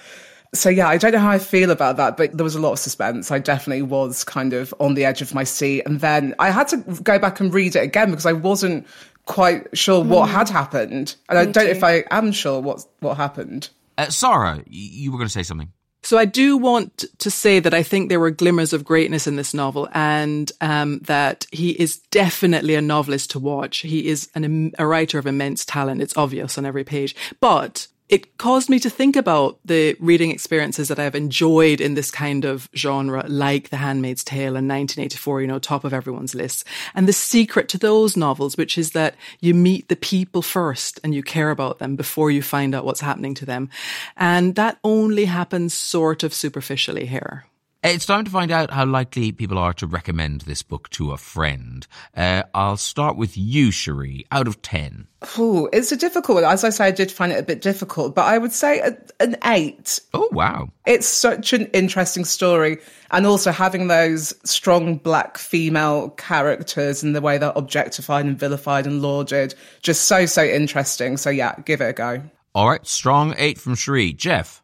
So 0.53 0.69
yeah, 0.69 0.87
I 0.87 0.97
don't 0.97 1.13
know 1.13 1.19
how 1.19 1.29
I 1.29 1.39
feel 1.39 1.71
about 1.71 1.97
that, 1.97 2.17
but 2.17 2.35
there 2.35 2.43
was 2.43 2.55
a 2.55 2.59
lot 2.59 2.73
of 2.73 2.79
suspense. 2.79 3.31
I 3.31 3.39
definitely 3.39 3.83
was 3.83 4.23
kind 4.25 4.51
of 4.53 4.73
on 4.79 4.95
the 4.95 5.05
edge 5.05 5.21
of 5.21 5.33
my 5.33 5.45
seat. 5.45 5.83
And 5.85 6.01
then 6.01 6.35
I 6.39 6.49
had 6.49 6.67
to 6.69 6.77
go 7.01 7.17
back 7.19 7.39
and 7.39 7.53
read 7.53 7.75
it 7.75 7.83
again 7.83 8.09
because 8.09 8.25
I 8.25 8.33
wasn't 8.33 8.85
quite 9.25 9.77
sure 9.77 10.03
what 10.03 10.27
mm. 10.27 10.33
had 10.33 10.49
happened. 10.49 11.15
And 11.29 11.37
Me 11.37 11.41
I 11.41 11.45
don't 11.45 11.53
too. 11.53 11.63
know 11.63 11.69
if 11.69 11.83
I 11.83 12.03
am 12.11 12.33
sure 12.33 12.59
what, 12.59 12.85
what 12.99 13.15
happened. 13.15 13.69
Uh, 13.97 14.09
Sara, 14.09 14.61
you 14.67 15.11
were 15.11 15.17
going 15.17 15.27
to 15.27 15.33
say 15.33 15.43
something. 15.43 15.71
So 16.03 16.17
I 16.17 16.25
do 16.25 16.57
want 16.57 17.05
to 17.19 17.29
say 17.29 17.59
that 17.59 17.73
I 17.75 17.83
think 17.83 18.09
there 18.09 18.19
were 18.19 18.31
glimmers 18.31 18.73
of 18.73 18.83
greatness 18.83 19.27
in 19.27 19.35
this 19.35 19.53
novel, 19.53 19.87
and 19.93 20.51
um, 20.59 20.99
that 21.01 21.45
he 21.51 21.71
is 21.71 21.97
definitely 22.09 22.73
a 22.73 22.81
novelist 22.81 23.31
to 23.31 23.39
watch. 23.39 23.79
He 23.79 24.07
is 24.07 24.27
an, 24.33 24.71
a 24.79 24.87
writer 24.87 25.19
of 25.19 25.27
immense 25.27 25.63
talent. 25.63 26.01
It's 26.01 26.17
obvious 26.17 26.57
on 26.57 26.65
every 26.65 26.83
page, 26.83 27.15
but 27.39 27.87
it 28.11 28.37
caused 28.37 28.69
me 28.69 28.77
to 28.77 28.89
think 28.89 29.15
about 29.15 29.57
the 29.63 29.95
reading 30.01 30.31
experiences 30.31 30.89
that 30.89 30.99
I've 30.99 31.15
enjoyed 31.15 31.79
in 31.79 31.93
this 31.93 32.11
kind 32.11 32.43
of 32.43 32.69
genre, 32.75 33.23
like 33.25 33.69
The 33.69 33.77
Handmaid's 33.77 34.21
Tale 34.21 34.57
and 34.57 34.67
1984, 34.67 35.41
you 35.41 35.47
know, 35.47 35.59
top 35.59 35.85
of 35.85 35.93
everyone's 35.93 36.35
list. 36.35 36.65
And 36.93 37.07
the 37.07 37.13
secret 37.13 37.69
to 37.69 37.77
those 37.77 38.17
novels, 38.17 38.57
which 38.57 38.77
is 38.77 38.91
that 38.91 39.15
you 39.39 39.53
meet 39.53 39.87
the 39.87 39.95
people 39.95 40.41
first 40.41 40.99
and 41.05 41.15
you 41.15 41.23
care 41.23 41.51
about 41.51 41.79
them 41.79 41.95
before 41.95 42.29
you 42.29 42.41
find 42.41 42.75
out 42.75 42.83
what's 42.83 42.99
happening 42.99 43.33
to 43.35 43.45
them. 43.45 43.69
And 44.17 44.55
that 44.55 44.77
only 44.83 45.23
happens 45.23 45.73
sort 45.73 46.23
of 46.23 46.33
superficially 46.33 47.05
here. 47.05 47.45
It's 47.83 48.05
time 48.05 48.25
to 48.25 48.31
find 48.31 48.51
out 48.51 48.69
how 48.69 48.85
likely 48.85 49.31
people 49.31 49.57
are 49.57 49.73
to 49.73 49.87
recommend 49.87 50.41
this 50.41 50.61
book 50.61 50.87
to 50.91 51.13
a 51.13 51.17
friend. 51.17 51.87
Uh, 52.15 52.43
I'll 52.53 52.77
start 52.77 53.17
with 53.17 53.35
you, 53.35 53.71
Cherie, 53.71 54.27
out 54.31 54.47
of 54.47 54.61
10. 54.61 55.07
Ooh, 55.39 55.67
it's 55.73 55.91
a 55.91 55.97
difficult 55.97 56.35
one. 56.35 56.43
As 56.43 56.63
I 56.63 56.69
say, 56.69 56.85
I 56.85 56.91
did 56.91 57.11
find 57.11 57.31
it 57.31 57.39
a 57.39 57.43
bit 57.43 57.59
difficult, 57.59 58.13
but 58.13 58.25
I 58.25 58.37
would 58.37 58.51
say 58.51 58.81
a, 58.81 58.95
an 59.19 59.35
8. 59.43 59.99
Oh, 60.13 60.29
wow. 60.31 60.69
It's 60.85 61.07
such 61.07 61.53
an 61.53 61.65
interesting 61.73 62.23
story. 62.23 62.77
And 63.09 63.25
also 63.25 63.51
having 63.51 63.87
those 63.87 64.35
strong 64.47 64.97
black 64.97 65.39
female 65.39 66.11
characters 66.11 67.01
and 67.01 67.15
the 67.15 67.21
way 67.21 67.39
they're 67.39 67.51
objectified 67.55 68.25
and 68.25 68.37
vilified 68.37 68.85
and 68.85 69.01
lauded, 69.01 69.55
just 69.81 70.03
so, 70.03 70.27
so 70.27 70.43
interesting. 70.43 71.17
So, 71.17 71.31
yeah, 71.31 71.55
give 71.65 71.81
it 71.81 71.89
a 71.89 71.93
go. 71.93 72.21
All 72.53 72.69
right, 72.69 72.85
strong 72.85 73.33
8 73.39 73.57
from 73.57 73.73
Cherie. 73.73 74.13
Jeff. 74.13 74.60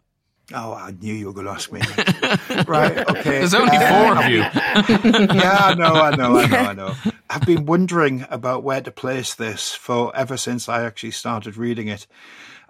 Oh, 0.54 0.74
I 0.74 0.92
knew 0.92 1.14
you 1.14 1.26
were 1.26 1.34
going 1.34 1.46
to 1.46 1.52
ask 1.52 1.72
me. 1.72 1.82
right, 2.68 2.98
okay. 3.10 3.32
There's 3.32 3.54
only 3.54 3.78
four 3.78 4.18
of 4.18 4.30
you. 4.30 4.38
yeah, 5.36 5.58
I 5.60 5.76
know, 5.76 5.94
I 5.94 6.16
know, 6.16 6.38
I 6.38 6.48
know, 6.48 6.58
I 6.58 6.74
know. 6.74 6.96
I've 7.30 7.46
been 7.46 7.66
wondering 7.66 8.26
about 8.30 8.64
where 8.64 8.80
to 8.80 8.92
place 8.92 9.34
this 9.34 9.74
for 9.74 10.16
ever 10.16 10.38
since 10.38 10.70
I 10.70 10.86
actually 10.86 11.12
started 11.12 11.58
reading 11.58 11.90
it. 11.90 12.08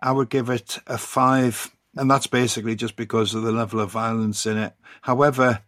I 0.01 0.11
would 0.11 0.29
give 0.29 0.49
it 0.49 0.79
a 0.87 0.97
five, 0.97 1.71
and 1.95 2.09
that's 2.09 2.25
basically 2.25 2.75
just 2.75 2.95
because 2.95 3.35
of 3.35 3.43
the 3.43 3.51
level 3.51 3.79
of 3.79 3.91
violence 3.91 4.47
in 4.47 4.57
it. 4.57 4.73
However, 5.01 5.61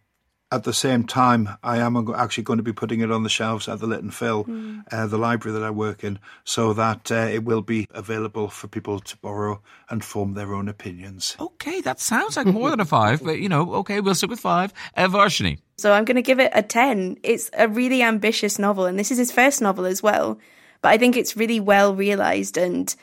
at 0.52 0.64
the 0.64 0.72
same 0.72 1.04
time, 1.04 1.48
I 1.62 1.78
am 1.78 1.96
actually 2.14 2.44
going 2.44 2.58
to 2.58 2.62
be 2.62 2.72
putting 2.72 3.00
it 3.00 3.10
on 3.10 3.22
the 3.22 3.28
shelves 3.28 3.68
at 3.68 3.78
the 3.78 3.86
Lytton 3.86 4.10
Phil, 4.10 4.44
mm. 4.44 4.82
uh, 4.90 5.06
the 5.06 5.18
library 5.18 5.56
that 5.58 5.64
I 5.64 5.70
work 5.70 6.02
in, 6.02 6.18
so 6.44 6.72
that 6.72 7.12
uh, 7.12 7.28
it 7.30 7.44
will 7.44 7.62
be 7.62 7.86
available 7.92 8.48
for 8.48 8.66
people 8.66 8.98
to 8.98 9.16
borrow 9.18 9.62
and 9.88 10.04
form 10.04 10.34
their 10.34 10.52
own 10.52 10.68
opinions. 10.68 11.36
Okay, 11.38 11.80
that 11.82 12.00
sounds 12.00 12.36
like 12.36 12.46
more 12.46 12.70
than 12.70 12.80
a 12.80 12.84
five, 12.84 13.22
but 13.22 13.38
you 13.38 13.48
know, 13.48 13.74
okay, 13.74 14.00
we'll 14.00 14.14
stick 14.14 14.30
with 14.30 14.40
five. 14.40 14.72
Uh, 14.96 15.06
Varshini. 15.06 15.58
So 15.78 15.92
I'm 15.92 16.04
going 16.04 16.16
to 16.16 16.22
give 16.22 16.40
it 16.40 16.52
a 16.54 16.62
10. 16.62 17.18
It's 17.22 17.50
a 17.56 17.68
really 17.68 18.02
ambitious 18.02 18.58
novel, 18.58 18.86
and 18.86 18.98
this 18.98 19.10
is 19.10 19.18
his 19.18 19.32
first 19.32 19.62
novel 19.62 19.86
as 19.86 20.02
well. 20.02 20.38
But 20.82 20.90
I 20.90 20.98
think 20.98 21.16
it's 21.16 21.36
really 21.36 21.60
well 21.60 21.94
realised 21.94 22.56
and 22.56 22.94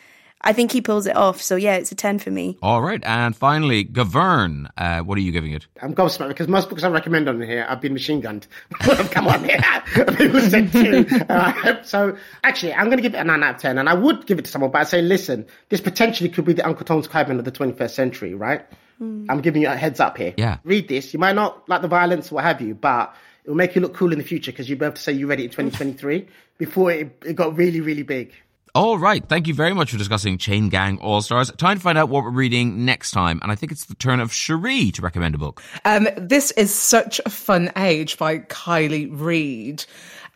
I 0.41 0.53
think 0.53 0.71
he 0.71 0.81
pulls 0.81 1.07
it 1.07 1.15
off. 1.15 1.41
So 1.41 1.55
yeah, 1.55 1.75
it's 1.75 1.91
a 1.91 1.95
10 1.95 2.19
for 2.19 2.31
me. 2.31 2.57
All 2.61 2.81
right. 2.81 3.03
And 3.03 3.35
finally, 3.35 3.83
Gavin, 3.83 4.69
uh, 4.77 4.99
what 4.99 5.17
are 5.17 5.21
you 5.21 5.31
giving 5.31 5.51
it? 5.51 5.67
I'm 5.81 5.95
gobsmacked 5.95 6.29
because 6.29 6.47
most 6.47 6.69
books 6.69 6.83
I 6.83 6.89
recommend 6.89 7.27
on 7.27 7.41
here, 7.41 7.65
I've 7.67 7.81
been 7.81 7.93
machine 7.93 8.21
gunned. 8.21 8.47
Come 8.79 9.27
on, 9.27 9.45
yeah. 9.45 9.79
People 10.15 10.41
said 10.41 10.71
two. 10.71 11.05
Uh, 11.29 11.81
so 11.83 12.17
actually, 12.43 12.73
I'm 12.73 12.85
going 12.85 12.97
to 12.97 13.01
give 13.01 13.15
it 13.15 13.17
a 13.17 13.23
9 13.23 13.43
out 13.43 13.55
of 13.55 13.61
10. 13.61 13.77
And 13.77 13.89
I 13.89 13.93
would 13.93 14.25
give 14.25 14.39
it 14.39 14.45
to 14.45 14.51
someone, 14.51 14.71
but 14.71 14.79
I 14.79 14.83
say, 14.83 15.01
listen, 15.01 15.45
this 15.69 15.81
potentially 15.81 16.29
could 16.29 16.45
be 16.45 16.53
the 16.53 16.65
Uncle 16.65 16.85
Tom's 16.85 17.07
Cabin 17.07 17.39
of 17.39 17.45
the 17.45 17.51
21st 17.51 17.91
century, 17.91 18.33
right? 18.33 18.65
Mm. 19.01 19.25
I'm 19.29 19.41
giving 19.41 19.61
you 19.61 19.69
a 19.69 19.75
heads 19.75 19.99
up 19.99 20.17
here. 20.17 20.33
Yeah. 20.37 20.57
Read 20.63 20.87
this. 20.87 21.13
You 21.13 21.19
might 21.19 21.35
not 21.35 21.67
like 21.67 21.81
the 21.81 21.87
violence, 21.87 22.31
what 22.31 22.43
have 22.43 22.61
you, 22.61 22.75
but 22.75 23.15
it 23.43 23.49
will 23.49 23.57
make 23.57 23.75
you 23.75 23.81
look 23.81 23.93
cool 23.93 24.11
in 24.11 24.17
the 24.17 24.23
future 24.23 24.51
because 24.51 24.69
you'll 24.69 24.79
be 24.79 24.85
able 24.85 24.95
to 24.95 25.01
say 25.01 25.13
you 25.13 25.27
read 25.27 25.39
it 25.39 25.45
in 25.45 25.49
2023 25.49 26.27
before 26.57 26.91
it, 26.91 27.23
it 27.25 27.35
got 27.35 27.55
really, 27.55 27.81
really 27.81 28.03
big. 28.03 28.33
All 28.77 28.99
right. 28.99 29.27
Thank 29.27 29.47
you 29.47 29.55
very 29.55 29.73
much 29.73 29.89
for 29.89 29.97
discussing 29.97 30.37
Chain 30.37 30.69
Gang 30.69 30.99
All 30.99 31.23
Stars. 31.23 31.51
Time 31.53 31.77
to 31.77 31.83
find 31.83 31.97
out 31.97 32.09
what 32.09 32.23
we're 32.23 32.29
reading 32.29 32.85
next 32.85 33.09
time. 33.09 33.39
And 33.41 33.51
I 33.51 33.55
think 33.55 33.71
it's 33.71 33.85
the 33.85 33.95
turn 33.95 34.19
of 34.19 34.31
Cherie 34.31 34.91
to 34.91 35.01
recommend 35.01 35.33
a 35.33 35.39
book. 35.39 35.63
Um, 35.83 36.07
this 36.15 36.51
is 36.51 36.71
Such 36.71 37.19
a 37.25 37.31
Fun 37.31 37.71
Age 37.75 38.19
by 38.19 38.37
Kiley 38.37 39.09
Reid. 39.11 39.83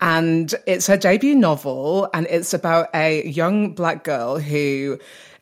And 0.01 0.55
it's 0.65 0.87
her 0.87 0.97
debut 0.97 1.35
novel. 1.35 2.09
And 2.15 2.25
it's 2.31 2.51
about 2.51 2.87
a 2.95 3.27
young 3.27 3.75
black 3.75 4.03
girl 4.03 4.39
who 4.39 4.97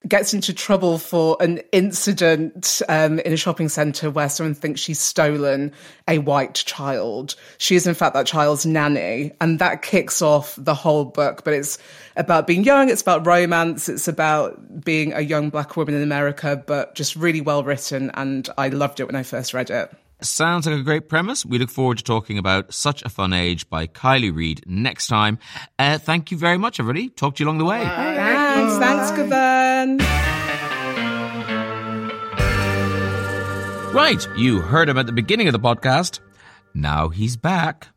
gets 0.08 0.34
into 0.34 0.54
trouble 0.54 0.98
for 0.98 1.36
an 1.42 1.58
incident 1.72 2.82
um, 2.88 3.20
in 3.20 3.34
a 3.34 3.38
shopping 3.38 3.68
centre 3.68 4.10
where 4.10 4.30
someone 4.30 4.54
thinks 4.54 4.80
she's 4.80 5.00
stolen 5.00 5.74
a 6.08 6.20
white 6.20 6.56
child. 6.56 7.36
She 7.58 7.76
is, 7.76 7.86
in 7.86 7.94
fact, 7.94 8.14
that 8.14 8.26
child's 8.26 8.66
nanny. 8.66 9.34
And 9.42 9.60
that 9.60 9.82
kicks 9.82 10.22
off 10.22 10.56
the 10.58 10.74
whole 10.74 11.06
book. 11.06 11.44
But 11.44 11.54
it's 11.54 11.78
about 12.16 12.48
being 12.48 12.64
young, 12.64 12.90
it's 12.90 13.02
about 13.02 13.26
romance, 13.26 13.90
it's 13.90 14.08
about 14.08 14.84
being 14.84 15.14
a 15.14 15.22
young 15.22 15.50
black 15.50 15.76
woman 15.76 15.96
in 15.96 16.02
America, 16.02 16.62
but 16.66 16.96
just 16.96 17.16
really 17.16 17.42
well 17.42 17.64
written. 17.64 18.10
And 18.14 18.50
I 18.58 18.70
loved 18.70 19.00
it 19.02 19.06
when 19.06 19.16
I 19.16 19.24
first 19.24 19.54
read 19.54 19.70
it. 19.70 19.92
Sounds 20.22 20.66
like 20.68 20.78
a 20.78 20.84
great 20.84 21.08
premise. 21.08 21.46
We 21.46 21.60
look 21.60 21.70
forward 21.70 21.98
to 22.00 22.04
talking 22.04 22.38
about 22.38 22.74
Such 22.74 23.04
a 23.04 23.10
Fun 23.10 23.32
Age 23.32 23.70
by 23.70 23.88
Kiley 23.88 24.36
Reid 24.36 24.64
next 24.66 25.08
time. 25.08 25.40
Uh, 25.78 25.98
thank 25.98 26.32
you 26.32 26.38
very 26.38 26.58
much, 26.58 26.80
everybody. 26.80 27.10
Talk 27.10 27.36
to 27.36 27.44
you 27.44 27.48
along 27.48 27.60
the 27.60 27.66
way. 27.66 27.84
Bye. 27.84 28.39
Thanks. 28.50 28.78
Thanks, 28.80 29.12
Gavin. 29.12 29.98
Right, 33.94 34.28
you 34.36 34.60
heard 34.62 34.90
him 34.90 34.98
at 34.98 35.06
the 35.06 35.12
beginning 35.12 35.48
of 35.48 35.54
the 35.54 35.60
podcast. 35.60 36.20
Now 36.74 37.10
he's 37.10 37.38
back. 37.38 37.90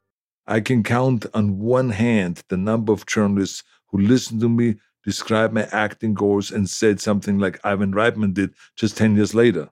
I 0.47 0.61
can 0.61 0.83
count 0.83 1.25
on 1.33 1.59
one 1.59 1.89
hand 1.91 2.43
the 2.49 2.59
number 2.59 2.93
of 2.93 3.07
journalists 3.07 3.63
who 3.89 3.99
listened 3.99 4.43
to 4.43 4.49
me 4.51 4.75
describe 5.05 5.53
my 5.53 5.67
acting 5.73 6.13
goals 6.13 6.51
and 6.51 6.69
said 6.69 7.01
something 7.01 7.39
like 7.39 7.59
Ivan 7.65 7.93
Reitman 7.95 8.35
did 8.35 8.53
just 8.77 8.99
10 8.99 9.17
years 9.17 9.35
later. 9.35 9.71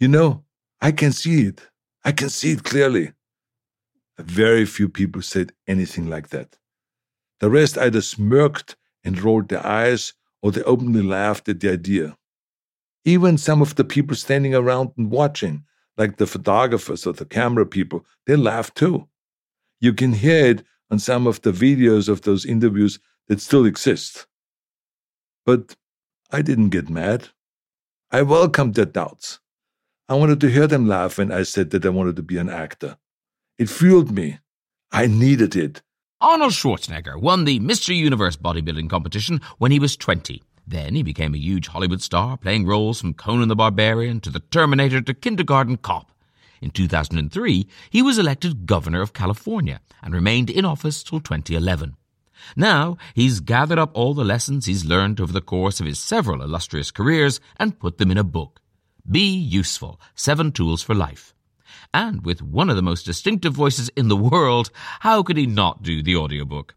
You 0.00 0.08
know, 0.08 0.42
I 0.80 0.90
can 0.90 1.12
see 1.12 1.42
it. 1.42 1.68
I 2.04 2.10
can 2.10 2.30
see 2.30 2.50
it 2.50 2.64
clearly. 2.64 3.12
Very 4.18 4.66
few 4.66 4.88
people 4.88 5.22
said 5.22 5.52
anything 5.68 6.08
like 6.08 6.30
that. 6.30 6.56
The 7.38 7.48
rest 7.48 7.78
either 7.78 8.00
smirked 8.00 8.74
and 9.04 9.20
rolled 9.20 9.48
their 9.48 9.64
eyes 9.64 10.14
or 10.42 10.52
they 10.52 10.62
openly 10.62 11.02
laughed 11.02 11.48
at 11.48 11.60
the 11.60 11.70
idea. 11.70 12.16
Even 13.04 13.38
some 13.38 13.62
of 13.62 13.74
the 13.74 13.84
people 13.84 14.16
standing 14.16 14.54
around 14.54 14.90
and 14.96 15.10
watching, 15.10 15.64
like 15.96 16.16
the 16.16 16.26
photographers 16.26 17.06
or 17.06 17.12
the 17.12 17.24
camera 17.24 17.66
people, 17.66 18.04
they 18.26 18.36
laughed 18.36 18.76
too. 18.76 19.08
You 19.80 19.92
can 19.92 20.12
hear 20.12 20.46
it 20.46 20.64
on 20.90 20.98
some 20.98 21.26
of 21.26 21.42
the 21.42 21.52
videos 21.52 22.08
of 22.08 22.22
those 22.22 22.44
interviews 22.44 22.98
that 23.28 23.40
still 23.40 23.64
exist. 23.64 24.26
But 25.46 25.76
I 26.30 26.42
didn't 26.42 26.70
get 26.70 26.88
mad. 26.90 27.28
I 28.10 28.22
welcomed 28.22 28.74
their 28.74 28.84
doubts. 28.84 29.40
I 30.08 30.14
wanted 30.14 30.40
to 30.40 30.50
hear 30.50 30.66
them 30.66 30.86
laugh 30.86 31.18
when 31.18 31.32
I 31.32 31.42
said 31.42 31.70
that 31.70 31.86
I 31.86 31.88
wanted 31.88 32.16
to 32.16 32.22
be 32.22 32.36
an 32.36 32.50
actor. 32.50 32.98
It 33.58 33.70
fueled 33.70 34.12
me. 34.12 34.40
I 34.92 35.06
needed 35.06 35.56
it. 35.56 35.82
Arnold 36.24 36.52
Schwarzenegger 36.52 37.20
won 37.20 37.44
the 37.44 37.60
Mr. 37.60 37.94
Universe 37.94 38.34
bodybuilding 38.34 38.88
competition 38.88 39.42
when 39.58 39.70
he 39.70 39.78
was 39.78 39.94
20. 39.94 40.42
Then 40.66 40.94
he 40.94 41.02
became 41.02 41.34
a 41.34 41.38
huge 41.38 41.66
Hollywood 41.66 42.00
star, 42.00 42.38
playing 42.38 42.64
roles 42.64 42.98
from 42.98 43.12
Conan 43.12 43.48
the 43.48 43.54
Barbarian 43.54 44.20
to 44.20 44.30
the 44.30 44.40
Terminator 44.40 45.02
to 45.02 45.12
Kindergarten 45.12 45.76
Cop. 45.76 46.10
In 46.62 46.70
2003, 46.70 47.66
he 47.90 48.00
was 48.00 48.16
elected 48.16 48.64
governor 48.64 49.02
of 49.02 49.12
California 49.12 49.82
and 50.02 50.14
remained 50.14 50.48
in 50.48 50.64
office 50.64 51.02
till 51.02 51.20
2011. 51.20 51.94
Now, 52.56 52.96
he's 53.12 53.40
gathered 53.40 53.78
up 53.78 53.90
all 53.92 54.14
the 54.14 54.24
lessons 54.24 54.64
he's 54.64 54.86
learned 54.86 55.20
over 55.20 55.32
the 55.34 55.42
course 55.42 55.78
of 55.78 55.84
his 55.84 55.98
several 55.98 56.40
illustrious 56.40 56.90
careers 56.90 57.38
and 57.58 57.78
put 57.78 57.98
them 57.98 58.10
in 58.10 58.16
a 58.16 58.24
book. 58.24 58.62
Be 59.06 59.36
Useful 59.36 60.00
Seven 60.14 60.52
Tools 60.52 60.82
for 60.82 60.94
Life. 60.94 61.33
And 61.92 62.24
with 62.24 62.42
one 62.42 62.70
of 62.70 62.76
the 62.76 62.82
most 62.82 63.04
distinctive 63.04 63.52
voices 63.52 63.90
in 63.96 64.08
the 64.08 64.16
world, 64.16 64.70
how 65.00 65.22
could 65.22 65.36
he 65.36 65.46
not 65.46 65.82
do 65.82 66.02
the 66.02 66.16
audiobook? 66.16 66.74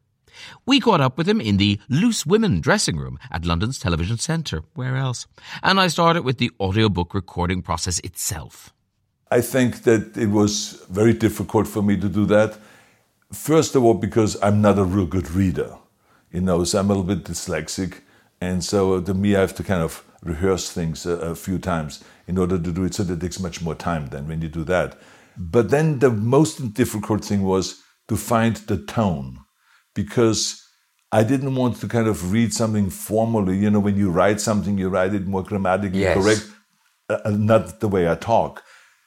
We 0.65 0.79
caught 0.79 1.01
up 1.01 1.17
with 1.17 1.27
him 1.27 1.41
in 1.41 1.57
the 1.57 1.79
Loose 1.89 2.25
Women 2.25 2.61
dressing 2.61 2.97
room 2.97 3.17
at 3.31 3.45
London's 3.45 3.79
Television 3.79 4.17
Centre. 4.17 4.63
Where 4.73 4.95
else? 4.95 5.27
And 5.63 5.79
I 5.79 5.87
started 5.87 6.23
with 6.23 6.37
the 6.37 6.51
audiobook 6.59 7.13
recording 7.13 7.61
process 7.61 7.99
itself. 7.99 8.73
I 9.29 9.41
think 9.41 9.83
that 9.83 10.15
it 10.15 10.29
was 10.29 10.85
very 10.89 11.13
difficult 11.13 11.67
for 11.67 11.81
me 11.81 11.97
to 11.97 12.07
do 12.07 12.25
that. 12.27 12.57
First 13.33 13.75
of 13.75 13.83
all, 13.83 13.95
because 13.95 14.37
I'm 14.41 14.61
not 14.61 14.79
a 14.79 14.85
real 14.85 15.05
good 15.05 15.29
reader, 15.31 15.77
you 16.31 16.41
know, 16.41 16.63
so 16.63 16.79
I'm 16.79 16.89
a 16.89 16.93
little 16.93 17.03
bit 17.03 17.25
dyslexic. 17.25 18.01
And 18.39 18.63
so 18.63 18.93
uh, 18.93 19.01
to 19.01 19.13
me, 19.13 19.35
I 19.35 19.41
have 19.41 19.55
to 19.55 19.63
kind 19.63 19.81
of 19.81 20.03
rehearse 20.23 20.71
things 20.71 21.05
a, 21.05 21.11
a 21.11 21.35
few 21.35 21.59
times 21.59 22.03
in 22.27 22.37
order 22.37 22.59
to 22.59 22.71
do 22.71 22.83
it. 22.83 22.93
So 22.93 23.03
that 23.03 23.21
takes 23.21 23.39
much 23.39 23.61
more 23.61 23.75
time 23.75 24.07
than 24.07 24.27
when 24.27 24.41
you 24.41 24.49
do 24.49 24.63
that. 24.65 24.97
But 25.37 25.69
then 25.69 25.99
the 25.99 26.09
most 26.09 26.73
difficult 26.73 27.23
thing 27.23 27.43
was 27.43 27.81
to 28.07 28.17
find 28.17 28.55
the 28.55 28.77
tone 28.77 29.39
because 29.95 30.63
I 31.11 31.23
didn't 31.23 31.55
want 31.55 31.77
to 31.77 31.87
kind 31.87 32.07
of 32.07 32.31
read 32.31 32.53
something 32.53 32.89
formally. 32.89 33.57
You 33.57 33.69
know, 33.69 33.79
when 33.79 33.97
you 33.97 34.11
write 34.11 34.41
something, 34.41 34.77
you 34.77 34.89
write 34.89 35.13
it 35.13 35.25
more 35.25 35.43
grammatically 35.43 35.99
Yes. 36.01 36.15
correct, 36.15 36.47
uh, 37.09 37.29
not 37.31 37.79
the 37.79 37.87
way 37.87 38.09
I 38.09 38.15
talk. 38.15 38.63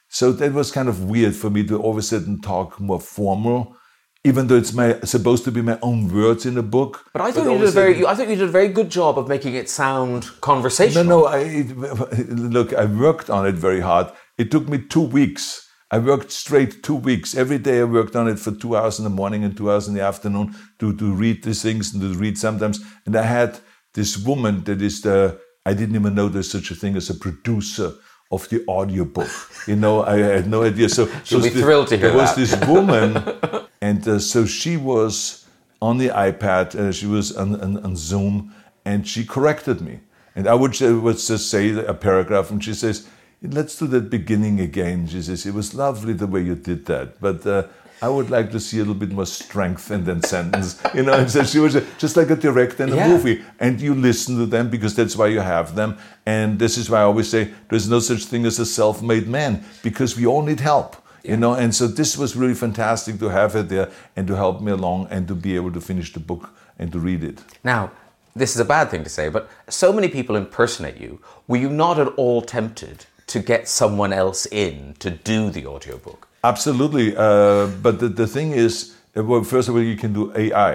So 0.09 0.31
that 0.33 0.53
was 0.53 0.71
kind 0.71 0.89
of 0.89 1.05
weird 1.05 1.35
for 1.35 1.49
me 1.49 1.65
to 1.67 1.79
all 1.79 1.91
of 1.91 1.97
a 1.97 2.01
sudden 2.01 2.41
talk 2.41 2.79
more 2.79 2.99
formal, 2.99 3.75
even 4.23 4.47
though 4.47 4.57
it's 4.57 4.73
my 4.73 4.99
supposed 5.01 5.43
to 5.45 5.51
be 5.51 5.61
my 5.61 5.79
own 5.81 6.13
words 6.13 6.45
in 6.45 6.57
a 6.57 6.63
book. 6.63 7.05
But 7.13 7.21
I 7.21 7.31
thought 7.31 7.47
all 7.47 7.53
you 7.53 7.59
did 7.59 7.69
a 7.69 7.71
very, 7.71 8.05
I 8.05 8.13
thought 8.15 8.29
you 8.29 8.35
did 8.35 8.49
a 8.49 8.51
very 8.51 8.67
good 8.67 8.89
job 8.89 9.17
of 9.17 9.27
making 9.27 9.55
it 9.55 9.69
sound 9.69 10.29
conversational. 10.41 11.03
no. 11.05 11.21
No. 11.21 11.25
I, 11.25 11.39
it, 11.39 12.29
look, 12.29 12.73
I 12.73 12.85
worked 12.85 13.29
on 13.29 13.47
it 13.47 13.55
very 13.55 13.79
hard. 13.79 14.11
It 14.37 14.51
took 14.51 14.67
me 14.67 14.77
two 14.79 15.01
weeks. 15.01 15.67
I 15.89 15.97
worked 15.97 16.31
straight 16.31 16.83
two 16.83 16.95
weeks. 16.95 17.35
Every 17.35 17.57
day 17.57 17.81
I 17.81 17.83
worked 17.83 18.15
on 18.15 18.27
it 18.29 18.39
for 18.39 18.51
two 18.51 18.77
hours 18.77 18.97
in 18.97 19.03
the 19.03 19.09
morning 19.09 19.43
and 19.43 19.57
two 19.57 19.69
hours 19.69 19.87
in 19.87 19.93
the 19.93 20.01
afternoon 20.01 20.55
to, 20.79 20.95
to 20.95 21.13
read 21.13 21.43
these 21.43 21.61
things 21.61 21.93
and 21.93 22.01
to 22.01 22.17
read 22.17 22.37
sometimes. 22.37 22.79
And 23.05 23.15
I 23.15 23.23
had 23.23 23.59
this 23.93 24.17
woman 24.17 24.63
that 24.63 24.81
is 24.81 25.01
the, 25.01 25.39
I 25.65 25.73
didn't 25.73 25.95
even 25.95 26.15
know 26.15 26.29
there's 26.29 26.49
such 26.49 26.71
a 26.71 26.75
thing 26.75 26.95
as 26.95 27.09
a 27.09 27.15
producer 27.15 27.93
of 28.31 28.47
the 28.49 28.63
audiobook. 28.67 29.29
You 29.67 29.75
know, 29.75 30.03
I 30.03 30.17
had 30.17 30.47
no 30.47 30.63
idea. 30.63 30.87
So, 30.87 31.07
She'll 31.23 31.41
so 31.41 31.49
be 31.49 31.49
thrilled 31.49 31.87
to 31.89 31.97
hear 31.97 32.09
There 32.09 32.17
was 32.17 32.35
this 32.35 32.55
woman, 32.65 33.13
and 33.81 34.07
uh, 34.07 34.19
so 34.19 34.45
she 34.45 34.77
was 34.77 35.45
on 35.81 35.97
the 35.97 36.09
iPad, 36.09 36.75
uh, 36.75 36.91
she 36.91 37.07
was 37.07 37.35
on, 37.35 37.59
on, 37.59 37.77
on 37.83 37.95
Zoom, 37.95 38.53
and 38.85 39.07
she 39.07 39.25
corrected 39.25 39.81
me. 39.81 39.99
And 40.35 40.47
I 40.47 40.53
would, 40.53 40.79
uh, 40.81 40.99
would 40.99 41.17
just 41.17 41.49
say 41.49 41.71
a 41.85 41.93
paragraph, 41.93 42.51
and 42.51 42.63
she 42.63 42.73
says, 42.73 43.07
Let's 43.43 43.75
do 43.79 43.87
that 43.87 44.11
beginning 44.11 44.59
again. 44.59 45.07
She 45.07 45.21
says, 45.23 45.47
It 45.47 45.55
was 45.55 45.73
lovely 45.73 46.13
the 46.13 46.27
way 46.27 46.41
you 46.41 46.53
did 46.55 46.85
that, 46.85 47.19
but 47.19 47.45
uh, 47.47 47.63
I 47.99 48.07
would 48.07 48.29
like 48.29 48.51
to 48.51 48.59
see 48.59 48.77
a 48.77 48.81
little 48.81 48.93
bit 48.93 49.11
more 49.11 49.25
strength 49.25 49.89
in 49.89 50.03
that 50.05 50.25
sentence. 50.25 50.79
You 50.93 51.03
know, 51.03 51.13
and 51.13 51.29
so 51.29 51.43
she 51.43 51.57
was 51.59 51.75
uh, 51.75 51.83
just 51.97 52.15
like 52.17 52.29
a 52.29 52.35
director 52.35 52.83
in 52.83 52.93
a 52.93 52.95
Yeah. 52.95 53.07
movie, 53.07 53.41
and 53.59 53.81
you 53.81 53.95
listen 53.95 54.37
to 54.37 54.45
them 54.45 54.69
because 54.69 54.95
that's 54.95 55.15
why 55.15 55.27
you 55.27 55.39
have 55.39 55.73
them. 55.75 55.97
And 56.25 56.59
this 56.59 56.77
is 56.77 56.87
why 56.89 56.99
I 56.99 57.03
always 57.03 57.29
say 57.29 57.49
there's 57.69 57.89
no 57.89 57.99
such 57.99 58.25
thing 58.25 58.45
as 58.45 58.59
a 58.59 58.65
self 58.65 59.01
made 59.01 59.27
man 59.27 59.63
because 59.81 60.15
we 60.15 60.27
all 60.27 60.43
need 60.43 60.59
help 60.59 60.95
you 61.23 61.37
know 61.37 61.53
and 61.53 61.73
so 61.73 61.87
this 61.87 62.17
was 62.17 62.35
really 62.35 62.53
fantastic 62.53 63.19
to 63.19 63.29
have 63.29 63.55
it 63.55 63.69
there 63.69 63.89
and 64.15 64.27
to 64.27 64.35
help 64.35 64.61
me 64.61 64.71
along 64.71 65.07
and 65.09 65.27
to 65.27 65.35
be 65.35 65.55
able 65.55 65.71
to 65.71 65.81
finish 65.81 66.13
the 66.13 66.19
book 66.19 66.49
and 66.79 66.91
to 66.91 66.99
read 66.99 67.23
it 67.23 67.39
Now, 67.63 67.91
this 68.35 68.55
is 68.55 68.61
a 68.61 68.65
bad 68.65 68.89
thing 68.89 69.03
to 69.03 69.09
say, 69.09 69.29
but 69.29 69.49
so 69.67 69.91
many 69.91 70.07
people 70.07 70.37
impersonate 70.37 70.97
you. 70.97 71.19
Were 71.49 71.57
you 71.57 71.69
not 71.69 71.99
at 71.99 72.07
all 72.15 72.41
tempted 72.41 73.05
to 73.27 73.39
get 73.39 73.67
someone 73.67 74.13
else 74.13 74.45
in 74.51 74.95
to 74.99 75.09
do 75.09 75.49
the 75.49 75.65
audiobook? 75.65 76.27
absolutely 76.43 77.15
uh, 77.15 77.67
but 77.81 77.99
the, 77.99 78.07
the 78.09 78.27
thing 78.27 78.51
is 78.51 78.95
uh, 79.15 79.23
well 79.23 79.43
first 79.43 79.69
of 79.69 79.75
all 79.75 79.81
you 79.81 79.95
can 79.95 80.11
do 80.13 80.31
ai 80.35 80.73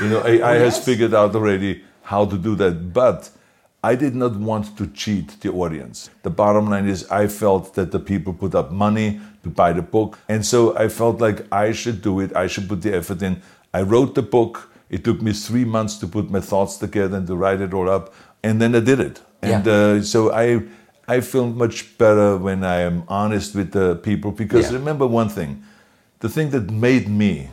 you 0.00 0.08
know 0.08 0.24
ai 0.24 0.54
has 0.66 0.82
figured 0.82 1.12
out 1.12 1.34
already 1.34 1.84
how 2.02 2.24
to 2.24 2.38
do 2.38 2.54
that 2.56 2.92
but 2.92 3.30
I 3.90 3.94
did 3.94 4.14
not 4.16 4.34
want 4.50 4.76
to 4.78 4.84
cheat 5.02 5.28
the 5.42 5.50
audience. 5.52 6.10
The 6.22 6.30
bottom 6.30 6.68
line 6.72 6.88
is, 6.88 7.00
I 7.22 7.28
felt 7.28 7.74
that 7.74 7.88
the 7.92 8.00
people 8.00 8.32
put 8.34 8.52
up 8.60 8.68
money 8.72 9.20
to 9.44 9.48
buy 9.48 9.72
the 9.72 9.82
book. 9.82 10.18
And 10.28 10.44
so 10.44 10.76
I 10.84 10.88
felt 10.88 11.20
like 11.20 11.38
I 11.52 11.72
should 11.80 12.02
do 12.02 12.18
it. 12.24 12.30
I 12.34 12.46
should 12.48 12.68
put 12.68 12.80
the 12.82 12.92
effort 13.00 13.22
in. 13.22 13.34
I 13.72 13.82
wrote 13.82 14.12
the 14.20 14.22
book. 14.36 14.54
It 14.90 15.04
took 15.04 15.22
me 15.22 15.32
three 15.32 15.64
months 15.64 15.98
to 15.98 16.06
put 16.08 16.30
my 16.36 16.40
thoughts 16.40 16.78
together 16.78 17.16
and 17.18 17.26
to 17.28 17.36
write 17.36 17.60
it 17.60 17.72
all 17.74 17.88
up. 17.88 18.12
And 18.42 18.60
then 18.60 18.74
I 18.74 18.80
did 18.80 18.98
it. 19.08 19.16
And 19.42 19.64
Yeah. 19.66 19.72
uh, 19.72 20.02
so 20.02 20.32
I, 20.32 20.46
I 21.06 21.20
feel 21.20 21.46
much 21.46 21.96
better 21.98 22.36
when 22.46 22.64
I 22.64 22.78
am 22.80 23.04
honest 23.06 23.54
with 23.54 23.70
the 23.70 23.88
people 24.08 24.30
because 24.32 24.64
Yeah. 24.70 24.78
remember 24.78 25.06
one 25.06 25.28
thing 25.28 25.62
the 26.20 26.28
thing 26.28 26.50
that 26.50 26.70
made 26.88 27.06
me 27.08 27.50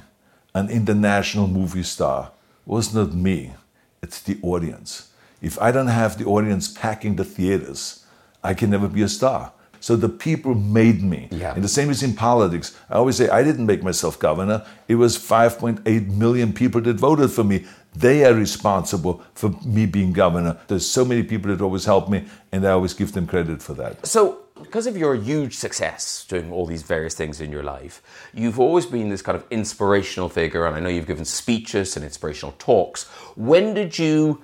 an 0.55 0.69
international 0.69 1.47
movie 1.47 1.84
star 1.84 2.31
was 2.65 2.93
not 2.93 3.13
me, 3.13 3.51
it's 4.01 4.19
the 4.21 4.36
audience. 4.41 5.12
If 5.43 5.61
I 5.61 5.71
don't 5.71 5.87
have 5.87 6.17
the 6.17 6.25
audience 6.25 6.69
packing 6.69 7.17
the 7.17 7.25
theaters, 7.25 8.05
I 8.43 8.53
can 8.53 8.69
never 8.69 8.87
be 8.87 9.03
a 9.03 9.09
star. 9.09 9.51
So 9.81 9.97
the 9.97 10.07
people 10.07 10.55
made 10.55 11.03
me. 11.03 11.27
Yeah. 11.29 11.53
And 11.53 11.61
the 11.61 11.67
same 11.67 11.89
is 11.89 12.01
in 12.01 12.13
politics. 12.13 12.73
I 12.89 12.93
always 12.93 13.17
say 13.17 13.27
I 13.27 13.43
didn't 13.43 13.65
make 13.65 13.83
myself 13.83 14.17
governor. 14.17 14.65
It 14.87 14.95
was 14.95 15.17
5.8 15.17 16.07
million 16.07 16.53
people 16.53 16.79
that 16.81 16.93
voted 16.95 17.29
for 17.29 17.43
me. 17.43 17.65
They 17.93 18.23
are 18.23 18.33
responsible 18.33 19.21
for 19.33 19.49
me 19.65 19.85
being 19.85 20.13
governor. 20.13 20.57
There's 20.69 20.89
so 20.89 21.03
many 21.03 21.23
people 21.23 21.51
that 21.51 21.61
always 21.61 21.83
help 21.83 22.09
me, 22.09 22.25
and 22.53 22.65
I 22.65 22.71
always 22.71 22.93
give 22.93 23.11
them 23.11 23.27
credit 23.27 23.61
for 23.61 23.73
that. 23.73 24.07
So, 24.07 24.39
because 24.55 24.87
of 24.87 24.95
your 24.95 25.15
huge 25.15 25.55
success 25.57 26.25
doing 26.29 26.53
all 26.53 26.65
these 26.65 26.83
various 26.83 27.13
things 27.13 27.41
in 27.41 27.51
your 27.51 27.63
life, 27.63 28.01
you've 28.33 28.61
always 28.61 28.85
been 28.85 29.09
this 29.09 29.21
kind 29.21 29.35
of 29.35 29.43
inspirational 29.51 30.29
figure, 30.29 30.65
and 30.65 30.77
I 30.77 30.79
know 30.79 30.87
you've 30.87 31.07
given 31.07 31.25
speeches 31.25 31.97
and 31.97 32.05
inspirational 32.05 32.55
talks. 32.57 33.03
When 33.35 33.73
did 33.73 33.99
you 33.99 34.41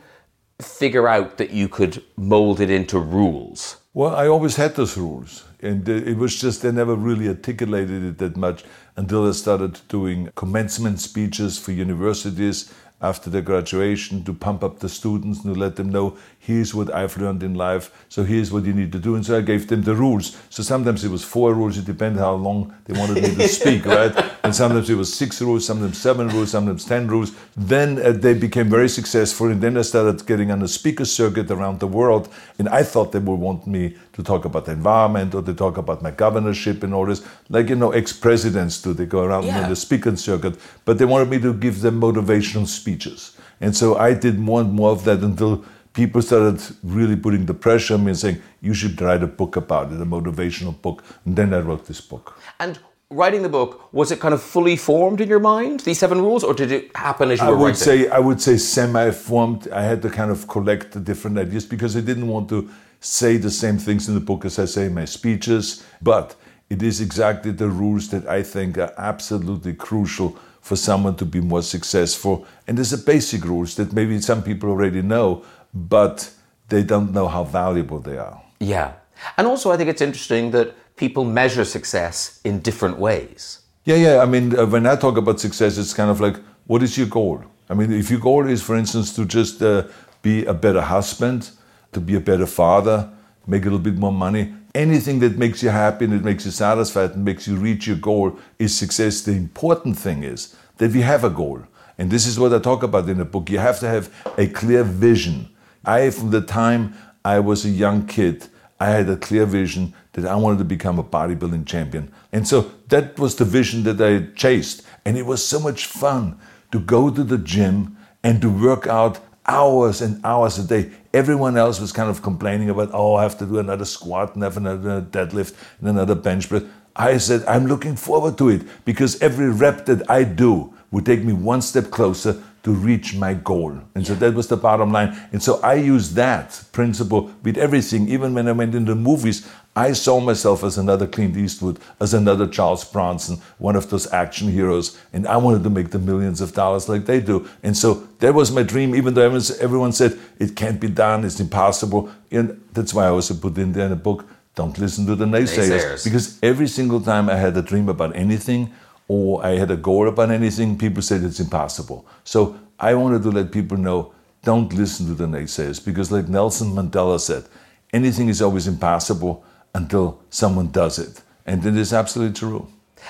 figure 0.61 1.07
out 1.07 1.37
that 1.37 1.51
you 1.51 1.69
could 1.69 2.03
mold 2.17 2.59
it 2.59 2.69
into 2.69 2.99
rules? 2.99 3.77
Well, 3.93 4.15
I 4.15 4.27
always 4.27 4.55
had 4.55 4.75
those 4.75 4.97
rules, 4.97 5.45
and 5.61 5.87
uh, 5.89 5.93
it 5.93 6.17
was 6.17 6.39
just 6.39 6.61
they 6.61 6.71
never 6.71 6.95
really 6.95 7.27
articulated 7.27 8.03
it 8.03 8.17
that 8.19 8.37
much 8.37 8.63
until 8.95 9.27
I 9.27 9.31
started 9.31 9.79
doing 9.87 10.29
commencement 10.35 10.99
speeches 10.99 11.57
for 11.57 11.71
universities 11.71 12.71
after 13.01 13.29
their 13.29 13.41
graduation 13.41 14.23
to 14.25 14.33
pump 14.33 14.63
up 14.63 14.79
the 14.79 14.89
students 14.89 15.43
and 15.43 15.53
to 15.53 15.59
let 15.59 15.75
them 15.77 15.89
know 15.89 16.17
here's 16.39 16.73
what 16.73 16.91
I've 16.95 17.15
learned 17.17 17.43
in 17.43 17.53
life, 17.53 17.91
so 18.09 18.23
here's 18.23 18.51
what 18.51 18.63
you 18.63 18.73
need 18.73 18.91
to 18.93 18.97
do. 18.99 19.15
And 19.15 19.25
so 19.25 19.37
I 19.37 19.41
gave 19.41 19.67
them 19.67 19.83
the 19.83 19.93
rules. 19.93 20.37
So 20.49 20.63
sometimes 20.63 21.03
it 21.03 21.11
was 21.11 21.23
four 21.23 21.53
rules, 21.53 21.77
it 21.77 21.85
depended 21.85 22.19
how 22.19 22.33
long 22.35 22.73
they 22.85 22.97
wanted 22.97 23.21
me 23.21 23.35
to 23.35 23.47
speak, 23.47 23.85
right? 23.97 24.13
And 24.43 24.55
sometimes 24.55 24.89
it 24.89 24.95
was 24.95 25.13
six 25.13 25.41
rules, 25.41 25.65
sometimes 25.65 25.97
seven 25.97 26.29
rules, 26.29 26.51
sometimes 26.51 26.85
ten 26.85 27.07
rules. 27.07 27.33
Then 27.55 27.99
uh, 28.03 28.13
they 28.13 28.33
became 28.33 28.69
very 28.69 28.89
successful, 28.89 29.47
and 29.47 29.61
then 29.61 29.77
I 29.77 29.81
started 29.83 30.25
getting 30.25 30.49
on 30.49 30.61
a 30.63 30.67
speaker 30.67 31.05
circuit 31.05 31.51
around 31.51 31.79
the 31.81 31.87
world. 31.87 32.29
And 32.57 32.69
I 32.69 32.83
thought 32.83 33.11
they 33.11 33.19
would 33.19 33.39
want 33.39 33.67
me 33.67 33.95
to 34.13 34.23
talk 34.23 34.45
about 34.45 34.65
the 34.65 34.71
environment 34.71 35.35
or 35.35 35.41
to 35.43 35.53
talk 35.53 35.77
about 35.77 36.01
my 36.01 36.11
governorship 36.11 36.83
and 36.83 36.93
all 36.93 37.05
this, 37.05 37.21
like 37.49 37.69
you 37.69 37.75
know, 37.75 37.91
ex-presidents 37.91 38.81
do. 38.81 38.93
They 38.93 39.05
go 39.05 39.23
around 39.23 39.43
Yeah. 39.45 39.63
on 39.63 39.69
the 39.69 39.75
speaker 39.75 40.15
circuit, 40.15 40.57
but 40.85 40.97
they 40.97 41.05
wanted 41.05 41.29
me 41.29 41.39
to 41.39 41.53
give 41.53 41.81
them 41.81 41.99
motivational 42.01 42.65
speeches. 42.67 43.37
And 43.61 43.75
so 43.75 43.97
I 43.97 44.13
did 44.13 44.39
more 44.39 44.61
and 44.61 44.71
more 44.73 44.91
of 44.91 45.03
that 45.03 45.19
until 45.19 45.63
people 45.93 46.21
started 46.21 46.61
really 46.83 47.15
putting 47.15 47.45
the 47.45 47.53
pressure 47.53 47.95
on 47.95 48.03
me 48.03 48.11
and 48.11 48.17
saying, 48.17 48.41
you 48.61 48.73
should 48.73 48.99
write 49.01 49.23
a 49.23 49.27
book 49.27 49.55
about 49.55 49.91
it, 49.91 50.01
a 50.01 50.05
motivational 50.05 50.79
book. 50.81 51.03
And 51.25 51.35
then 51.35 51.53
I 51.53 51.59
wrote 51.59 51.85
this 51.85 52.01
book. 52.01 52.37
And 52.59 52.79
writing 53.09 53.41
the 53.41 53.49
book, 53.49 53.91
was 53.91 54.11
it 54.11 54.19
kind 54.19 54.33
of 54.33 54.41
fully 54.41 54.75
formed 54.75 55.19
in 55.19 55.27
your 55.27 55.39
mind, 55.39 55.79
these 55.81 55.97
seven 55.97 56.21
rules, 56.21 56.43
or 56.43 56.53
did 56.53 56.71
it 56.71 56.95
happen 56.95 57.31
as 57.31 57.39
you 57.39 57.45
I 57.45 57.49
were 57.49 57.57
would 57.57 57.63
writing? 57.65 57.75
say 57.75 58.07
I 58.09 58.19
would 58.19 58.41
say 58.41 58.57
semi-formed. 58.57 59.67
I 59.71 59.81
had 59.81 60.01
to 60.03 60.09
kind 60.09 60.31
of 60.31 60.47
collect 60.47 60.91
the 60.91 60.99
different 60.99 61.37
ideas 61.37 61.65
because 61.65 61.97
I 61.97 62.01
didn't 62.01 62.27
want 62.27 62.49
to 62.49 62.69
say 62.99 63.37
the 63.37 63.49
same 63.49 63.77
things 63.77 64.07
in 64.07 64.13
the 64.13 64.21
book 64.21 64.45
as 64.45 64.59
I 64.59 64.65
say 64.65 64.85
in 64.85 64.93
my 64.93 65.05
speeches. 65.05 65.83
But 66.01 66.35
it 66.69 66.83
is 66.83 67.01
exactly 67.01 67.51
the 67.51 67.67
rules 67.67 68.09
that 68.09 68.27
I 68.27 68.43
think 68.43 68.77
are 68.77 68.93
absolutely 68.97 69.73
crucial 69.73 70.37
for 70.61 70.75
someone 70.75 71.15
to 71.15 71.25
be 71.25 71.41
more 71.41 71.63
successful. 71.63 72.45
And 72.67 72.77
there's 72.77 72.93
a 72.93 72.97
basic 72.97 73.43
rules 73.43 73.73
that 73.75 73.93
maybe 73.93 74.21
some 74.21 74.43
people 74.43 74.69
already 74.69 75.01
know, 75.01 75.43
but 75.73 76.31
they 76.69 76.83
don't 76.83 77.11
know 77.11 77.27
how 77.27 77.43
valuable 77.43 77.99
they 77.99 78.17
are. 78.17 78.41
Yeah. 78.59 78.93
And 79.37 79.47
also, 79.47 79.71
I 79.71 79.77
think 79.77 79.89
it's 79.89 80.01
interesting 80.01 80.51
that 80.51 80.75
people 80.95 81.23
measure 81.23 81.65
success 81.65 82.39
in 82.43 82.59
different 82.59 82.97
ways. 82.97 83.61
Yeah, 83.85 83.95
yeah. 83.95 84.19
I 84.19 84.25
mean, 84.25 84.57
uh, 84.57 84.65
when 84.65 84.85
I 84.85 84.95
talk 84.95 85.17
about 85.17 85.39
success, 85.39 85.77
it's 85.77 85.93
kind 85.93 86.11
of 86.11 86.19
like, 86.19 86.37
what 86.67 86.83
is 86.83 86.97
your 86.97 87.07
goal? 87.07 87.43
I 87.69 87.73
mean, 87.73 87.91
if 87.91 88.09
your 88.09 88.19
goal 88.19 88.47
is, 88.47 88.61
for 88.61 88.75
instance, 88.75 89.15
to 89.15 89.25
just 89.25 89.61
uh, 89.61 89.83
be 90.21 90.45
a 90.45 90.53
better 90.53 90.81
husband, 90.81 91.51
to 91.93 91.99
be 91.99 92.15
a 92.15 92.19
better 92.19 92.45
father, 92.45 93.09
make 93.47 93.63
a 93.63 93.65
little 93.65 93.79
bit 93.79 93.97
more 93.97 94.11
money, 94.11 94.53
anything 94.75 95.19
that 95.19 95.37
makes 95.37 95.63
you 95.63 95.69
happy 95.69 96.05
and 96.05 96.13
that 96.13 96.23
makes 96.23 96.45
you 96.45 96.51
satisfied 96.51 97.11
and 97.11 97.25
makes 97.25 97.47
you 97.47 97.55
reach 97.55 97.87
your 97.87 97.97
goal 97.97 98.37
is 98.59 98.77
success. 98.77 99.21
The 99.21 99.31
important 99.31 99.97
thing 99.97 100.23
is 100.23 100.55
that 100.77 100.91
we 100.91 101.01
have 101.01 101.23
a 101.23 101.29
goal. 101.29 101.63
And 101.97 102.11
this 102.11 102.25
is 102.25 102.39
what 102.39 102.53
I 102.53 102.59
talk 102.59 102.83
about 102.83 103.09
in 103.09 103.17
the 103.17 103.25
book. 103.25 103.49
You 103.49 103.59
have 103.59 103.79
to 103.79 103.87
have 103.87 104.09
a 104.37 104.47
clear 104.47 104.83
vision. 104.83 105.49
I, 105.89 106.11
from 106.11 106.29
the 106.29 106.41
time 106.41 106.93
I 107.25 107.39
was 107.39 107.65
a 107.65 107.69
young 107.69 108.05
kid, 108.05 108.47
I 108.79 108.89
had 108.91 109.09
a 109.09 109.17
clear 109.17 109.45
vision 109.47 109.95
that 110.13 110.25
I 110.25 110.35
wanted 110.35 110.59
to 110.59 110.65
become 110.65 110.99
a 110.99 111.03
bodybuilding 111.03 111.65
champion. 111.65 112.11
And 112.31 112.47
so 112.47 112.71
that 112.89 113.17
was 113.17 113.35
the 113.35 113.45
vision 113.45 113.83
that 113.83 113.99
I 113.99 114.31
chased. 114.35 114.83
And 115.03 115.17
it 115.17 115.25
was 115.25 115.43
so 115.43 115.59
much 115.59 115.87
fun 115.87 116.37
to 116.71 116.79
go 116.79 117.09
to 117.09 117.23
the 117.23 117.39
gym 117.39 117.97
and 118.23 118.39
to 118.41 118.49
work 118.49 118.85
out 118.85 119.19
hours 119.47 120.01
and 120.01 120.23
hours 120.23 120.59
a 120.59 120.63
day. 120.63 120.91
Everyone 121.11 121.57
else 121.57 121.79
was 121.79 121.91
kind 121.91 122.09
of 122.09 122.21
complaining 122.21 122.69
about, 122.69 122.91
oh, 122.93 123.15
I 123.15 123.23
have 123.23 123.39
to 123.39 123.45
do 123.47 123.57
another 123.57 123.85
squat 123.85 124.35
and 124.35 124.43
have 124.43 124.57
another 124.57 125.01
deadlift 125.01 125.55
and 125.79 125.89
another 125.89 126.13
bench 126.13 126.49
press. 126.49 126.63
I 126.95 127.17
said, 127.17 127.43
I'm 127.45 127.65
looking 127.65 127.95
forward 127.95 128.37
to 128.37 128.49
it 128.49 128.61
because 128.85 129.19
every 129.21 129.49
rep 129.49 129.87
that 129.87 130.07
I 130.07 130.23
do 130.23 130.71
would 130.91 131.05
take 131.05 131.23
me 131.23 131.33
one 131.33 131.63
step 131.63 131.89
closer 131.89 132.43
to 132.63 132.71
reach 132.71 133.15
my 133.15 133.33
goal. 133.33 133.79
And 133.95 134.05
so 134.05 134.15
that 134.15 134.33
was 134.33 134.47
the 134.47 134.57
bottom 134.57 134.91
line. 134.91 135.17
And 135.31 135.41
so 135.41 135.59
I 135.61 135.75
used 135.75 136.15
that 136.15 136.63
principle 136.71 137.31
with 137.43 137.57
everything. 137.57 138.09
Even 138.09 138.33
when 138.33 138.47
I 138.47 138.51
went 138.51 138.75
into 138.75 138.95
movies, 138.95 139.49
I 139.75 139.93
saw 139.93 140.19
myself 140.19 140.63
as 140.63 140.77
another 140.77 141.07
Clint 141.07 141.37
Eastwood, 141.37 141.79
as 142.01 142.13
another 142.13 142.47
Charles 142.47 142.83
Bronson, 142.83 143.37
one 143.59 143.77
of 143.77 143.89
those 143.89 144.11
action 144.11 144.51
heroes. 144.51 144.99
And 145.13 145.25
I 145.25 145.37
wanted 145.37 145.63
to 145.63 145.69
make 145.69 145.91
the 145.91 145.99
millions 145.99 146.41
of 146.41 146.53
dollars 146.53 146.89
like 146.89 147.05
they 147.05 147.21
do. 147.21 147.47
And 147.63 147.77
so 147.77 148.07
that 148.19 148.33
was 148.33 148.51
my 148.51 148.63
dream, 148.63 148.93
even 148.93 149.13
though 149.13 149.25
everyone 149.59 149.93
said 149.93 150.19
it 150.37 150.55
can't 150.55 150.81
be 150.81 150.89
done, 150.89 151.23
it's 151.23 151.39
impossible. 151.39 152.09
And 152.29 152.61
that's 152.73 152.93
why 152.93 153.05
I 153.05 153.09
also 153.09 153.35
put 153.35 153.57
in 153.57 153.71
there 153.71 153.85
in 153.85 153.91
the 153.91 153.95
book, 153.95 154.25
don't 154.55 154.77
listen 154.77 155.05
to 155.05 155.15
the 155.15 155.25
naysayers. 155.25 155.69
Naysayers. 155.69 156.03
Because 156.03 156.39
every 156.43 156.67
single 156.67 156.99
time 156.99 157.29
I 157.29 157.35
had 157.35 157.55
a 157.55 157.61
dream 157.61 157.87
about 157.87 158.15
anything, 158.17 158.73
or 159.09 159.43
I 159.43 159.57
had 159.57 159.71
a 159.71 159.75
goal 159.75 160.07
about 160.07 160.29
anything, 160.29 160.77
people 160.77 161.01
said 161.01 161.23
it's 161.23 161.39
impossible. 161.41 162.05
So 162.23 162.57
I 162.79 162.93
wanted 162.93 163.23
to 163.23 163.31
let 163.31 163.51
people 163.51 163.75
know 163.75 164.13
don't 164.43 164.71
listen 164.73 165.07
to 165.07 165.15
the 165.15 165.25
naysayers 165.25 165.83
because, 165.83 166.11
like 166.13 166.29
Nelson 166.29 166.69
Mandela 166.69 167.19
said, 167.19 167.43
anything 167.91 168.29
is 168.29 168.41
always 168.41 168.67
impossible 168.67 169.43
until 169.75 170.21
someone 170.29 170.71
does 170.71 170.97
it. 170.97 171.21
And 171.45 171.65
it 171.65 171.75
is 171.75 171.91
absolutely 171.91 172.35
true. 172.35 172.67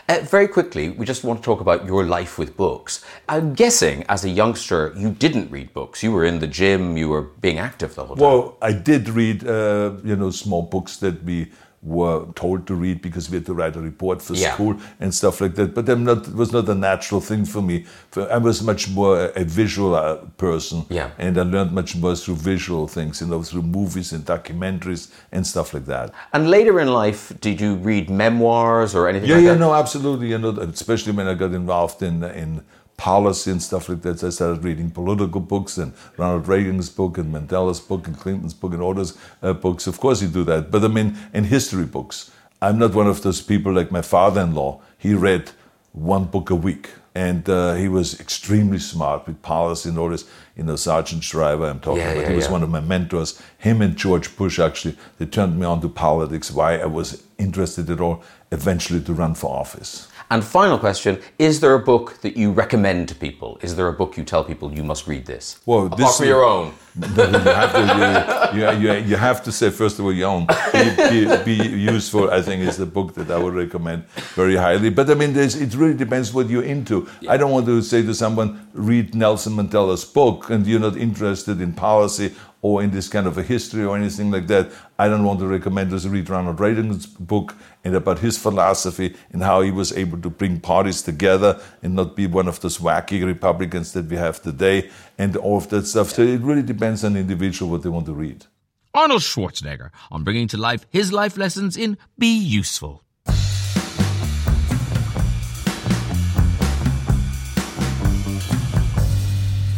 Uh, 0.08 0.20
very 0.22 0.48
quickly, 0.48 0.90
we 0.90 1.06
just 1.06 1.24
want 1.24 1.42
to 1.42 1.46
talk 1.46 1.60
about 1.62 1.86
your 1.86 2.06
life 2.06 2.38
with 2.38 2.56
books. 2.56 3.04
I'm 3.28 3.54
guessing 3.54 4.06
as 4.08 4.24
a 4.24 4.30
youngster, 4.30 4.94
you 4.96 5.12
didn't 5.12 5.52
read 5.52 5.74
books. 5.74 6.02
You 6.02 6.12
were 6.12 6.26
in 6.26 6.40
the 6.40 6.48
gym, 6.48 6.96
you 6.96 7.10
were 7.10 7.24
being 7.42 7.60
active 7.60 7.96
the 7.96 8.06
whole 8.06 8.16
time. 8.16 8.24
Well, 8.24 8.58
I 8.62 8.72
did 8.72 9.10
read, 9.10 9.46
uh, 9.46 9.94
you 10.04 10.16
know, 10.16 10.32
small 10.32 10.62
books 10.62 10.98
that 10.98 11.24
we 11.24 11.52
were 11.82 12.26
told 12.36 12.68
to 12.68 12.76
read 12.76 13.02
because 13.02 13.30
we 13.30 13.36
had 13.38 13.46
to 13.46 13.54
write 13.54 13.76
a 13.76 13.80
report 13.82 14.22
for 14.22 14.34
Yeah. 14.34 14.54
school 14.54 14.76
and 15.00 15.14
stuff 15.16 15.40
like 15.40 15.56
that. 15.56 15.74
But 15.74 15.88
not, 16.00 16.28
it 16.28 16.36
was 16.36 16.52
not 16.52 16.68
a 16.68 16.76
natural 16.76 17.22
thing 17.22 17.46
for 17.46 17.62
me. 17.62 17.86
I 18.18 18.38
was 18.38 18.62
much 18.62 18.90
more 18.90 19.26
a, 19.26 19.42
a 19.42 19.44
visual 19.46 19.96
uh, 19.96 20.16
person, 20.38 20.86
Yeah. 20.90 21.12
and 21.18 21.38
I 21.38 21.44
learned 21.44 21.72
much 21.72 21.96
more 21.96 22.16
through 22.16 22.36
visual 22.36 22.88
things, 22.88 23.22
you 23.22 23.28
know, 23.28 23.42
through 23.44 23.62
movies 23.64 24.12
and 24.12 24.26
documentaries 24.26 25.10
and 25.32 25.46
stuff 25.48 25.74
like 25.74 25.86
that. 25.86 26.12
and 26.34 26.50
later 26.50 26.80
in 26.80 26.90
life, 26.90 27.34
did 27.40 27.62
you 27.62 27.76
read 27.76 28.10
memoirs 28.10 28.94
or 28.96 29.08
anything 29.08 29.30
Yeah, 29.30 29.36
like 29.36 29.46
yeah, 29.46 29.54
that? 29.54 29.60
no, 29.60 29.74
absolutely. 29.74 30.30
You 30.30 30.38
know, 30.38 30.50
especially 30.50 31.14
when 31.14 31.28
I 31.28 31.34
got 31.34 31.54
involved 31.54 32.02
in 32.04 32.24
in 32.24 32.62
policy 33.00 33.50
and 33.52 33.62
stuff 33.64 33.88
like 33.90 34.02
that. 34.02 34.20
So 34.20 34.28
I 34.28 34.30
started 34.32 34.64
reading 34.64 34.92
political 34.92 35.42
books 35.42 35.78
and 35.78 35.94
Ronald 36.18 36.48
Reagan's 36.48 36.90
book 36.90 37.18
and 37.18 37.34
Mandela's 37.34 37.80
book 37.80 38.08
and 38.08 38.18
Clinton's 38.20 38.54
book 38.54 38.74
and 38.74 38.82
all 38.82 38.94
those 38.94 39.18
uh, 39.42 39.54
books. 39.54 39.88
Of 39.88 40.00
course, 40.00 40.22
you 40.22 40.28
do 40.28 40.44
that. 40.52 40.70
But 40.70 40.84
I 40.84 40.90
mean, 40.90 41.16
in 41.34 41.46
history 41.46 41.86
books, 41.86 42.30
I'm 42.62 42.78
not 42.78 42.94
one 42.94 43.08
of 43.08 43.22
those 43.22 43.42
people 43.42 43.72
like 43.72 43.90
my 43.92 44.02
father-in-law. 44.02 44.82
He 44.98 45.14
read 45.14 45.52
one 45.94 46.26
book 46.26 46.50
a 46.50 46.56
week. 46.56 46.90
And 47.16 47.50
uh, 47.50 47.74
he 47.74 47.90
was 47.90 48.20
extremely 48.20 48.80
smart 48.80 49.26
with 49.28 49.42
policy 49.42 49.90
and 49.90 49.98
all 49.98 50.10
this. 50.10 50.26
You 50.56 50.64
know, 50.64 50.76
Sargent 50.78 51.24
Shriver, 51.24 51.66
I'm 51.66 51.80
talking 51.80 52.02
Yeah, 52.02 52.12
about. 52.12 52.22
yeah, 52.22 52.30
he 52.30 52.36
was 52.36 52.46
yeah. 52.46 52.52
one 52.52 52.64
of 52.64 52.70
my 52.70 52.80
mentors. 52.82 53.42
Him 53.58 53.82
and 53.82 53.98
George 53.98 54.28
Bush, 54.38 54.60
actually, 54.60 54.96
they 55.18 55.26
turned 55.26 55.60
me 55.60 55.66
on 55.66 55.82
to 55.82 55.90
politics, 55.90 56.52
why 56.52 56.78
I 56.78 56.86
was 56.86 57.24
interested 57.38 57.90
at 57.90 58.00
all, 58.00 58.24
eventually 58.52 59.02
to 59.02 59.14
run 59.14 59.34
for 59.36 59.50
office. 59.60 60.08
And 60.32 60.44
final 60.44 60.78
question 60.78 61.20
Is 61.40 61.60
there 61.60 61.74
a 61.74 61.80
book 61.80 62.22
that 62.22 62.38
you 62.38 62.52
recommend 62.52 63.10
to 63.10 63.16
people? 63.16 63.58
Is 63.62 63.76
there 63.76 63.88
a 63.88 63.94
book 63.94 64.18
you 64.18 64.24
tell 64.24 64.44
people 64.44 64.72
you 64.72 64.84
must 64.84 65.08
read 65.08 65.26
this? 65.26 65.60
Well, 65.66 65.88
Apart 65.88 65.98
this- 65.98 66.18
from 66.18 66.28
your 66.28 66.44
own. 66.44 66.74
You 67.00 67.06
have 67.06 67.72
to 67.74 68.58
you, 68.58 68.72
you, 68.72 68.94
you, 69.06 69.16
have 69.16 69.44
to 69.44 69.52
say 69.52 69.70
first 69.70 70.00
of 70.00 70.06
all 70.06 70.12
your 70.12 70.28
own 70.30 70.48
be, 70.74 71.26
be, 71.46 71.56
be 71.58 71.70
useful 71.78 72.30
i 72.32 72.42
think 72.42 72.62
is 72.64 72.78
the 72.78 72.86
book 72.86 73.14
that 73.14 73.30
i 73.32 73.38
would 73.38 73.54
recommend 73.54 74.06
very 74.36 74.56
highly 74.56 74.90
but 74.90 75.10
i 75.10 75.14
mean 75.14 75.32
there's, 75.32 75.56
it 75.56 75.74
really 75.76 75.94
depends 75.94 76.34
what 76.34 76.50
you're 76.50 76.64
into 76.64 77.08
i 77.30 77.38
don't 77.38 77.52
want 77.52 77.66
to 77.68 77.82
say 77.82 78.02
to 78.02 78.14
someone 78.14 78.68
read 78.74 79.14
nelson 79.16 79.54
mandela's 79.54 80.04
book 80.04 80.50
and 80.50 80.66
you're 80.66 80.80
not 80.80 80.98
interested 80.98 81.62
in 81.62 81.72
policy 81.72 82.34
or 82.62 82.84
in 82.84 82.92
this 82.92 83.08
kind 83.08 83.26
of 83.26 83.38
a 83.38 83.44
history 83.44 83.84
or 83.84 83.96
anything 83.96 84.32
like 84.32 84.48
that 84.48 84.70
i 84.98 85.08
don't 85.08 85.24
want 85.24 85.40
to 85.40 85.48
recommend 85.48 85.94
us 85.94 86.06
read 86.06 86.30
ronald 86.30 86.60
reagan's 86.60 87.06
book 87.06 87.56
and 87.84 87.96
about 87.96 88.20
his 88.20 88.38
philosophy 88.38 89.16
and 89.32 89.44
how 89.44 89.62
he 89.62 89.72
was 89.72 89.92
able 89.94 90.20
to 90.20 90.30
bring 90.30 90.60
parties 90.60 91.02
together 91.02 91.60
and 91.82 91.96
not 91.96 92.16
be 92.16 92.28
one 92.28 92.48
of 92.48 92.60
those 92.62 92.78
wacky 92.78 93.26
republicans 93.26 93.94
that 93.94 94.06
we 94.06 94.16
have 94.16 94.42
today 94.42 94.90
and 95.18 95.36
all 95.38 95.58
of 95.58 95.70
that 95.70 95.86
stuff 95.86 96.10
so 96.10 96.22
it 96.22 96.42
really 96.42 96.64
depends 96.64 97.04
on 97.04 97.14
the 97.14 97.20
individual 97.20 97.72
what 97.72 97.84
they 97.84 97.90
want 97.90 98.06
to 98.06 98.14
read 98.14 98.46
Arnold 98.94 99.22
Schwarzenegger 99.22 99.92
on 100.10 100.24
bringing 100.24 100.48
to 100.48 100.58
life 100.58 100.86
his 100.90 101.14
life 101.14 101.38
lessons 101.38 101.78
in 101.78 101.96
Be 102.18 102.36
Useful. 102.36 103.04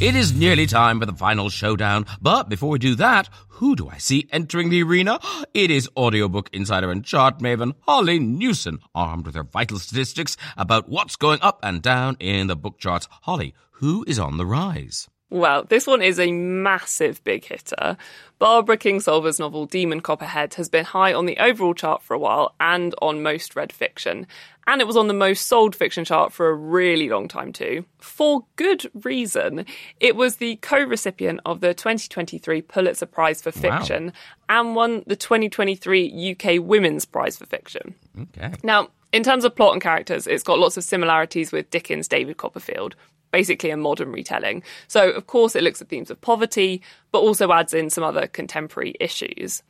It 0.01 0.15
is 0.15 0.33
nearly 0.33 0.65
time 0.65 0.99
for 0.99 1.05
the 1.05 1.13
final 1.13 1.51
showdown, 1.51 2.07
but 2.19 2.49
before 2.49 2.71
we 2.71 2.79
do 2.79 2.95
that, 2.95 3.29
who 3.49 3.75
do 3.75 3.87
I 3.87 3.99
see 3.99 4.27
entering 4.31 4.71
the 4.71 4.81
arena? 4.81 5.19
It 5.53 5.69
is 5.69 5.87
audiobook 5.95 6.49
insider 6.51 6.89
and 6.89 7.05
chart 7.05 7.37
maven 7.37 7.75
Holly 7.81 8.17
Newson, 8.17 8.79
armed 8.95 9.27
with 9.27 9.35
her 9.35 9.43
vital 9.43 9.77
statistics 9.77 10.37
about 10.57 10.89
what's 10.89 11.15
going 11.15 11.39
up 11.43 11.59
and 11.61 11.83
down 11.83 12.17
in 12.19 12.47
the 12.47 12.55
book 12.55 12.79
charts. 12.79 13.07
Holly, 13.21 13.53
who 13.73 14.03
is 14.07 14.17
on 14.17 14.37
the 14.37 14.45
rise? 14.47 15.07
Well, 15.29 15.63
this 15.63 15.87
one 15.87 16.01
is 16.01 16.19
a 16.19 16.33
massive 16.33 17.23
big 17.23 17.45
hitter. 17.45 17.95
Barbara 18.37 18.77
Kingsolver's 18.77 19.39
novel 19.39 19.65
Demon 19.65 20.01
Copperhead 20.01 20.55
has 20.55 20.67
been 20.67 20.83
high 20.83 21.13
on 21.13 21.25
the 21.25 21.37
overall 21.37 21.73
chart 21.73 22.01
for 22.01 22.15
a 22.15 22.19
while 22.19 22.53
and 22.59 22.95
on 23.01 23.23
most 23.23 23.55
read 23.55 23.71
fiction. 23.71 24.27
And 24.67 24.79
it 24.79 24.87
was 24.87 24.95
on 24.95 25.07
the 25.07 25.13
most 25.13 25.47
sold 25.47 25.75
fiction 25.75 26.05
chart 26.05 26.31
for 26.31 26.49
a 26.49 26.53
really 26.53 27.09
long 27.09 27.27
time 27.27 27.51
too. 27.51 27.85
For 27.97 28.45
good 28.55 28.89
reason. 29.03 29.65
It 29.99 30.15
was 30.15 30.35
the 30.37 30.57
co-recipient 30.57 31.41
of 31.45 31.61
the 31.61 31.73
2023 31.73 32.61
Pulitzer 32.61 33.05
Prize 33.05 33.41
for 33.41 33.51
Wow. 33.51 33.79
Fiction 33.79 34.13
and 34.49 34.75
won 34.75 35.03
the 35.07 35.15
2023 35.15 36.35
UK 36.35 36.63
Women's 36.63 37.05
Prize 37.05 37.37
for 37.37 37.45
Fiction. 37.45 37.95
Okay. 38.19 38.53
Now, 38.63 38.89
in 39.11 39.23
terms 39.23 39.43
of 39.43 39.55
plot 39.55 39.73
and 39.73 39.81
characters, 39.81 40.27
it's 40.27 40.43
got 40.43 40.59
lots 40.59 40.77
of 40.77 40.83
similarities 40.83 41.51
with 41.51 41.69
Dickens' 41.69 42.07
David 42.07 42.37
Copperfield, 42.37 42.95
basically 43.31 43.69
a 43.69 43.77
modern 43.77 44.11
retelling. 44.11 44.63
So, 44.87 45.09
of 45.09 45.27
course, 45.27 45.55
it 45.55 45.63
looks 45.63 45.81
at 45.81 45.89
themes 45.89 46.11
of 46.11 46.21
poverty, 46.21 46.81
but 47.11 47.19
also 47.19 47.51
adds 47.51 47.73
in 47.73 47.89
some 47.89 48.03
other 48.03 48.27
contemporary 48.27 48.95
issues. 48.99 49.63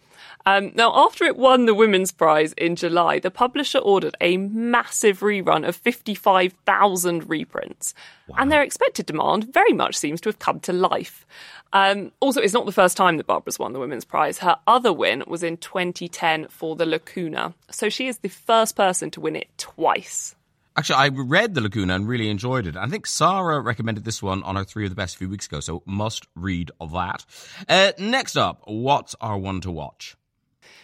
Um, 0.45 0.72
now, 0.76 0.91
after 0.95 1.26
it 1.26 1.38
won 1.38 1.66
the 1.66 1.74
Women's 1.74 2.12
Prize 2.12 2.53
in 2.53 2.76
July, 2.76 3.20
the 3.20 3.32
publisher 3.32 3.78
ordered 3.80 4.16
a 4.22 4.38
massive 4.38 5.20
rerun 5.20 5.68
of 5.68 5.76
55,000 5.76 7.30
reprints. 7.30 7.93
And 8.38 8.51
their 8.51 8.62
expected 8.62 9.07
demand 9.07 9.53
very 9.53 9.74
much 9.74 9.97
seems 9.97 10.22
to 10.22 10.30
have 10.30 10.39
come 10.39 10.59
to 10.62 10.74
life. 10.74 11.26
Um, 11.74 12.12
also, 12.20 12.41
it's 12.41 12.53
not 12.53 12.66
the 12.66 12.72
first 12.72 12.97
time 12.97 13.18
that 13.18 13.28
Barbara's 13.28 13.59
won 13.59 13.74
the 13.74 13.80
Women's 13.80 14.05
Prize. 14.05 14.39
Her 14.39 14.57
other 14.68 14.93
win 14.93 15.24
was 15.28 15.43
in 15.43 15.57
2010 15.57 16.47
for 16.47 16.76
The 16.76 16.86
Lacuna. 16.86 17.53
So 17.70 17.89
she 17.89 18.07
is 18.07 18.20
the 18.20 18.30
first 18.30 18.76
person 18.76 19.12
to 19.12 19.22
win 19.22 19.36
it 19.36 19.47
twice. 19.57 20.36
Actually, 20.78 20.95
I 20.95 21.07
read 21.09 21.53
The 21.53 21.61
Lacuna 21.61 21.95
and 21.95 22.07
really 22.07 22.30
enjoyed 22.30 22.65
it. 22.65 22.78
I 22.78 22.88
think 22.88 23.05
Sara 23.05 23.59
recommended 23.59 24.05
this 24.05 24.24
one 24.24 24.41
on 24.43 24.55
our 24.55 24.63
three 24.63 24.86
of 24.86 24.89
the 24.89 24.95
best 24.95 25.15
a 25.15 25.17
few 25.17 25.28
weeks 25.28 25.47
ago, 25.47 25.59
so 25.59 25.84
must 25.86 26.28
read 26.34 26.72
that. 26.80 27.26
Uh, 27.67 27.91
next 27.99 28.38
up, 28.38 28.61
what's 28.65 29.13
our 29.19 29.38
one 29.38 29.59
to 29.61 29.72
watch? 29.72 30.15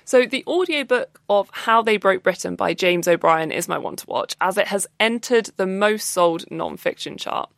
So, 0.04 0.26
the 0.26 0.44
audiobook 0.46 1.22
of 1.30 1.50
How 1.52 1.82
They 1.82 1.98
Broke 1.98 2.24
Britain 2.24 2.56
by 2.56 2.74
James 2.74 3.08
O'Brien 3.08 3.52
is 3.52 3.68
my 3.68 3.78
one 3.78 3.98
to 3.98 4.06
watch, 4.08 4.36
as 4.40 4.58
it 4.58 4.68
has 4.68 4.88
entered 5.00 5.52
the 5.58 5.68
most 5.68 6.10
sold 6.10 6.50
non-fiction 6.52 7.18
chart. 7.18 7.50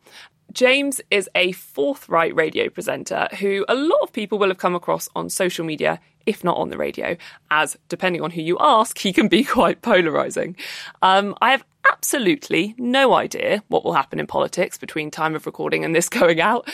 James 0.51 1.01
is 1.11 1.29
a 1.35 1.51
forthright 1.51 2.35
radio 2.35 2.69
presenter 2.69 3.27
who 3.39 3.65
a 3.67 3.75
lot 3.75 3.99
of 4.01 4.11
people 4.11 4.39
will 4.39 4.47
have 4.47 4.57
come 4.57 4.75
across 4.75 5.07
on 5.15 5.29
social 5.29 5.65
media, 5.65 5.99
if 6.25 6.43
not 6.43 6.57
on 6.57 6.69
the 6.69 6.77
radio, 6.77 7.15
as 7.51 7.77
depending 7.87 8.21
on 8.21 8.31
who 8.31 8.41
you 8.41 8.57
ask, 8.59 8.97
he 8.97 9.13
can 9.13 9.27
be 9.27 9.43
quite 9.57 9.81
polarizing. 9.81 10.55
Um, 11.01 11.35
I 11.41 11.51
have 11.51 11.63
absolutely 11.91 12.75
no 12.77 13.13
idea 13.13 13.63
what 13.67 13.83
will 13.83 13.93
happen 13.93 14.19
in 14.19 14.27
politics 14.27 14.77
between 14.77 15.11
time 15.11 15.35
of 15.35 15.45
recording 15.45 15.85
and 15.85 15.95
this 15.95 16.09
going 16.09 16.41
out. 16.41 16.69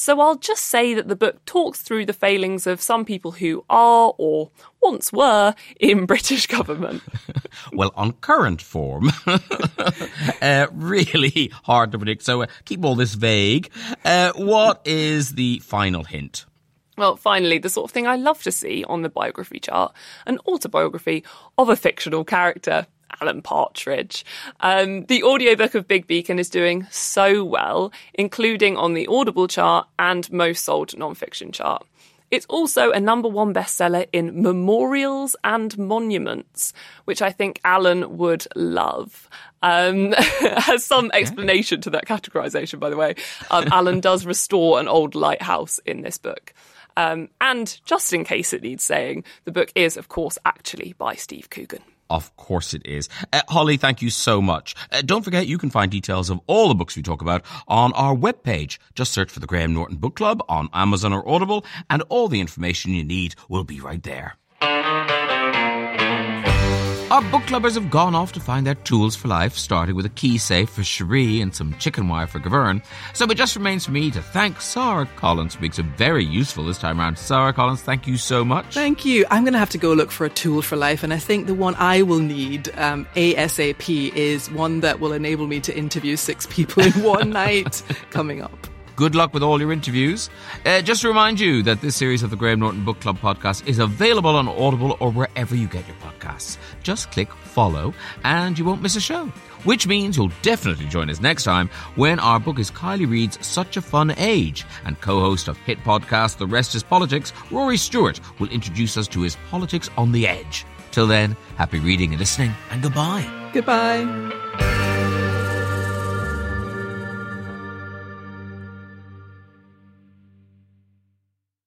So 0.00 0.18
I'll 0.18 0.36
just 0.36 0.64
say 0.64 0.94
that 0.94 1.08
the 1.08 1.14
book 1.14 1.44
talks 1.44 1.82
through 1.82 2.06
the 2.06 2.14
failings 2.14 2.66
of 2.66 2.80
some 2.80 3.04
people 3.04 3.32
who 3.32 3.66
are 3.68 4.14
or 4.16 4.50
once 4.80 5.12
were 5.12 5.54
in 5.78 6.06
British 6.06 6.46
government. 6.46 7.02
well, 7.74 7.92
on 7.94 8.12
current 8.12 8.62
form, 8.62 9.10
uh, 10.40 10.68
really 10.72 11.52
hard 11.64 11.92
to 11.92 11.98
predict. 11.98 12.22
So 12.22 12.40
uh, 12.40 12.46
keep 12.64 12.82
all 12.82 12.94
this 12.94 13.12
vague. 13.12 13.70
Uh, 14.02 14.32
what 14.36 14.80
is 14.86 15.34
the 15.34 15.58
final 15.58 16.04
hint? 16.04 16.46
Well, 16.96 17.16
finally, 17.16 17.58
the 17.58 17.68
sort 17.68 17.90
of 17.90 17.92
thing 17.92 18.06
I 18.06 18.16
love 18.16 18.42
to 18.44 18.52
see 18.52 18.84
on 18.84 19.02
the 19.02 19.10
biography 19.10 19.60
chart 19.60 19.94
an 20.26 20.38
autobiography 20.48 21.24
of 21.58 21.68
a 21.68 21.76
fictional 21.76 22.24
character. 22.24 22.86
Alan 23.20 23.42
Partridge. 23.42 24.24
Um, 24.60 25.04
the 25.06 25.22
audiobook 25.22 25.74
of 25.74 25.88
Big 25.88 26.06
Beacon 26.06 26.38
is 26.38 26.50
doing 26.50 26.86
so 26.90 27.44
well, 27.44 27.92
including 28.14 28.76
on 28.76 28.94
the 28.94 29.06
Audible 29.06 29.48
chart 29.48 29.88
and 29.98 30.30
most 30.32 30.64
sold 30.64 30.90
nonfiction 30.90 31.52
chart. 31.52 31.86
It's 32.30 32.46
also 32.46 32.92
a 32.92 33.00
number 33.00 33.28
one 33.28 33.52
bestseller 33.52 34.06
in 34.12 34.42
memorials 34.42 35.34
and 35.42 35.76
monuments, 35.76 36.72
which 37.04 37.22
I 37.22 37.32
think 37.32 37.60
Alan 37.64 38.18
would 38.18 38.46
love. 38.54 39.28
Um, 39.62 40.12
has 40.12 40.84
some 40.84 41.10
explanation 41.12 41.80
to 41.82 41.90
that 41.90 42.06
categorization, 42.06 42.78
by 42.78 42.88
the 42.88 42.96
way. 42.96 43.16
Um, 43.50 43.66
Alan 43.72 44.00
does 44.10 44.24
restore 44.24 44.78
an 44.78 44.86
old 44.86 45.14
lighthouse 45.14 45.80
in 45.84 46.02
this 46.02 46.18
book. 46.18 46.54
Um, 46.96 47.28
and 47.40 47.80
just 47.84 48.12
in 48.12 48.24
case 48.24 48.52
it 48.52 48.62
needs 48.62 48.84
saying, 48.84 49.24
the 49.44 49.52
book 49.52 49.72
is, 49.74 49.96
of 49.96 50.08
course, 50.08 50.38
actually 50.44 50.94
by 50.98 51.14
Steve 51.14 51.50
Coogan. 51.50 51.82
Of 52.10 52.36
course 52.36 52.74
it 52.74 52.84
is. 52.84 53.08
Uh, 53.32 53.40
Holly, 53.48 53.76
thank 53.76 54.02
you 54.02 54.10
so 54.10 54.42
much. 54.42 54.74
Uh, 54.90 55.00
don't 55.00 55.22
forget 55.22 55.46
you 55.46 55.56
can 55.56 55.70
find 55.70 55.90
details 55.90 56.28
of 56.28 56.40
all 56.46 56.68
the 56.68 56.74
books 56.74 56.96
we 56.96 57.02
talk 57.02 57.22
about 57.22 57.42
on 57.68 57.92
our 57.94 58.14
webpage. 58.14 58.78
Just 58.94 59.12
search 59.12 59.30
for 59.30 59.40
the 59.40 59.46
Graham 59.46 59.72
Norton 59.72 59.96
Book 59.96 60.16
Club 60.16 60.42
on 60.48 60.68
Amazon 60.74 61.12
or 61.12 61.26
Audible, 61.26 61.64
and 61.88 62.02
all 62.08 62.28
the 62.28 62.40
information 62.40 62.92
you 62.92 63.04
need 63.04 63.36
will 63.48 63.64
be 63.64 63.80
right 63.80 64.02
there. 64.02 64.36
Our 67.10 67.22
book 67.22 67.42
clubbers 67.42 67.74
have 67.74 67.90
gone 67.90 68.14
off 68.14 68.30
to 68.34 68.40
find 68.40 68.64
their 68.64 68.76
tools 68.76 69.16
for 69.16 69.26
life, 69.26 69.54
starting 69.54 69.96
with 69.96 70.06
a 70.06 70.10
key 70.10 70.38
safe 70.38 70.70
for 70.70 70.84
Cherie 70.84 71.40
and 71.40 71.52
some 71.52 71.74
chicken 71.78 72.06
wire 72.06 72.28
for 72.28 72.38
Gavin. 72.38 72.80
So 73.14 73.24
it 73.24 73.36
just 73.36 73.56
remains 73.56 73.84
for 73.84 73.90
me 73.90 74.12
to 74.12 74.22
thank 74.22 74.60
Sara 74.60 75.06
Collins 75.16 75.56
for 75.56 75.60
being 75.60 75.72
so 75.72 75.82
very 75.82 76.24
useful 76.24 76.64
this 76.64 76.78
time 76.78 77.00
around. 77.00 77.18
Sara 77.18 77.52
Collins, 77.52 77.82
thank 77.82 78.06
you 78.06 78.16
so 78.16 78.44
much. 78.44 78.74
Thank 78.74 79.04
you. 79.04 79.26
I'm 79.28 79.42
going 79.42 79.54
to 79.54 79.58
have 79.58 79.70
to 79.70 79.78
go 79.78 79.92
look 79.92 80.12
for 80.12 80.24
a 80.24 80.30
tool 80.30 80.62
for 80.62 80.76
life, 80.76 81.02
and 81.02 81.12
I 81.12 81.18
think 81.18 81.48
the 81.48 81.54
one 81.54 81.74
I 81.80 82.02
will 82.02 82.20
need 82.20 82.72
um, 82.78 83.06
ASAP 83.16 84.14
is 84.14 84.48
one 84.52 84.78
that 84.78 85.00
will 85.00 85.12
enable 85.12 85.48
me 85.48 85.58
to 85.62 85.76
interview 85.76 86.14
six 86.14 86.46
people 86.46 86.84
in 86.84 86.92
one 87.02 87.30
night 87.42 87.82
coming 88.10 88.40
up. 88.40 88.68
Good 89.00 89.14
luck 89.14 89.32
with 89.32 89.42
all 89.42 89.58
your 89.58 89.72
interviews. 89.72 90.28
Uh, 90.66 90.82
just 90.82 91.00
to 91.00 91.08
remind 91.08 91.40
you 91.40 91.62
that 91.62 91.80
this 91.80 91.96
series 91.96 92.22
of 92.22 92.28
the 92.28 92.36
Graham 92.36 92.60
Norton 92.60 92.84
Book 92.84 93.00
Club 93.00 93.18
podcast 93.18 93.66
is 93.66 93.78
available 93.78 94.36
on 94.36 94.46
Audible 94.46 94.98
or 95.00 95.10
wherever 95.10 95.56
you 95.56 95.68
get 95.68 95.88
your 95.88 95.96
podcasts. 95.96 96.58
Just 96.82 97.10
click 97.10 97.32
follow 97.32 97.94
and 98.24 98.58
you 98.58 98.64
won't 98.66 98.82
miss 98.82 98.96
a 98.96 99.00
show. 99.00 99.24
Which 99.64 99.86
means 99.86 100.18
you'll 100.18 100.32
definitely 100.42 100.84
join 100.84 101.08
us 101.08 101.18
next 101.18 101.44
time 101.44 101.70
when 101.94 102.18
our 102.18 102.38
book 102.38 102.58
is 102.58 102.70
Kiley 102.70 103.10
Reid's 103.10 103.38
Such 103.40 103.78
a 103.78 103.80
Fun 103.80 104.12
Age, 104.18 104.66
and 104.84 105.00
co 105.00 105.20
host 105.20 105.48
of 105.48 105.56
hit 105.56 105.78
podcast 105.78 106.36
The 106.36 106.46
Rest 106.46 106.74
is 106.74 106.82
Politics, 106.82 107.32
Rory 107.50 107.78
Stewart, 107.78 108.20
will 108.38 108.50
introduce 108.50 108.98
us 108.98 109.08
to 109.08 109.22
his 109.22 109.36
Politics 109.50 109.88
on 109.96 110.12
the 110.12 110.28
Edge. 110.28 110.66
Till 110.90 111.06
then, 111.06 111.34
happy 111.56 111.78
reading 111.78 112.10
and 112.10 112.20
listening, 112.20 112.52
and 112.70 112.82
goodbye. 112.82 113.50
Goodbye. 113.54 114.89